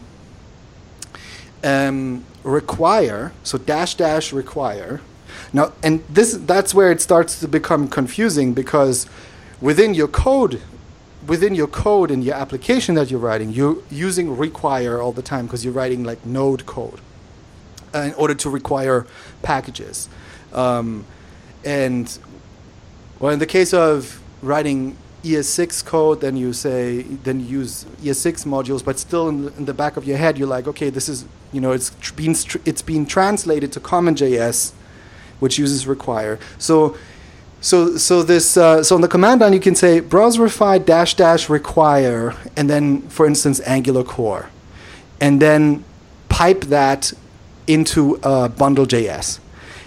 um, 1.64 2.24
require 2.42 3.32
so 3.42 3.58
dash 3.58 3.96
dash 3.96 4.32
require. 4.32 5.00
Now 5.52 5.72
and 5.82 6.04
this 6.08 6.34
that's 6.34 6.74
where 6.74 6.90
it 6.90 7.00
starts 7.00 7.40
to 7.40 7.48
become 7.48 7.88
confusing 7.88 8.54
because 8.54 9.06
within 9.60 9.94
your 9.94 10.08
code 10.08 10.60
within 11.26 11.54
your 11.54 11.66
code 11.66 12.10
and 12.10 12.24
your 12.24 12.34
application 12.34 12.94
that 12.96 13.10
you're 13.10 13.20
writing, 13.20 13.50
you're 13.50 13.78
using 13.90 14.36
require 14.36 15.00
all 15.00 15.12
the 15.12 15.22
time 15.22 15.46
because 15.46 15.64
you're 15.64 15.74
writing 15.74 16.04
like 16.04 16.24
node 16.26 16.66
code 16.66 17.00
uh, 17.94 18.00
in 18.00 18.14
order 18.14 18.34
to 18.34 18.50
require 18.50 19.06
packages. 19.42 20.08
Um, 20.52 21.04
and 21.64 22.18
well, 23.20 23.32
in 23.32 23.38
the 23.38 23.46
case 23.46 23.72
of 23.72 24.20
writing 24.42 24.96
ES6 25.22 25.84
code, 25.84 26.20
then 26.20 26.36
you 26.36 26.52
say 26.52 27.02
then 27.02 27.40
you 27.40 27.60
use 27.60 27.84
ES6 28.02 28.44
modules, 28.44 28.84
but 28.84 28.98
still 28.98 29.28
in 29.28 29.44
the, 29.44 29.56
in 29.56 29.64
the 29.66 29.74
back 29.74 29.96
of 29.96 30.04
your 30.04 30.16
head, 30.16 30.36
you're 30.36 30.48
like, 30.48 30.66
okay, 30.66 30.90
this 30.90 31.08
is 31.08 31.24
you 31.52 31.60
know 31.60 31.70
it's 31.70 31.94
tr- 32.00 32.14
being 32.14 32.34
tr- 32.34 32.58
it's 32.64 32.82
being 32.82 33.06
translated 33.06 33.70
to 33.72 33.80
CommonJS, 33.80 34.72
which 35.42 35.58
uses 35.58 35.86
require. 35.86 36.38
So 36.58 36.96
so, 37.62 37.96
so 37.96 38.24
this, 38.24 38.56
uh, 38.56 38.82
so 38.82 38.96
on 38.96 39.02
the 39.02 39.08
command 39.08 39.40
line, 39.40 39.52
you 39.52 39.60
can 39.60 39.76
say 39.76 40.00
browserify 40.00 40.84
dash 40.84 41.14
dash 41.14 41.48
require, 41.48 42.34
and 42.56 42.68
then, 42.68 43.02
for 43.02 43.24
instance, 43.24 43.60
Angular 43.60 44.02
core, 44.02 44.50
and 45.20 45.40
then 45.40 45.84
pipe 46.28 46.62
that 46.62 47.12
into 47.68 48.18
uh, 48.24 48.48
bundle.js. 48.48 49.38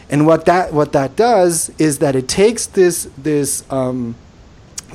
And 0.09 0.25
what 0.25 0.45
that 0.45 0.71
what 0.71 0.93
that 0.93 1.17
does 1.17 1.69
is 1.77 1.99
that 1.99 2.15
it 2.15 2.29
takes 2.29 2.65
this 2.65 3.09
this 3.17 3.69
um, 3.69 4.15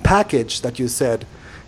package 0.02 0.62
that 0.62 0.78
you 0.78 0.88
said, 0.88 1.26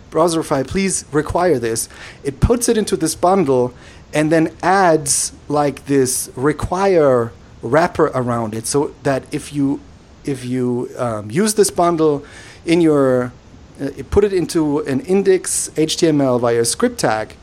browserify, 0.09 0.65
please 0.65 1.05
require 1.11 1.59
this. 1.59 1.89
It 2.23 2.39
puts 2.39 2.67
it 2.67 2.75
into 2.75 2.97
this 2.97 3.13
bundle, 3.13 3.71
and 4.15 4.31
then 4.31 4.51
adds 4.63 5.31
like 5.47 5.85
this 5.85 6.31
require 6.35 7.31
wrapper 7.63 8.11
around 8.13 8.53
it, 8.53 8.67
so 8.67 8.93
that 9.01 9.23
if 9.33 9.51
you 9.51 9.79
if 10.23 10.45
you 10.45 10.89
um, 10.97 11.31
use 11.31 11.55
this 11.55 11.71
bundle 11.71 12.23
in 12.65 12.79
your 12.79 13.33
uh, 13.81 13.89
put 14.11 14.23
it 14.23 14.31
into 14.31 14.79
an 14.81 14.99
index 15.01 15.69
HTML 15.75 16.39
via 16.39 16.61
a 16.61 16.65
script 16.65 16.99
tag, 16.99 17.35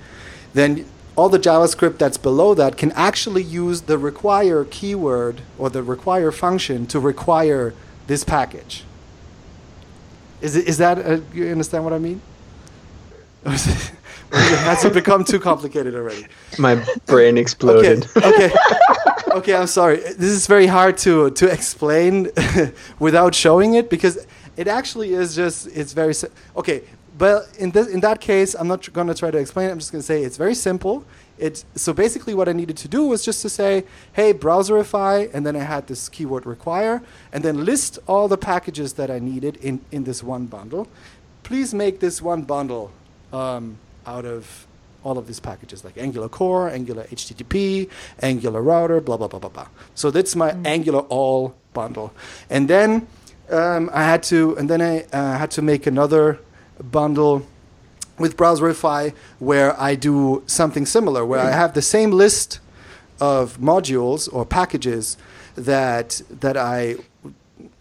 then 0.54 0.86
all 1.16 1.28
the 1.28 1.38
JavaScript 1.38 1.98
that's 1.98 2.16
below 2.16 2.54
that 2.54 2.76
can 2.76 2.92
actually 2.92 3.42
use 3.42 3.82
the 3.82 3.98
require 3.98 4.64
keyword 4.64 5.42
or 5.58 5.68
the 5.68 5.82
require 5.82 6.30
function 6.30 6.86
to 6.86 7.00
require 7.00 7.74
this 8.06 8.24
package. 8.24 8.84
Is, 10.40 10.56
it, 10.56 10.66
is 10.66 10.78
that, 10.78 10.98
uh, 10.98 11.20
you 11.34 11.50
understand 11.50 11.84
what 11.84 11.92
I 11.92 11.98
mean? 11.98 12.22
Has 14.32 14.84
it 14.84 14.94
become 14.94 15.24
too 15.24 15.40
complicated 15.40 15.94
already? 15.94 16.26
My 16.58 16.84
brain 17.06 17.36
exploded. 17.36 18.06
Okay. 18.16 18.46
okay. 18.46 18.54
okay, 19.32 19.54
I'm 19.54 19.66
sorry. 19.66 19.96
This 19.96 20.30
is 20.30 20.46
very 20.46 20.66
hard 20.66 20.98
to 20.98 21.30
to 21.30 21.50
explain 21.50 22.30
without 22.98 23.34
showing 23.34 23.74
it 23.74 23.90
because 23.90 24.26
it 24.56 24.68
actually 24.68 25.14
is 25.14 25.34
just 25.34 25.66
it's 25.68 25.92
very 25.92 26.14
okay. 26.56 26.82
But 27.16 27.48
in 27.58 27.70
this 27.70 27.88
in 27.88 28.00
that 28.00 28.20
case, 28.20 28.54
I'm 28.54 28.68
not 28.68 28.92
going 28.92 29.06
to 29.06 29.14
try 29.14 29.30
to 29.30 29.38
explain 29.38 29.68
it. 29.68 29.72
I'm 29.72 29.78
just 29.78 29.92
going 29.92 30.00
to 30.00 30.06
say 30.06 30.22
it's 30.22 30.36
very 30.36 30.54
simple. 30.54 31.04
It's 31.38 31.64
so 31.74 31.92
basically 31.92 32.34
what 32.34 32.48
I 32.48 32.52
needed 32.52 32.76
to 32.78 32.88
do 32.88 33.06
was 33.06 33.24
just 33.24 33.42
to 33.42 33.48
say, 33.48 33.84
"Hey, 34.12 34.32
browserify," 34.32 35.32
and 35.34 35.44
then 35.46 35.56
I 35.56 35.64
had 35.64 35.86
this 35.86 36.08
keyword 36.08 36.46
require, 36.46 37.02
and 37.32 37.44
then 37.44 37.64
list 37.64 37.98
all 38.06 38.28
the 38.28 38.38
packages 38.38 38.94
that 38.94 39.10
I 39.10 39.18
needed 39.18 39.56
in 39.56 39.80
in 39.90 40.04
this 40.04 40.22
one 40.22 40.46
bundle. 40.46 40.88
Please 41.42 41.74
make 41.74 42.00
this 42.00 42.22
one 42.22 42.42
bundle 42.42 42.90
um, 43.32 43.78
out 44.06 44.24
of 44.24 44.66
all 45.04 45.18
of 45.18 45.26
these 45.26 45.40
packages 45.40 45.84
like 45.84 45.96
Angular 45.98 46.28
Core, 46.28 46.68
Angular 46.68 47.04
HTTP, 47.04 47.88
Angular 48.20 48.62
Router, 48.62 49.00
blah, 49.00 49.16
blah, 49.16 49.28
blah, 49.28 49.38
blah, 49.38 49.50
blah. 49.50 49.68
So 49.94 50.10
that's 50.10 50.36
my 50.36 50.52
mm. 50.52 50.66
Angular 50.66 51.00
All 51.08 51.54
bundle. 51.72 52.12
And 52.48 52.68
then 52.68 53.06
um, 53.50 53.90
I 53.92 54.04
had 54.04 54.22
to, 54.24 54.56
and 54.56 54.68
then 54.68 54.80
I 54.80 55.02
uh, 55.12 55.38
had 55.38 55.50
to 55.52 55.62
make 55.62 55.86
another 55.86 56.38
bundle 56.90 57.46
with 58.18 58.36
Browserify 58.36 59.14
where 59.38 59.78
I 59.80 59.94
do 59.94 60.42
something 60.46 60.86
similar, 60.86 61.24
where 61.24 61.40
I 61.40 61.50
have 61.50 61.74
the 61.74 61.82
same 61.82 62.10
list 62.10 62.60
of 63.20 63.58
modules 63.58 64.32
or 64.32 64.44
packages 64.46 65.16
that 65.54 66.22
that 66.30 66.56
I 66.56 66.96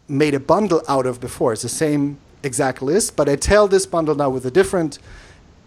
made 0.08 0.34
a 0.34 0.40
bundle 0.40 0.82
out 0.88 1.06
of 1.06 1.20
before. 1.20 1.54
It's 1.54 1.62
the 1.62 1.70
same 1.70 2.18
exact 2.42 2.82
list, 2.82 3.16
but 3.16 3.30
I 3.30 3.36
tell 3.36 3.68
this 3.68 3.86
bundle 3.86 4.16
now 4.16 4.30
with 4.30 4.46
a 4.46 4.52
different 4.52 4.98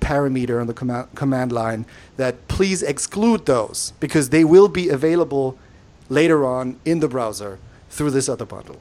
parameter 0.03 0.61
on 0.61 0.67
the 0.67 0.75
command, 0.75 1.09
command 1.15 1.53
line 1.53 1.87
that 2.17 2.49
please 2.49 2.83
exclude 2.83 3.47
those 3.47 3.93
because 4.01 4.29
they 4.29 4.45
will 4.45 4.69
be 4.69 4.89
available 4.91 5.57
later 6.09 6.45
on 6.45 6.79
in 6.85 7.01
the 7.01 7.09
browser 7.09 7.59
through 7.89 8.11
this 8.11 8.29
other 8.29 8.45
bundle. 8.45 8.81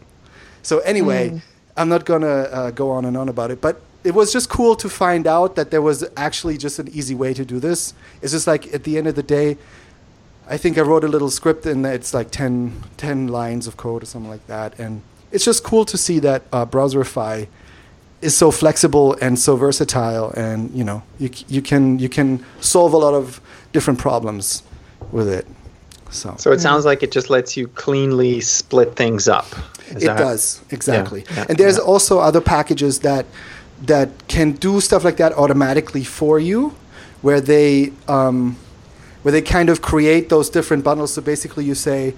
So 0.64 0.80
anyway, 0.80 1.30
mm. 1.30 1.42
I'm 1.78 1.88
not 1.88 2.06
gonna 2.06 2.28
uh, 2.28 2.72
go 2.72 2.92
on 2.92 3.06
and 3.06 3.16
on 3.16 3.30
about 3.30 3.52
it, 3.52 3.62
but 3.62 3.82
it 4.04 4.14
was 4.14 4.34
just 4.34 4.50
cool 4.50 4.76
to 4.76 4.90
find 4.90 5.28
out 5.28 5.56
that 5.56 5.70
there 5.70 5.82
was 5.82 6.04
actually 6.18 6.58
just 6.58 6.80
an 6.80 6.90
easy 6.90 7.16
way 7.16 7.34
to 7.34 7.46
do 7.46 7.60
this. 7.60 7.94
It's 8.22 8.34
just 8.34 8.48
like 8.48 8.74
at 8.74 8.84
the 8.84 8.98
end 8.98 9.08
of 9.08 9.16
the 9.16 9.24
day, 9.24 9.58
I 10.48 10.58
think 10.58 10.78
I 10.78 10.82
wrote 10.82 11.04
a 11.04 11.08
little 11.08 11.30
script 11.30 11.66
and 11.66 11.86
it's 11.86 12.14
like 12.14 12.32
10, 12.32 12.84
10 12.98 13.28
lines 13.28 13.68
of 13.68 13.78
code 13.78 14.04
or 14.04 14.06
something 14.06 14.30
like 14.30 14.46
that. 14.48 14.78
And 14.80 15.02
it's 15.32 15.46
just 15.46 15.64
cool 15.64 15.86
to 15.86 15.98
see 15.98 16.20
that 16.20 16.44
uh, 16.52 16.66
Browserify 16.66 17.48
is 18.22 18.38
so 18.38 18.52
flexible 18.52 19.18
and 19.22 19.38
so 19.38 19.56
versatile, 19.56 20.32
and 20.32 20.72
you 20.72 20.84
know 20.84 21.04
you 21.20 21.30
you 21.48 21.62
can 21.62 22.00
you 22.00 22.10
can 22.10 22.44
solve 22.60 22.94
a 22.94 22.98
lot 22.98 23.14
of 23.14 23.42
different 23.74 24.00
problems 24.00 24.64
with 25.12 25.28
it. 25.28 25.46
So, 26.12 26.36
so 26.38 26.52
it 26.52 26.60
sounds 26.60 26.84
like 26.84 27.04
it 27.04 27.12
just 27.12 27.30
lets 27.30 27.56
you 27.56 27.70
cleanly 27.70 28.42
split 28.42 28.96
things 28.98 29.30
up. 29.30 29.46
Is 29.90 30.04
it 30.04 30.08
does 30.08 30.62
exactly, 30.70 31.24
yeah, 31.30 31.36
yeah, 31.36 31.46
and 31.50 31.58
there's 31.58 31.78
yeah. 31.78 31.84
also 31.84 32.20
other 32.20 32.42
packages 32.42 33.00
that 33.00 33.26
that 33.84 34.10
can 34.28 34.52
do 34.52 34.80
stuff 34.82 35.04
like 35.04 35.18
that 35.18 35.34
automatically 35.34 36.04
for 36.04 36.40
you, 36.40 36.76
where 37.22 37.42
they 37.42 37.92
um, 38.08 38.58
where 39.24 39.32
they 39.32 39.42
kind 39.42 39.70
of 39.70 39.82
create 39.82 40.30
those 40.30 40.50
different 40.50 40.84
bundles. 40.84 41.14
So 41.14 41.22
basically, 41.22 41.66
you 41.66 41.76
say, 41.76 42.14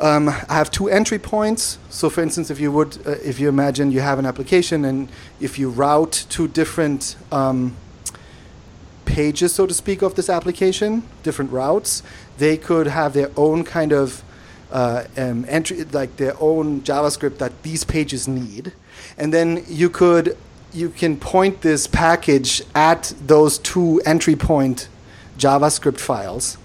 um, 0.00 0.28
I 0.28 0.54
have 0.54 0.70
two 0.70 0.88
entry 0.88 1.18
points. 1.18 1.78
So, 1.88 2.10
for 2.10 2.22
instance, 2.22 2.50
if 2.50 2.60
you 2.60 2.70
would, 2.72 2.98
uh, 3.06 3.12
if 3.22 3.40
you 3.40 3.48
imagine 3.48 3.90
you 3.90 4.00
have 4.00 4.18
an 4.18 4.26
application 4.26 4.84
and 4.84 5.08
if 5.40 5.58
you 5.58 5.70
route 5.70 6.26
two 6.28 6.48
different 6.48 7.16
um, 7.32 7.76
pages, 9.04 9.54
so 9.54 9.66
to 9.66 9.74
speak, 9.74 10.02
of 10.02 10.14
this 10.14 10.28
application, 10.28 11.02
different 11.22 11.50
routes, 11.50 12.02
they 12.38 12.56
could 12.56 12.88
have 12.88 13.14
their 13.14 13.30
own 13.36 13.64
kind 13.64 13.92
of 13.92 14.22
uh, 14.70 15.04
um, 15.16 15.46
entry, 15.48 15.84
like 15.84 16.16
their 16.16 16.34
own 16.40 16.82
JavaScript 16.82 17.38
that 17.38 17.62
these 17.62 17.84
pages 17.84 18.26
need, 18.28 18.72
and 19.16 19.32
then 19.32 19.64
you 19.68 19.88
could 19.88 20.36
you 20.72 20.90
can 20.90 21.16
point 21.16 21.62
this 21.62 21.86
package 21.86 22.60
at 22.74 23.14
those 23.24 23.58
two 23.58 24.02
entry 24.04 24.36
point 24.36 24.88
JavaScript 25.38 25.98
files. 25.98 26.58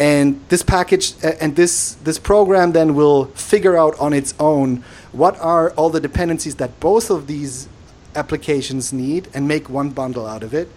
And 0.00 0.40
this 0.48 0.62
package 0.62 1.12
and 1.22 1.54
this 1.56 1.92
this 2.04 2.18
program 2.18 2.72
then 2.72 2.94
will 2.94 3.26
figure 3.34 3.76
out 3.76 3.98
on 4.00 4.14
its 4.14 4.34
own 4.40 4.82
what 5.12 5.38
are 5.40 5.72
all 5.72 5.90
the 5.90 6.00
dependencies 6.00 6.54
that 6.54 6.80
both 6.80 7.10
of 7.10 7.26
these 7.26 7.68
applications 8.14 8.94
need 8.94 9.28
and 9.34 9.46
make 9.46 9.68
one 9.68 9.90
bundle 9.90 10.26
out 10.26 10.42
of 10.42 10.54
it. 10.54 10.68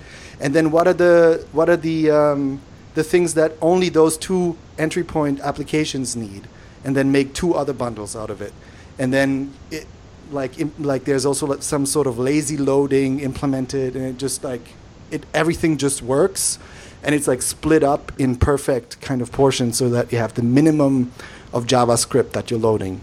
And 0.41 0.53
then 0.53 0.71
what 0.71 0.89
are 0.89 0.93
the 0.93 1.47
what 1.53 1.69
are 1.69 1.77
the 1.77 2.11
um, 2.11 2.61
the 2.95 3.03
things 3.03 3.33
that 3.35 3.53
only 3.61 3.87
those 3.87 4.17
two 4.17 4.57
entry 4.77 5.05
point 5.05 5.39
applications 5.39 6.17
need, 6.17 6.49
and 6.83 6.93
then 6.93 7.09
make 7.09 7.33
two 7.33 7.53
other 7.53 7.73
bundles 7.73 8.17
out 8.17 8.29
of 8.29 8.41
it. 8.41 8.53
And 8.99 9.13
then 9.13 9.53
it 9.71 9.87
like 10.31 10.51
like 10.79 11.05
there's 11.05 11.25
also 11.25 11.57
some 11.61 11.85
sort 11.85 12.07
of 12.07 12.19
lazy 12.19 12.57
loading 12.57 13.21
implemented, 13.21 13.95
and 13.95 14.03
it 14.03 14.17
just 14.17 14.43
like 14.43 14.73
it 15.11 15.25
everything 15.33 15.77
just 15.77 16.01
works 16.01 16.59
and 17.03 17.13
it's 17.13 17.27
like 17.27 17.41
split 17.41 17.83
up 17.83 18.11
in 18.19 18.35
perfect 18.35 19.01
kind 19.01 19.21
of 19.21 19.31
portions 19.31 19.77
so 19.77 19.89
that 19.89 20.11
you 20.11 20.17
have 20.17 20.33
the 20.33 20.43
minimum 20.43 21.11
of 21.51 21.65
JavaScript 21.65 22.31
that 22.31 22.49
you're 22.49 22.59
loading 22.59 23.01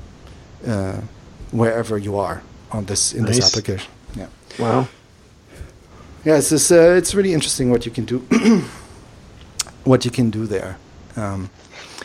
uh, 0.67 1.01
wherever 1.51 1.99
you 1.99 2.17
are 2.17 2.43
on 2.73 2.87
this 2.87 3.13
in 3.13 3.25
nice. 3.25 3.37
this 3.37 3.47
application. 3.47 3.91
Yeah. 4.17 4.29
Wow. 4.59 4.89
Yeah, 6.25 6.37
it's 6.37 6.51
just, 6.51 6.71
uh, 6.71 6.93
it's 6.93 7.15
really 7.15 7.33
interesting 7.33 7.71
what 7.71 7.87
you 7.87 7.93
can 7.93 8.05
do, 8.05 8.19
what 9.85 10.05
you 10.05 10.11
can 10.11 10.29
do 10.31 10.47
there, 10.47 10.77
um, 11.17 11.49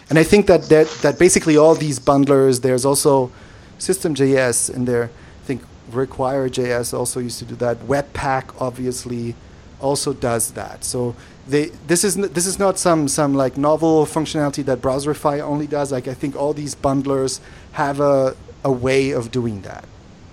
and 0.09 0.17
I 0.19 0.23
think 0.23 0.47
that, 0.47 0.63
that 0.69 0.87
that 1.01 1.19
basically 1.19 1.57
all 1.57 1.75
these 1.75 1.99
bundlers. 1.99 2.61
There's 2.61 2.85
also 2.85 3.31
System.js 3.77 4.73
and 4.73 4.87
there. 4.87 5.05
I 5.05 5.45
think 5.45 5.61
Require.js 5.91 6.93
also 6.93 7.19
used 7.19 7.39
to 7.39 7.45
do 7.45 7.55
that. 7.55 7.79
Webpack 7.79 8.55
obviously 8.59 9.35
also 9.79 10.13
does 10.13 10.51
that. 10.51 10.83
So 10.83 11.15
they 11.47 11.65
this 11.87 12.03
is 12.03 12.15
this 12.15 12.45
is 12.45 12.57
not 12.59 12.79
some 12.79 13.07
some 13.07 13.33
like 13.33 13.57
novel 13.57 14.05
functionality 14.05 14.63
that 14.65 14.81
Browserify 14.81 15.41
only 15.41 15.67
does. 15.67 15.91
Like 15.91 16.07
I 16.07 16.13
think 16.13 16.35
all 16.35 16.53
these 16.53 16.75
bundlers 16.75 17.39
have 17.73 17.99
a 17.99 18.35
a 18.63 18.71
way 18.71 19.11
of 19.11 19.31
doing 19.31 19.61
that. 19.61 19.85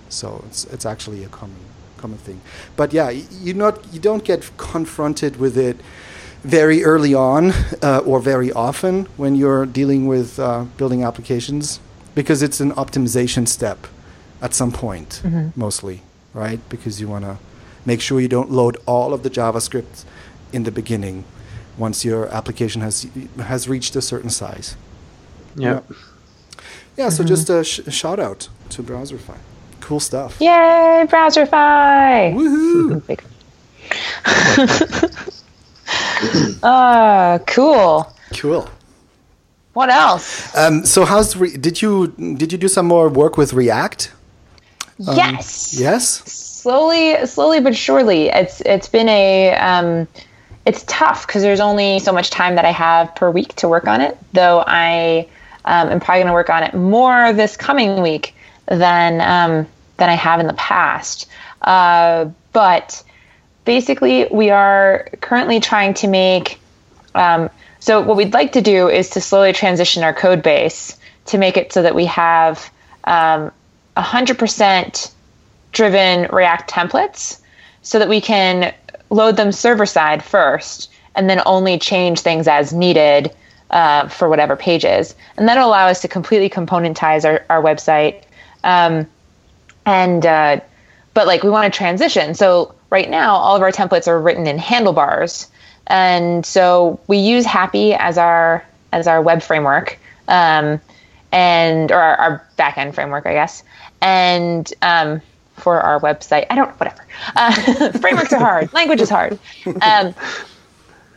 So 0.09 0.43
it's 0.47 0.65
it's 0.65 0.85
actually 0.85 1.23
a 1.23 1.29
common 1.29 1.57
common 1.97 2.17
thing. 2.17 2.41
But 2.75 2.93
yeah, 2.93 3.09
you 3.09 3.53
not 3.53 3.93
you 3.93 3.99
don't 3.99 4.23
get 4.23 4.51
confronted 4.57 5.37
with 5.37 5.57
it 5.57 5.77
very 6.43 6.83
early 6.83 7.13
on 7.13 7.51
uh, 7.81 8.01
or 8.05 8.19
very 8.19 8.51
often 8.51 9.07
when 9.17 9.35
you're 9.35 9.65
dealing 9.65 10.07
with 10.07 10.39
uh, 10.39 10.65
building 10.77 11.03
applications 11.03 11.79
because 12.15 12.43
it's 12.43 12.59
an 12.59 12.71
optimization 12.73 13.47
step 13.47 13.87
at 14.41 14.53
some 14.53 14.71
point 14.71 15.21
mm-hmm. 15.23 15.47
mostly, 15.55 16.01
right? 16.33 16.59
Because 16.69 16.99
you 16.99 17.07
want 17.07 17.23
to 17.23 17.37
make 17.85 18.01
sure 18.01 18.19
you 18.19 18.27
don't 18.27 18.51
load 18.51 18.77
all 18.85 19.13
of 19.13 19.23
the 19.23 19.29
JavaScript 19.29 20.05
in 20.51 20.63
the 20.63 20.71
beginning 20.71 21.25
once 21.77 22.05
your 22.05 22.27
application 22.27 22.81
has 22.81 23.07
has 23.39 23.67
reached 23.67 23.95
a 23.95 24.01
certain 24.01 24.29
size. 24.29 24.75
Yeah. 25.55 25.81
Yeah, 25.89 25.95
yeah 26.97 27.09
so 27.09 27.23
mm-hmm. 27.23 27.27
just 27.27 27.49
a 27.49 27.63
sh- 27.63 27.81
shout 27.89 28.19
out 28.19 28.49
to 28.69 28.83
Browserify. 28.83 29.37
Cool 29.79 29.99
stuff. 29.99 30.39
Yay, 30.39 31.05
Browserify! 31.07 32.33
Woohoo! 32.37 33.19
Ah, 36.63 37.33
uh, 37.33 37.39
cool. 37.39 38.07
Cool. 38.33 38.67
What 39.73 39.89
else? 39.89 40.55
Um, 40.55 40.85
so, 40.85 41.03
how's 41.03 41.35
re- 41.35 41.57
did 41.57 41.81
you 41.81 42.07
did 42.37 42.51
you 42.51 42.57
do 42.57 42.67
some 42.67 42.85
more 42.85 43.09
work 43.09 43.37
with 43.37 43.53
React? 43.53 44.13
Um, 45.07 45.17
yes. 45.17 45.77
Yes. 45.77 46.42
Slowly, 46.63 47.25
slowly 47.25 47.59
but 47.59 47.75
surely. 47.75 48.29
It's 48.29 48.61
it's 48.61 48.87
been 48.87 49.09
a 49.09 49.53
um, 49.53 50.07
it's 50.65 50.85
tough 50.87 51.27
because 51.27 51.41
there's 51.41 51.59
only 51.59 51.99
so 51.99 52.13
much 52.13 52.29
time 52.29 52.55
that 52.55 52.63
I 52.63 52.71
have 52.71 53.13
per 53.15 53.29
week 53.29 53.53
to 53.55 53.67
work 53.67 53.85
on 53.85 53.99
it. 53.99 54.17
Though 54.31 54.63
I 54.65 55.27
um, 55.65 55.89
am 55.89 55.99
probably 55.99 56.21
going 56.21 56.27
to 56.27 56.33
work 56.33 56.49
on 56.49 56.63
it 56.63 56.73
more 56.73 57.33
this 57.33 57.57
coming 57.57 58.01
week 58.01 58.33
than 58.65 59.19
um, 59.19 59.67
than 59.97 60.07
I 60.07 60.13
have 60.13 60.39
in 60.39 60.47
the 60.47 60.53
past. 60.53 61.27
Uh, 61.61 62.29
but 62.53 63.03
basically, 63.65 64.29
we 64.31 64.49
are 64.49 65.09
currently 65.19 65.59
trying 65.59 65.95
to 65.95 66.07
make. 66.07 66.61
Um, 67.13 67.49
so 67.81 67.99
what 67.99 68.15
we'd 68.15 68.33
like 68.33 68.53
to 68.53 68.61
do 68.61 68.87
is 68.87 69.09
to 69.09 69.19
slowly 69.19 69.51
transition 69.51 70.01
our 70.05 70.13
code 70.13 70.41
base 70.41 70.97
to 71.25 71.37
make 71.37 71.57
it 71.57 71.73
so 71.73 71.81
that 71.81 71.93
we 71.93 72.05
have 72.05 72.71
um, 73.03 73.51
100% 73.97 75.11
driven 75.73 76.27
React 76.31 76.69
templates, 76.69 77.41
so 77.81 77.99
that 77.99 78.07
we 78.07 78.21
can 78.21 78.73
load 79.09 79.35
them 79.35 79.51
server 79.51 79.85
side 79.85 80.23
first 80.23 80.89
and 81.15 81.29
then 81.29 81.41
only 81.45 81.77
change 81.77 82.21
things 82.21 82.47
as 82.47 82.73
needed 82.73 83.31
uh, 83.69 84.07
for 84.07 84.29
whatever 84.29 84.55
pages. 84.55 85.15
And 85.37 85.47
that'll 85.47 85.67
allow 85.67 85.87
us 85.87 86.01
to 86.01 86.07
completely 86.07 86.49
componentize 86.49 87.25
our, 87.25 87.45
our 87.49 87.61
website. 87.61 88.23
Um, 88.63 89.07
and, 89.85 90.25
uh, 90.25 90.61
but 91.13 91.27
like 91.27 91.43
we 91.43 91.49
want 91.49 91.71
to 91.71 91.77
transition. 91.77 92.33
So 92.33 92.73
right 92.89 93.09
now, 93.09 93.35
all 93.35 93.55
of 93.55 93.61
our 93.61 93.71
templates 93.71 94.07
are 94.07 94.19
written 94.19 94.47
in 94.47 94.57
handlebars. 94.57 95.47
And 95.87 96.45
so 96.45 96.99
we 97.07 97.17
use 97.17 97.45
hapi 97.45 97.95
as 97.99 98.17
our, 98.17 98.65
as 98.91 99.07
our 99.07 99.21
web 99.21 99.43
framework. 99.43 99.99
Um, 100.27 100.79
and, 101.31 101.91
or 101.91 101.99
our, 101.99 102.15
our 102.15 102.47
backend 102.57 102.93
framework, 102.93 103.25
I 103.25 103.33
guess. 103.33 103.63
And, 104.01 104.71
um, 104.81 105.21
for 105.57 105.79
our 105.79 105.99
website. 105.99 106.45
I 106.49 106.55
don't 106.55 106.71
whatever. 106.79 107.05
Uh, 107.35 107.91
frameworks 107.99 108.33
are 108.33 108.39
hard. 108.39 108.73
Language 108.73 109.01
is 109.01 109.09
hard. 109.09 109.39
Um, 109.81 110.13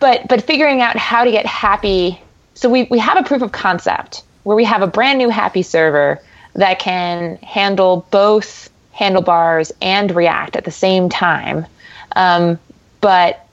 but 0.00 0.28
but 0.28 0.42
figuring 0.42 0.80
out 0.80 0.96
how 0.96 1.24
to 1.24 1.30
get 1.30 1.46
hapi. 1.46 2.18
So 2.54 2.68
we 2.68 2.84
we 2.84 2.98
have 2.98 3.18
a 3.18 3.22
proof 3.22 3.42
of 3.42 3.52
concept 3.52 4.22
where 4.44 4.56
we 4.56 4.64
have 4.64 4.82
a 4.82 4.86
brand 4.86 5.18
new 5.18 5.28
hapi 5.28 5.64
server 5.64 6.20
that 6.54 6.78
can 6.78 7.36
handle 7.38 8.06
both 8.10 8.70
handlebars 8.92 9.72
and 9.82 10.14
React 10.14 10.56
at 10.56 10.64
the 10.64 10.70
same 10.70 11.08
time. 11.08 11.66
Um, 12.14 12.58
but 13.00 13.46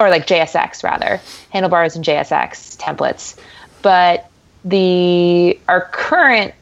or 0.00 0.10
like 0.10 0.26
JSX 0.26 0.84
rather, 0.84 1.20
handlebars 1.50 1.96
and 1.96 2.04
JSX 2.04 2.76
templates. 2.76 3.38
But 3.82 4.30
the 4.64 5.58
our 5.68 5.82
current 5.92 6.54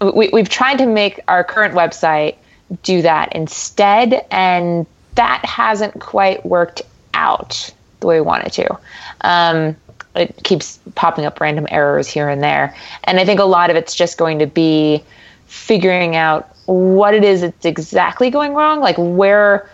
we, 0.00 0.28
we've 0.32 0.48
tried 0.48 0.78
to 0.78 0.86
make 0.86 1.20
our 1.28 1.44
current 1.44 1.74
website 1.74 2.36
do 2.82 3.02
that 3.02 3.34
instead. 3.34 4.26
And 4.30 4.86
that 5.14 5.44
hasn't 5.44 6.00
quite 6.00 6.44
worked 6.44 6.82
out 7.14 7.70
the 8.00 8.06
way 8.06 8.20
we 8.20 8.26
want 8.26 8.44
it 8.44 8.52
to. 8.54 8.78
Um, 9.20 9.76
it 10.14 10.42
keeps 10.42 10.78
popping 10.94 11.24
up 11.24 11.40
random 11.40 11.66
errors 11.70 12.08
here 12.08 12.28
and 12.28 12.42
there. 12.42 12.76
And 13.04 13.18
I 13.18 13.24
think 13.24 13.40
a 13.40 13.44
lot 13.44 13.70
of 13.70 13.76
it's 13.76 13.94
just 13.94 14.18
going 14.18 14.40
to 14.40 14.46
be 14.46 15.02
figuring 15.46 16.16
out 16.16 16.48
what 16.66 17.14
it 17.14 17.24
is 17.24 17.40
that's 17.40 17.64
exactly 17.64 18.30
going 18.30 18.54
wrong, 18.54 18.80
like 18.80 18.96
where, 18.98 19.70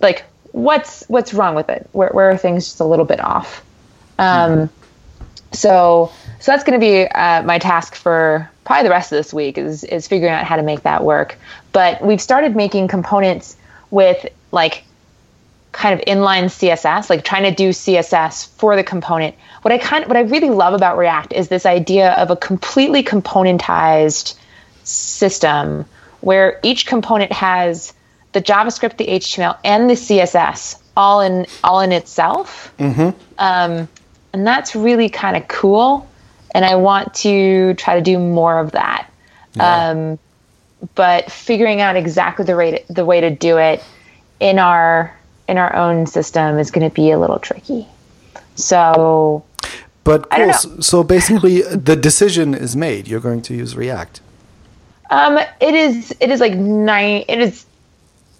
like 0.00 0.24
what's 0.52 1.04
what's 1.08 1.32
wrong 1.32 1.54
with 1.54 1.68
it, 1.68 1.88
where 1.92 2.10
where 2.10 2.30
are 2.30 2.36
things 2.36 2.66
just 2.66 2.80
a 2.80 2.84
little 2.84 3.04
bit 3.04 3.20
off. 3.20 3.64
Um, 4.18 4.50
mm-hmm. 4.50 4.74
So 5.52 6.12
so 6.40 6.52
that's 6.52 6.64
going 6.64 6.78
to 6.78 6.84
be 6.84 7.06
uh, 7.06 7.42
my 7.42 7.58
task 7.58 7.94
for 7.94 8.50
probably 8.64 8.84
the 8.84 8.90
rest 8.90 9.12
of 9.12 9.16
this 9.16 9.32
week 9.32 9.58
is 9.58 9.84
is 9.84 10.08
figuring 10.08 10.32
out 10.32 10.44
how 10.44 10.56
to 10.56 10.62
make 10.62 10.82
that 10.82 11.04
work. 11.04 11.36
But 11.72 12.02
we've 12.02 12.20
started 12.20 12.56
making 12.56 12.88
components 12.88 13.56
with 13.90 14.26
like 14.52 14.84
kind 15.72 15.98
of 15.98 16.04
inline 16.06 16.44
CSS, 16.44 17.08
like 17.10 17.24
trying 17.24 17.44
to 17.44 17.54
do 17.54 17.70
CSS 17.70 18.48
for 18.56 18.76
the 18.76 18.82
component. 18.82 19.36
What 19.62 19.72
I 19.72 19.78
kind 19.78 20.02
of, 20.02 20.08
what 20.08 20.16
I 20.16 20.22
really 20.22 20.50
love 20.50 20.74
about 20.74 20.98
React 20.98 21.32
is 21.32 21.48
this 21.48 21.66
idea 21.66 22.12
of 22.12 22.30
a 22.30 22.36
completely 22.36 23.02
componentized 23.02 24.34
system 24.82 25.84
where 26.20 26.58
each 26.62 26.86
component 26.86 27.32
has 27.32 27.92
the 28.32 28.40
JavaScript, 28.40 28.96
the 28.96 29.06
HTML, 29.06 29.58
and 29.64 29.88
the 29.88 29.94
CSS 29.94 30.80
all 30.96 31.20
in 31.20 31.46
all 31.64 31.80
in 31.80 31.92
itself. 31.92 32.72
Mm-hmm. 32.78 33.18
Um, 33.38 33.88
and 34.32 34.46
that's 34.46 34.76
really 34.76 35.08
kind 35.08 35.36
of 35.36 35.48
cool. 35.48 36.08
And 36.52 36.64
I 36.64 36.76
want 36.76 37.14
to 37.14 37.74
try 37.74 37.96
to 37.96 38.02
do 38.02 38.18
more 38.18 38.58
of 38.58 38.72
that. 38.72 39.10
Yeah. 39.54 39.90
Um, 39.90 40.18
but 40.94 41.30
figuring 41.30 41.80
out 41.80 41.96
exactly 41.96 42.44
the 42.44 42.56
way 42.56 42.70
to, 42.78 42.92
the 42.92 43.04
way 43.04 43.20
to 43.20 43.30
do 43.30 43.58
it 43.58 43.82
in 44.40 44.58
our 44.58 45.14
in 45.48 45.58
our 45.58 45.74
own 45.76 46.06
system 46.06 46.58
is 46.58 46.70
going 46.70 46.88
to 46.88 46.94
be 46.94 47.10
a 47.10 47.18
little 47.18 47.38
tricky. 47.38 47.86
So 48.56 49.44
But 50.04 50.30
cool. 50.30 50.52
So, 50.54 50.80
so 50.80 51.04
basically, 51.04 51.62
the 51.62 51.96
decision 51.96 52.54
is 52.54 52.76
made. 52.76 53.08
You're 53.08 53.20
going 53.20 53.42
to 53.42 53.54
use 53.54 53.76
React. 53.76 54.20
um, 55.10 55.38
it 55.60 55.74
is 55.74 56.14
it 56.20 56.30
is 56.30 56.40
like 56.40 56.54
nine. 56.54 57.24
It 57.28 57.38
is 57.40 57.66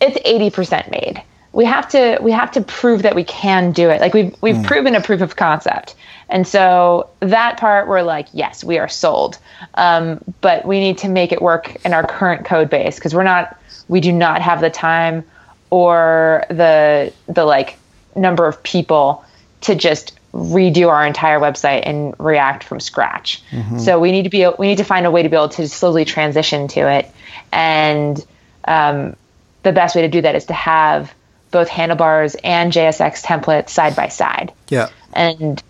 it's 0.00 0.18
eighty 0.24 0.50
percent 0.50 0.90
made. 0.90 1.22
We 1.52 1.64
have 1.64 1.88
to 1.90 2.18
we 2.20 2.32
have 2.32 2.50
to 2.52 2.60
prove 2.60 3.02
that 3.02 3.14
we 3.14 3.24
can 3.24 3.72
do 3.72 3.90
it. 3.90 4.00
Like 4.00 4.14
we've 4.14 4.34
we've 4.40 4.62
proven 4.62 4.94
a 4.94 5.00
proof 5.00 5.20
of 5.20 5.36
concept, 5.36 5.96
and 6.28 6.46
so 6.46 7.10
that 7.20 7.58
part 7.58 7.88
we're 7.88 8.02
like 8.02 8.28
yes 8.32 8.62
we 8.62 8.78
are 8.78 8.88
sold. 8.88 9.38
Um, 9.74 10.22
but 10.40 10.64
we 10.64 10.78
need 10.78 10.98
to 10.98 11.08
make 11.08 11.32
it 11.32 11.42
work 11.42 11.76
in 11.84 11.92
our 11.92 12.06
current 12.06 12.44
code 12.44 12.70
base 12.70 12.96
because 12.96 13.14
we're 13.14 13.24
not 13.24 13.58
we 13.88 14.00
do 14.00 14.12
not 14.12 14.42
have 14.42 14.60
the 14.60 14.70
time 14.70 15.24
or 15.70 16.44
the 16.50 17.12
the 17.26 17.44
like 17.44 17.76
number 18.14 18.46
of 18.46 18.62
people 18.62 19.24
to 19.62 19.74
just 19.74 20.16
redo 20.32 20.88
our 20.88 21.04
entire 21.04 21.40
website 21.40 21.82
and 21.84 22.14
react 22.20 22.62
from 22.62 22.78
scratch. 22.78 23.42
So 23.80 23.98
we 23.98 24.12
need 24.12 24.22
to 24.22 24.30
be 24.30 24.48
we 24.58 24.68
need 24.68 24.78
to 24.78 24.84
find 24.84 25.04
a 25.06 25.10
way 25.10 25.24
to 25.24 25.28
be 25.28 25.34
able 25.36 25.48
to 25.50 25.68
slowly 25.68 26.04
transition 26.04 26.68
to 26.68 26.88
it, 26.88 27.10
and 27.50 28.24
um, 28.66 29.16
the 29.64 29.72
best 29.72 29.96
way 29.96 30.02
to 30.02 30.08
do 30.08 30.20
that 30.20 30.36
is 30.36 30.44
to 30.46 30.54
have 30.54 31.12
both 31.50 31.68
handlebars 31.68 32.36
and 32.44 32.72
JSX 32.72 33.22
templates 33.24 33.70
side 33.70 33.96
by 33.96 34.08
side. 34.08 34.52
Yeah. 34.68 34.88
And 35.12 35.62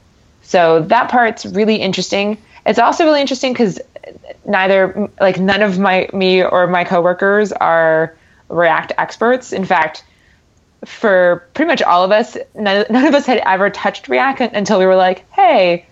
so 0.43 0.83
that 0.83 1.11
part's 1.11 1.47
really 1.47 1.77
interesting. 1.77 2.39
It's 2.67 2.79
also 2.79 3.05
really 3.05 3.21
interesting 3.21 3.53
because 3.53 3.81
neither, 4.45 5.09
like, 5.21 5.39
none 5.39 5.63
of 5.63 5.79
my 5.79 6.09
me 6.13 6.43
or 6.43 6.67
my 6.67 6.85
coworkers 6.85 7.53
are 7.53 8.17
React 8.49 8.93
experts. 8.99 9.53
In 9.53 9.65
fact, 9.65 10.05
for 10.85 11.47
pretty 11.55 11.69
much 11.69 11.83
all 11.83 12.05
of 12.05 12.11
us, 12.11 12.37
none, 12.55 12.85
none 12.91 13.07
of 13.07 13.15
us 13.15 13.27
had 13.27 13.39
ever 13.39 13.71
touched 13.71 14.09
React 14.09 14.41
until 14.41 14.79
we 14.79 14.87
were 14.87 14.97
like, 14.97 15.25
"Hey, 15.33 15.87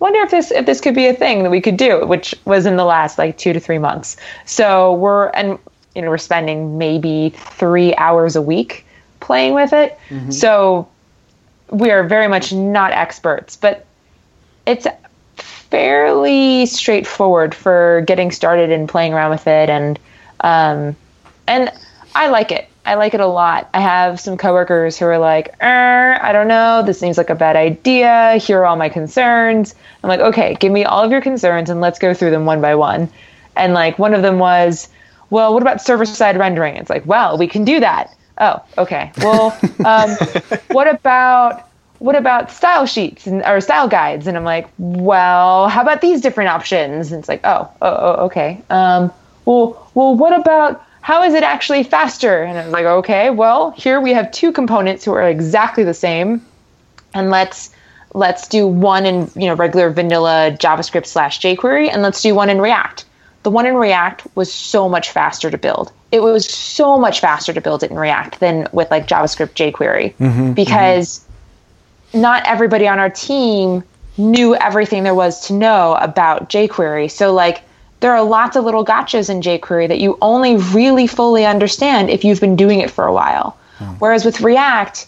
wonder 0.00 0.18
if 0.20 0.30
this 0.30 0.50
if 0.50 0.66
this 0.66 0.80
could 0.80 0.94
be 0.94 1.06
a 1.06 1.14
thing 1.14 1.44
that 1.44 1.50
we 1.50 1.60
could 1.60 1.76
do," 1.76 2.04
which 2.06 2.34
was 2.44 2.66
in 2.66 2.76
the 2.76 2.84
last 2.84 3.18
like 3.18 3.38
two 3.38 3.52
to 3.52 3.60
three 3.60 3.78
months. 3.78 4.16
So 4.44 4.94
we're 4.94 5.28
and 5.28 5.58
you 5.94 6.02
know 6.02 6.08
we're 6.08 6.18
spending 6.18 6.78
maybe 6.78 7.32
three 7.36 7.94
hours 7.94 8.34
a 8.34 8.42
week 8.42 8.86
playing 9.20 9.54
with 9.54 9.72
it. 9.72 9.98
So 10.32 10.88
we 11.70 11.90
are 11.90 12.02
very 12.04 12.28
much 12.28 12.52
not 12.52 12.92
experts, 12.92 13.56
but 13.56 13.86
it's 14.66 14.86
fairly 15.36 16.66
straightforward 16.66 17.54
for 17.54 18.02
getting 18.06 18.32
started 18.32 18.70
and 18.70 18.88
playing 18.88 19.14
around 19.14 19.30
with 19.30 19.46
it 19.46 19.70
and 19.70 19.98
um, 20.40 20.96
and 21.46 21.70
I 22.14 22.28
like 22.28 22.50
it. 22.50 22.68
I 22.86 22.94
like 22.94 23.14
it 23.14 23.20
a 23.20 23.26
lot. 23.26 23.68
I 23.74 23.80
have 23.80 24.18
some 24.18 24.36
coworkers 24.36 24.98
who 24.98 25.04
are 25.04 25.18
like, 25.18 25.54
er, 25.62 26.18
I 26.20 26.32
don't 26.32 26.48
know, 26.48 26.82
this 26.84 26.98
seems 26.98 27.18
like 27.18 27.30
a 27.30 27.34
bad 27.34 27.54
idea. 27.54 28.36
Here 28.36 28.58
are 28.60 28.66
all 28.66 28.76
my 28.76 28.88
concerns. 28.88 29.74
I'm 30.02 30.08
like, 30.08 30.20
okay, 30.20 30.54
give 30.54 30.72
me 30.72 30.84
all 30.84 31.04
of 31.04 31.10
your 31.10 31.20
concerns 31.20 31.70
and 31.70 31.80
let's 31.80 31.98
go 31.98 32.14
through 32.14 32.30
them 32.30 32.46
one 32.46 32.60
by 32.60 32.74
one. 32.74 33.08
And 33.54 33.74
like 33.74 33.98
one 33.98 34.14
of 34.14 34.22
them 34.22 34.38
was, 34.38 34.88
well, 35.28 35.52
what 35.52 35.62
about 35.62 35.82
server 35.82 36.06
side 36.06 36.38
rendering? 36.38 36.76
It's 36.76 36.90
like, 36.90 37.04
well, 37.06 37.36
we 37.36 37.46
can 37.46 37.64
do 37.64 37.80
that. 37.80 38.14
Oh, 38.40 38.62
okay. 38.78 39.12
Well, 39.18 39.56
um, 39.84 40.10
what 40.70 40.88
about 40.88 41.68
what 41.98 42.16
about 42.16 42.50
style 42.50 42.86
sheets 42.86 43.26
and 43.26 43.42
or 43.44 43.60
style 43.60 43.86
guides? 43.86 44.26
And 44.26 44.36
I'm 44.36 44.44
like, 44.44 44.68
well, 44.78 45.68
how 45.68 45.82
about 45.82 46.00
these 46.00 46.22
different 46.22 46.48
options? 46.48 47.12
And 47.12 47.20
it's 47.20 47.28
like, 47.28 47.42
oh, 47.44 47.70
oh, 47.82 47.96
oh 47.96 48.24
okay. 48.26 48.62
Um, 48.70 49.12
well, 49.44 49.90
well, 49.94 50.16
what 50.16 50.38
about 50.38 50.84
how 51.02 51.22
is 51.22 51.34
it 51.34 51.42
actually 51.42 51.82
faster? 51.82 52.42
And 52.42 52.58
I'm 52.58 52.70
like, 52.70 52.86
okay, 52.86 53.30
well, 53.30 53.72
here 53.72 54.00
we 54.00 54.12
have 54.12 54.32
two 54.32 54.52
components 54.52 55.04
who 55.04 55.12
are 55.12 55.28
exactly 55.28 55.84
the 55.84 55.94
same, 55.94 56.44
and 57.14 57.30
let's 57.30 57.70
let's 58.14 58.48
do 58.48 58.66
one 58.66 59.06
in 59.06 59.30
you 59.36 59.46
know 59.46 59.54
regular 59.54 59.90
vanilla 59.90 60.56
JavaScript 60.58 61.06
slash 61.06 61.40
jQuery, 61.40 61.90
and 61.92 62.00
let's 62.02 62.22
do 62.22 62.34
one 62.34 62.48
in 62.48 62.60
React. 62.60 63.04
The 63.42 63.50
one 63.50 63.66
in 63.66 63.74
React 63.74 64.26
was 64.34 64.52
so 64.52 64.88
much 64.88 65.10
faster 65.10 65.50
to 65.50 65.56
build. 65.56 65.92
It 66.12 66.22
was 66.22 66.46
so 66.46 66.98
much 66.98 67.20
faster 67.20 67.52
to 67.52 67.60
build 67.60 67.82
it 67.82 67.90
in 67.90 67.96
React 67.96 68.40
than 68.40 68.68
with 68.72 68.90
like 68.90 69.06
JavaScript 69.06 69.54
jQuery 69.54 70.14
mm-hmm, 70.14 70.24
mm-hmm. 70.24 70.52
because 70.52 71.24
not 72.12 72.42
everybody 72.46 72.86
on 72.86 72.98
our 72.98 73.10
team 73.10 73.82
knew 74.18 74.54
everything 74.56 75.04
there 75.04 75.14
was 75.14 75.46
to 75.46 75.54
know 75.54 75.96
about 76.00 76.50
jQuery. 76.50 77.10
So 77.10 77.32
like 77.32 77.62
there 78.00 78.12
are 78.14 78.22
lots 78.22 78.56
of 78.56 78.64
little 78.64 78.84
gotchas 78.84 79.30
in 79.30 79.40
jQuery 79.40 79.88
that 79.88 80.00
you 80.00 80.18
only 80.20 80.56
really 80.56 81.06
fully 81.06 81.46
understand 81.46 82.10
if 82.10 82.24
you've 82.24 82.40
been 82.40 82.56
doing 82.56 82.80
it 82.80 82.90
for 82.90 83.06
a 83.06 83.12
while. 83.12 83.56
Hmm. 83.78 83.84
Whereas 83.98 84.24
with 84.24 84.40
React, 84.40 85.06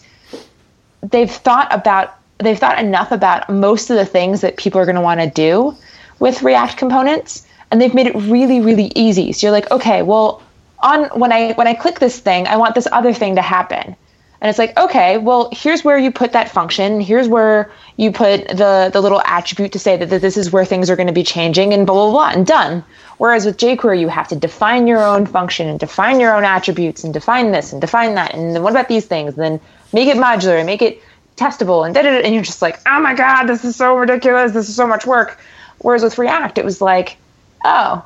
they've 1.01 1.29
thought 1.29 1.73
about 1.73 2.15
they've 2.39 2.57
thought 2.57 2.79
enough 2.79 3.11
about 3.11 3.49
most 3.49 3.89
of 3.89 3.97
the 3.97 4.05
things 4.05 4.41
that 4.41 4.57
people 4.57 4.79
are 4.79 4.85
going 4.85 4.95
to 4.95 5.01
want 5.01 5.19
to 5.19 5.29
do 5.29 5.75
with 6.19 6.41
React 6.41 6.77
components 6.77 7.47
and 7.73 7.81
they've 7.81 7.95
made 7.95 8.05
it 8.05 8.15
really 8.15 8.61
really 8.61 8.91
easy. 8.95 9.33
So 9.33 9.47
you're 9.47 9.51
like, 9.51 9.71
"Okay, 9.71 10.03
well, 10.03 10.43
on 10.79 11.05
when 11.19 11.31
I 11.31 11.53
when 11.53 11.65
I 11.65 11.73
click 11.73 11.99
this 11.99 12.19
thing, 12.19 12.45
I 12.45 12.55
want 12.57 12.75
this 12.75 12.87
other 12.91 13.13
thing 13.13 13.35
to 13.35 13.41
happen." 13.41 13.95
And 14.39 14.49
it's 14.49 14.59
like, 14.59 14.77
okay, 14.77 15.17
well, 15.17 15.47
here's 15.53 15.85
where 15.85 15.97
you 15.97 16.11
put 16.11 16.33
that 16.33 16.51
function. 16.51 16.99
Here's 16.99 17.29
where 17.29 17.71
you 17.95 18.11
put 18.11 18.45
the, 18.49 18.89
the 18.91 18.99
little 18.99 19.21
attribute 19.21 19.71
to 19.71 19.79
say 19.79 19.95
that, 19.95 20.09
that 20.09 20.21
this 20.21 20.35
is 20.35 20.51
where 20.51 20.65
things 20.65 20.89
are 20.89 20.97
going 20.97 21.07
to 21.07 21.13
be 21.13 21.23
changing 21.23 21.73
and 21.73 21.87
blah, 21.87 21.95
blah, 21.95 22.11
blah, 22.11 22.29
and 22.31 22.45
done. 22.45 22.83
Whereas 23.19 23.45
with 23.45 23.55
jQuery, 23.55 24.01
you 24.01 24.09
have 24.09 24.27
to 24.27 24.35
define 24.35 24.85
your 24.85 25.01
own 25.01 25.25
function 25.27 25.69
and 25.69 25.79
define 25.79 26.19
your 26.19 26.35
own 26.35 26.43
attributes 26.43 27.05
and 27.05 27.13
define 27.13 27.53
this 27.53 27.71
and 27.71 27.79
define 27.79 28.15
that. 28.15 28.33
And 28.33 28.53
then 28.53 28.63
what 28.63 28.71
about 28.71 28.89
these 28.89 29.05
things? 29.05 29.35
And 29.35 29.43
then 29.43 29.59
make 29.93 30.09
it 30.09 30.17
modular 30.17 30.57
and 30.57 30.65
make 30.65 30.81
it 30.81 31.01
testable 31.37 31.85
and 31.85 31.95
da, 31.95 32.01
da, 32.01 32.09
da. 32.09 32.25
And 32.25 32.33
you're 32.33 32.43
just 32.43 32.61
like, 32.61 32.81
oh 32.85 32.99
my 32.99 33.15
God, 33.15 33.45
this 33.45 33.63
is 33.63 33.77
so 33.77 33.95
ridiculous. 33.95 34.51
This 34.51 34.67
is 34.67 34.75
so 34.75 34.85
much 34.85 35.05
work. 35.05 35.39
Whereas 35.79 36.03
with 36.03 36.17
React, 36.17 36.57
it 36.57 36.65
was 36.65 36.81
like, 36.81 37.15
oh, 37.63 38.05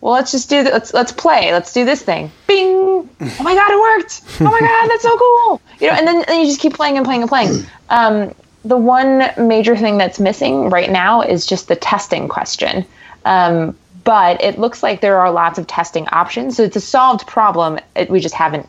well, 0.00 0.12
let's 0.14 0.32
just 0.32 0.48
do 0.50 0.62
that. 0.64 0.72
Let's 0.72 0.92
let's 0.94 1.12
play. 1.12 1.52
Let's 1.52 1.72
do 1.72 1.84
this 1.84 2.02
thing. 2.02 2.30
Bing! 2.46 3.08
Oh 3.20 3.42
my 3.42 3.54
god, 3.54 3.70
it 3.70 3.80
worked! 3.80 4.22
Oh 4.40 4.44
my 4.50 4.60
god, 4.60 4.88
that's 4.88 5.02
so 5.02 5.16
cool! 5.16 5.60
You 5.80 5.88
know, 5.88 5.94
and 5.94 6.06
then, 6.06 6.24
then 6.26 6.40
you 6.40 6.46
just 6.46 6.60
keep 6.60 6.74
playing 6.74 6.96
and 6.96 7.04
playing 7.06 7.22
and 7.22 7.28
playing. 7.28 7.64
Um, 7.88 8.34
the 8.64 8.76
one 8.76 9.30
major 9.38 9.76
thing 9.76 9.98
that's 9.98 10.18
missing 10.20 10.70
right 10.70 10.90
now 10.90 11.22
is 11.22 11.46
just 11.46 11.68
the 11.68 11.76
testing 11.76 12.28
question. 12.28 12.84
Um, 13.24 13.76
but 14.04 14.42
it 14.42 14.58
looks 14.58 14.82
like 14.82 15.00
there 15.00 15.18
are 15.20 15.30
lots 15.30 15.58
of 15.58 15.66
testing 15.68 16.08
options, 16.08 16.56
so 16.56 16.64
it's 16.64 16.76
a 16.76 16.80
solved 16.80 17.26
problem. 17.28 17.78
It, 17.94 18.10
we 18.10 18.18
just 18.18 18.34
haven't 18.34 18.68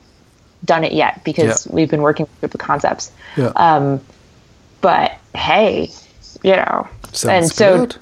done 0.66 0.84
it 0.84 0.93
yet 0.93 1.24
because 1.24 1.66
Yeah. 1.66 1.74
we've 1.74 1.89
been 1.89 2.03
working 2.03 2.28
with 2.41 2.51
the 2.51 2.57
concepts. 2.59 3.11
Yeah. 3.36 3.51
Um, 3.55 4.01
but 4.82 5.14
hey, 5.36 5.89
you 6.43 6.51
know, 6.55 6.88
Sounds 7.11 7.26
and 7.26 7.49
so 7.51 7.78
good. 7.88 7.95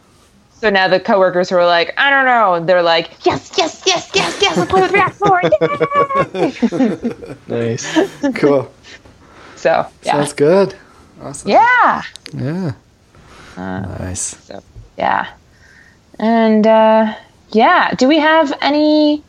So 0.62 0.70
now 0.70 0.88
the 0.88 1.00
coworkers 1.00 1.50
who 1.50 1.56
are 1.58 1.66
like, 1.66 1.92
I 1.98 2.10
don't 2.12 2.26
know, 2.26 2.64
they're 2.64 2.84
like, 2.84 3.10
yes, 3.26 3.52
yes, 3.58 3.82
yes, 3.86 4.12
yes, 4.14 4.38
yes, 4.42 4.56
let's 4.58 4.70
play 4.72 4.82
with 4.82 4.92
React 4.92 5.22
more. 5.26 5.42
Yay! 5.44 7.36
Nice. 7.48 7.86
Cool. 8.36 8.72
So 9.56 9.88
yeah, 10.04 10.12
Sounds 10.14 10.34
good. 10.34 10.76
Awesome. 11.22 11.50
yeah, 11.50 12.04
Yeah. 12.34 12.72
Uh, 13.58 13.80
nice. 14.00 14.38
so 14.46 14.64
yeah, 14.98 15.28
and 16.20 16.66
uh, 16.66 17.14
yeah. 17.52 17.94
Do 17.96 18.08
we 18.08 18.18
have 18.20 18.54
any 18.62 19.24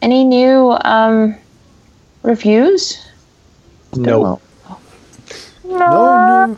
any 0.00 0.24
new 0.24 0.76
um, 0.84 1.34
reviews? 2.22 3.04
No. 3.94 4.40
No, 5.64 6.56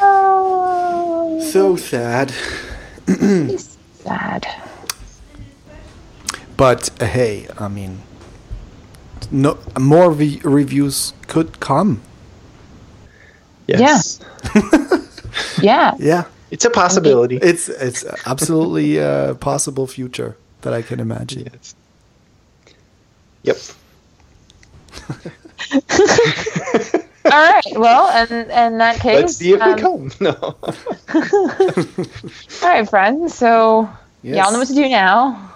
no. 0.00 1.40
So 1.40 1.76
sad. 1.76 2.32
Sad. 3.06 4.46
But 6.56 6.90
uh, 7.02 7.06
hey, 7.06 7.48
I 7.58 7.68
mean, 7.68 8.02
no 9.30 9.58
more 9.78 10.10
re- 10.10 10.40
reviews 10.44 11.12
could 11.28 11.60
come. 11.60 12.00
Yes. 13.66 14.20
Yeah. 15.60 15.92
Yeah, 15.98 16.24
It's 16.50 16.64
a 16.64 16.70
possibility. 16.70 17.36
it's 17.36 17.68
it's 17.68 18.04
absolutely 18.24 18.96
a 18.96 19.34
possible 19.38 19.86
future 19.86 20.34
that 20.62 20.72
I 20.72 20.80
can 20.82 20.98
imagine. 20.98 21.46
Yes. 21.52 21.74
Yep. 23.42 23.58
All 27.32 27.52
right. 27.52 27.64
Well, 27.74 28.08
and 28.08 28.30
in 28.50 28.78
that 28.78 29.00
case, 29.00 29.20
Let's 29.20 29.36
see 29.36 29.52
if 29.52 29.60
um, 29.60 29.76
they 29.76 29.82
come. 29.82 30.10
No. 30.20 30.32
All 32.62 32.68
right, 32.68 32.88
friends. 32.88 33.34
So 33.34 33.88
Yes. 34.22 34.36
y'all 34.44 34.52
know 34.52 34.58
what 34.58 34.68
to 34.68 34.74
do 34.74 34.88
now. 34.88 35.52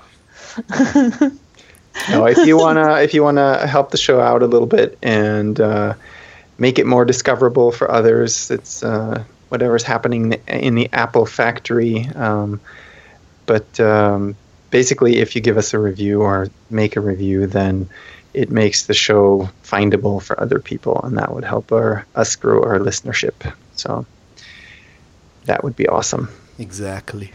no, 2.11 2.27
if 2.27 2.39
you 2.47 2.57
wanna 2.65 3.01
if 3.01 3.15
you 3.15 3.23
wanna 3.23 3.67
help 3.67 3.91
the 3.91 3.97
show 3.97 4.21
out 4.21 4.43
a 4.43 4.47
little 4.47 4.67
bit 4.67 4.99
and 5.03 5.61
uh, 5.61 5.95
make 6.59 6.79
it 6.79 6.87
more 6.87 7.05
discoverable 7.05 7.73
for 7.73 7.91
others, 7.91 8.51
it's 8.51 8.83
uh, 8.83 9.25
whatever's 9.49 9.83
happening 9.83 10.35
in 10.47 10.75
the 10.75 10.89
Apple 10.93 11.27
factory. 11.27 12.07
Um, 12.15 12.61
but 13.47 13.81
um, 13.81 14.37
basically, 14.71 15.19
if 15.19 15.35
you 15.35 15.41
give 15.41 15.57
us 15.57 15.75
a 15.75 15.79
review 15.79 16.23
or 16.23 16.49
make 16.69 16.97
a 16.97 17.01
review, 17.01 17.47
then 17.47 17.89
it 18.33 18.51
makes 18.51 18.87
the 18.87 18.95
show 18.95 19.49
findable 19.65 20.23
for 20.23 20.41
other 20.41 20.59
people, 20.61 21.01
and 21.03 21.19
that 21.19 21.33
would 21.35 21.45
help 21.45 21.73
our 21.73 22.07
us 22.15 22.37
grow 22.37 22.63
our 22.63 22.79
listenership. 22.79 23.53
So 23.77 24.07
that 25.47 25.65
would 25.65 25.77
be 25.77 25.89
awesome. 25.89 26.29
Exactly. 26.59 27.33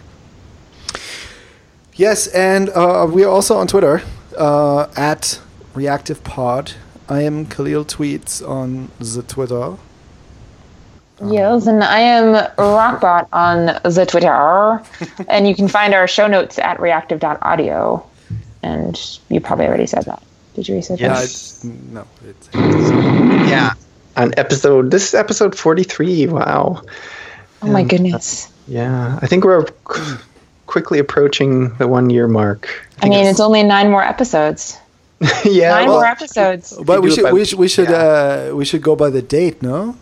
Yes, 1.96 2.28
and 2.28 2.70
uh, 2.70 3.08
we 3.10 3.24
are 3.24 3.30
also 3.30 3.58
on 3.58 3.68
Twitter 3.68 4.02
uh, 4.38 4.88
at 4.96 5.40
Reactive 5.74 6.24
Pod. 6.24 6.74
I 7.08 7.22
am 7.22 7.46
Kahlil 7.46 7.86
Tweets 7.86 8.48
on 8.48 8.92
the 9.00 9.24
Twitter. 9.24 9.78
Yes, 11.26 11.68
and 11.68 11.84
I 11.84 12.00
am 12.00 12.34
Rockbot 12.58 13.28
on 13.32 13.68
the 13.84 14.06
Twitter, 14.06 14.84
and 15.30 15.48
you 15.48 15.56
can 15.56 15.68
find 15.68 15.94
our 15.94 16.08
show 16.08 16.28
notes 16.28 16.60
at 16.60 16.80
reactive.audio. 16.80 18.06
And 18.62 19.20
you 19.30 19.40
probably 19.40 19.68
already 19.68 19.86
said 19.88 20.04
that. 20.06 20.22
Did 20.56 20.68
you 20.68 20.74
already 20.74 20.86
say 20.86 20.96
Yeah, 21.00 21.14
that? 21.14 21.24
it's, 21.24 21.64
no, 21.64 22.08
it's 22.28 22.50
Yeah. 22.54 23.74
On 24.18 24.34
episode, 24.38 24.92
this 24.92 25.10
is 25.10 25.14
episode 25.14 25.56
forty-three. 25.58 26.28
Wow. 26.28 26.82
Oh 27.62 27.68
my 27.68 27.84
goodness. 27.84 28.50
Yeah, 28.68 29.20
I 29.22 29.28
think 29.28 29.44
we're 29.44 29.64
qu- 29.84 30.18
quickly 30.68 31.00
approaching 31.00 31.74
the 31.76 31.88
one-year 31.88 32.28
mark. 32.28 32.70
I 33.02 33.10
mean, 33.10 33.26
it's 33.28 33.40
only 33.42 33.64
nine 33.64 33.92
more 33.92 34.04
episodes. 34.04 34.78
yeah, 35.46 35.72
Nine 35.72 35.88
well, 35.88 35.98
more 35.98 36.06
episodes. 36.06 36.78
But 36.86 37.02
we 37.02 37.12
should 37.12 37.24
by- 37.24 37.34
we 37.34 37.44
should 37.46 37.60
we 37.60 37.68
should 37.68 37.90
yeah. 37.90 38.50
uh, 38.52 38.56
we 38.56 38.64
should 38.66 38.82
go 38.82 38.96
by 38.96 39.10
the 39.10 39.22
date, 39.22 39.62
no? 39.62 39.96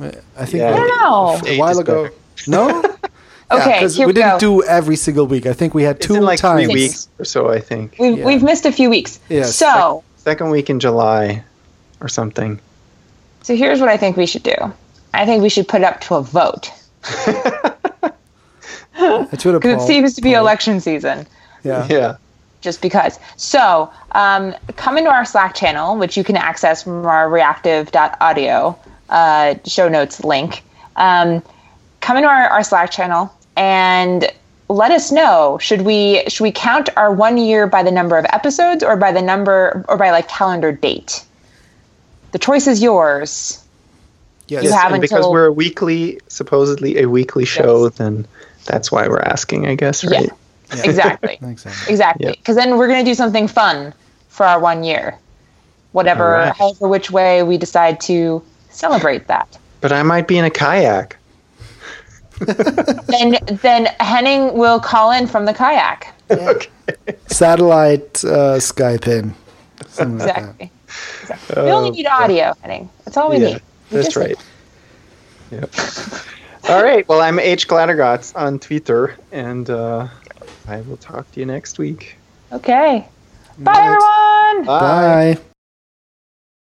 I 0.00 0.44
think 0.46 0.54
Yeah. 0.62 0.70
I 0.70 0.76
don't 0.76 0.88
know. 0.88 1.40
a 1.48 1.58
while 1.58 1.78
ago. 1.78 2.08
No. 2.48 2.82
Okay, 3.60 3.78
because 3.80 3.96
here 3.96 4.06
we 4.06 4.10
we 4.10 4.14
didn't 4.14 4.32
go. 4.40 4.60
do 4.60 4.62
every 4.64 4.96
single 4.96 5.26
week. 5.26 5.46
I 5.46 5.52
think 5.52 5.74
we 5.74 5.82
had 5.82 5.96
it's 5.96 6.06
two 6.06 6.14
in 6.16 6.22
like 6.22 6.38
times. 6.38 6.64
three 6.64 6.74
weeks 6.74 7.08
or 7.18 7.24
so. 7.24 7.50
I 7.50 7.60
think 7.60 7.96
We've, 7.98 8.18
Yeah. 8.18 8.24
we've 8.26 8.42
missed 8.42 8.66
a 8.66 8.72
few 8.72 8.88
weeks. 8.90 9.18
Yes. 9.28 9.54
So, 9.56 10.02
second 10.16 10.50
week 10.50 10.70
in 10.70 10.80
July 10.80 11.42
or 12.00 12.08
something. 12.08 12.58
so 13.42 13.54
here's 13.56 13.80
what 13.80 13.88
I 13.88 13.96
think 13.96 14.16
we 14.16 14.26
should 14.26 14.42
do. 14.42 14.54
I 15.14 15.26
think 15.26 15.42
we 15.42 15.48
should 15.48 15.68
put 15.68 15.80
it 15.82 15.84
up 15.84 16.00
to 16.02 16.14
a 16.16 16.22
vote 16.22 16.70
A 18.98 19.26
because 19.30 19.82
it 19.82 19.86
seems 19.86 20.14
to 20.14 20.22
be 20.22 20.32
poll. 20.32 20.40
election 20.40 20.80
season. 20.80 21.26
Yeah. 21.64 21.86
Yeah. 21.90 22.16
just 22.60 22.80
because. 22.82 23.18
So 23.36 23.90
um, 24.12 24.54
come 24.76 24.96
into 24.98 25.10
our 25.10 25.24
Slack 25.24 25.54
channel, 25.54 25.96
which 25.98 26.16
you 26.16 26.24
can 26.24 26.36
access 26.36 26.82
from 26.84 27.04
our 27.06 27.28
reactive.audio 27.28 28.78
uh, 29.08 29.54
show 29.66 29.88
notes 29.88 30.22
link. 30.24 30.62
Um, 30.96 31.42
come 32.00 32.16
into 32.16 32.28
our, 32.28 32.48
our 32.48 32.62
Slack 32.62 32.90
channel 32.90 33.32
and 33.56 34.30
let 34.68 34.90
us 34.90 35.12
know 35.12 35.58
should 35.60 35.82
we 35.82 36.22
should 36.28 36.42
we 36.44 36.52
count 36.52 36.88
our 36.96 37.12
one 37.12 37.36
year 37.36 37.66
by 37.66 37.82
the 37.82 37.90
number 37.90 38.16
of 38.16 38.24
episodes 38.30 38.82
or 38.82 38.96
by 38.96 39.12
the 39.12 39.20
number 39.22 39.84
or 39.88 39.96
by 39.96 40.10
like 40.10 40.28
calendar 40.28 40.72
date 40.72 41.24
the 42.32 42.38
choice 42.38 42.66
is 42.66 42.82
yours 42.82 43.58
Yes. 44.48 44.64
You 44.64 44.72
have 44.72 44.92
and 44.92 45.00
because 45.00 45.24
we're 45.26 45.46
a 45.46 45.52
weekly, 45.52 46.20
supposedly 46.28 46.98
a 47.00 47.08
weekly 47.08 47.46
show, 47.46 47.88
then 47.88 48.26
that's 48.66 48.92
why 48.92 49.08
we're 49.08 49.20
asking, 49.22 49.66
I 49.66 49.76
guess, 49.76 50.04
Yeah. 50.04 50.10
right? 50.18 50.30
exactly 50.84 51.38
Exactly. 51.42 51.92
exactly 51.92 52.26
Yeah. 52.26 52.32
because 52.32 52.56
then 52.56 52.76
we're 52.76 52.88
going 52.88 53.02
to 53.02 53.10
do 53.10 53.14
something 53.14 53.48
fun 53.48 53.94
for 54.28 54.44
our 54.44 54.58
one 54.60 54.84
year 54.84 55.16
whatever 55.92 56.34
All 56.36 56.46
right. 56.46 56.56
however 56.56 56.88
which 56.88 57.10
way 57.10 57.42
we 57.42 57.56
decide 57.56 58.00
to 58.02 58.42
celebrate 58.70 59.26
that 59.28 59.58
But 59.80 59.92
I 59.92 60.02
might 60.02 60.26
be 60.28 60.36
in 60.38 60.44
a 60.44 60.50
kayak. 60.50 61.16
then 63.06 63.36
then 63.62 63.86
Henning 64.00 64.54
will 64.54 64.80
call 64.80 65.12
in 65.12 65.26
from 65.26 65.44
the 65.44 65.52
kayak. 65.54 66.12
okay. 66.30 66.68
Satellite 67.26 68.24
uh, 68.24 68.56
Skype 68.58 69.06
in. 69.06 69.34
Something 69.88 70.18
like. 70.18 70.28
Exactly. 70.28 70.70
exactly. 71.22 71.62
we 71.64 71.70
only 71.70 71.88
Oh, 71.90 71.92
need 71.92 72.06
audio, 72.06 72.54
Henning. 72.62 72.88
That's 73.04 73.16
all 73.16 73.30
we 73.30 73.36
yeah, 73.38 73.46
need. 73.46 73.62
We 73.90 73.96
that's 73.96 74.06
just- 74.06 74.16
right. 74.16 74.36
Yep. 75.50 75.74
All 76.70 76.82
right. 76.82 77.06
Well, 77.08 77.20
I'm 77.20 77.38
H 77.40 77.66
Glattergotz 77.68 78.34
on 78.36 78.58
Twitter, 78.60 79.16
and 79.32 79.68
uh, 79.68 80.06
I 80.68 80.80
will 80.82 80.96
talk 80.96 81.30
to 81.32 81.40
you 81.40 81.44
next 81.46 81.76
week. 81.78 82.16
Okay. 82.52 83.06
Bye, 83.58 83.72
Right. 83.72 84.54
everyone. 84.56 84.66
Bye. 84.66 85.38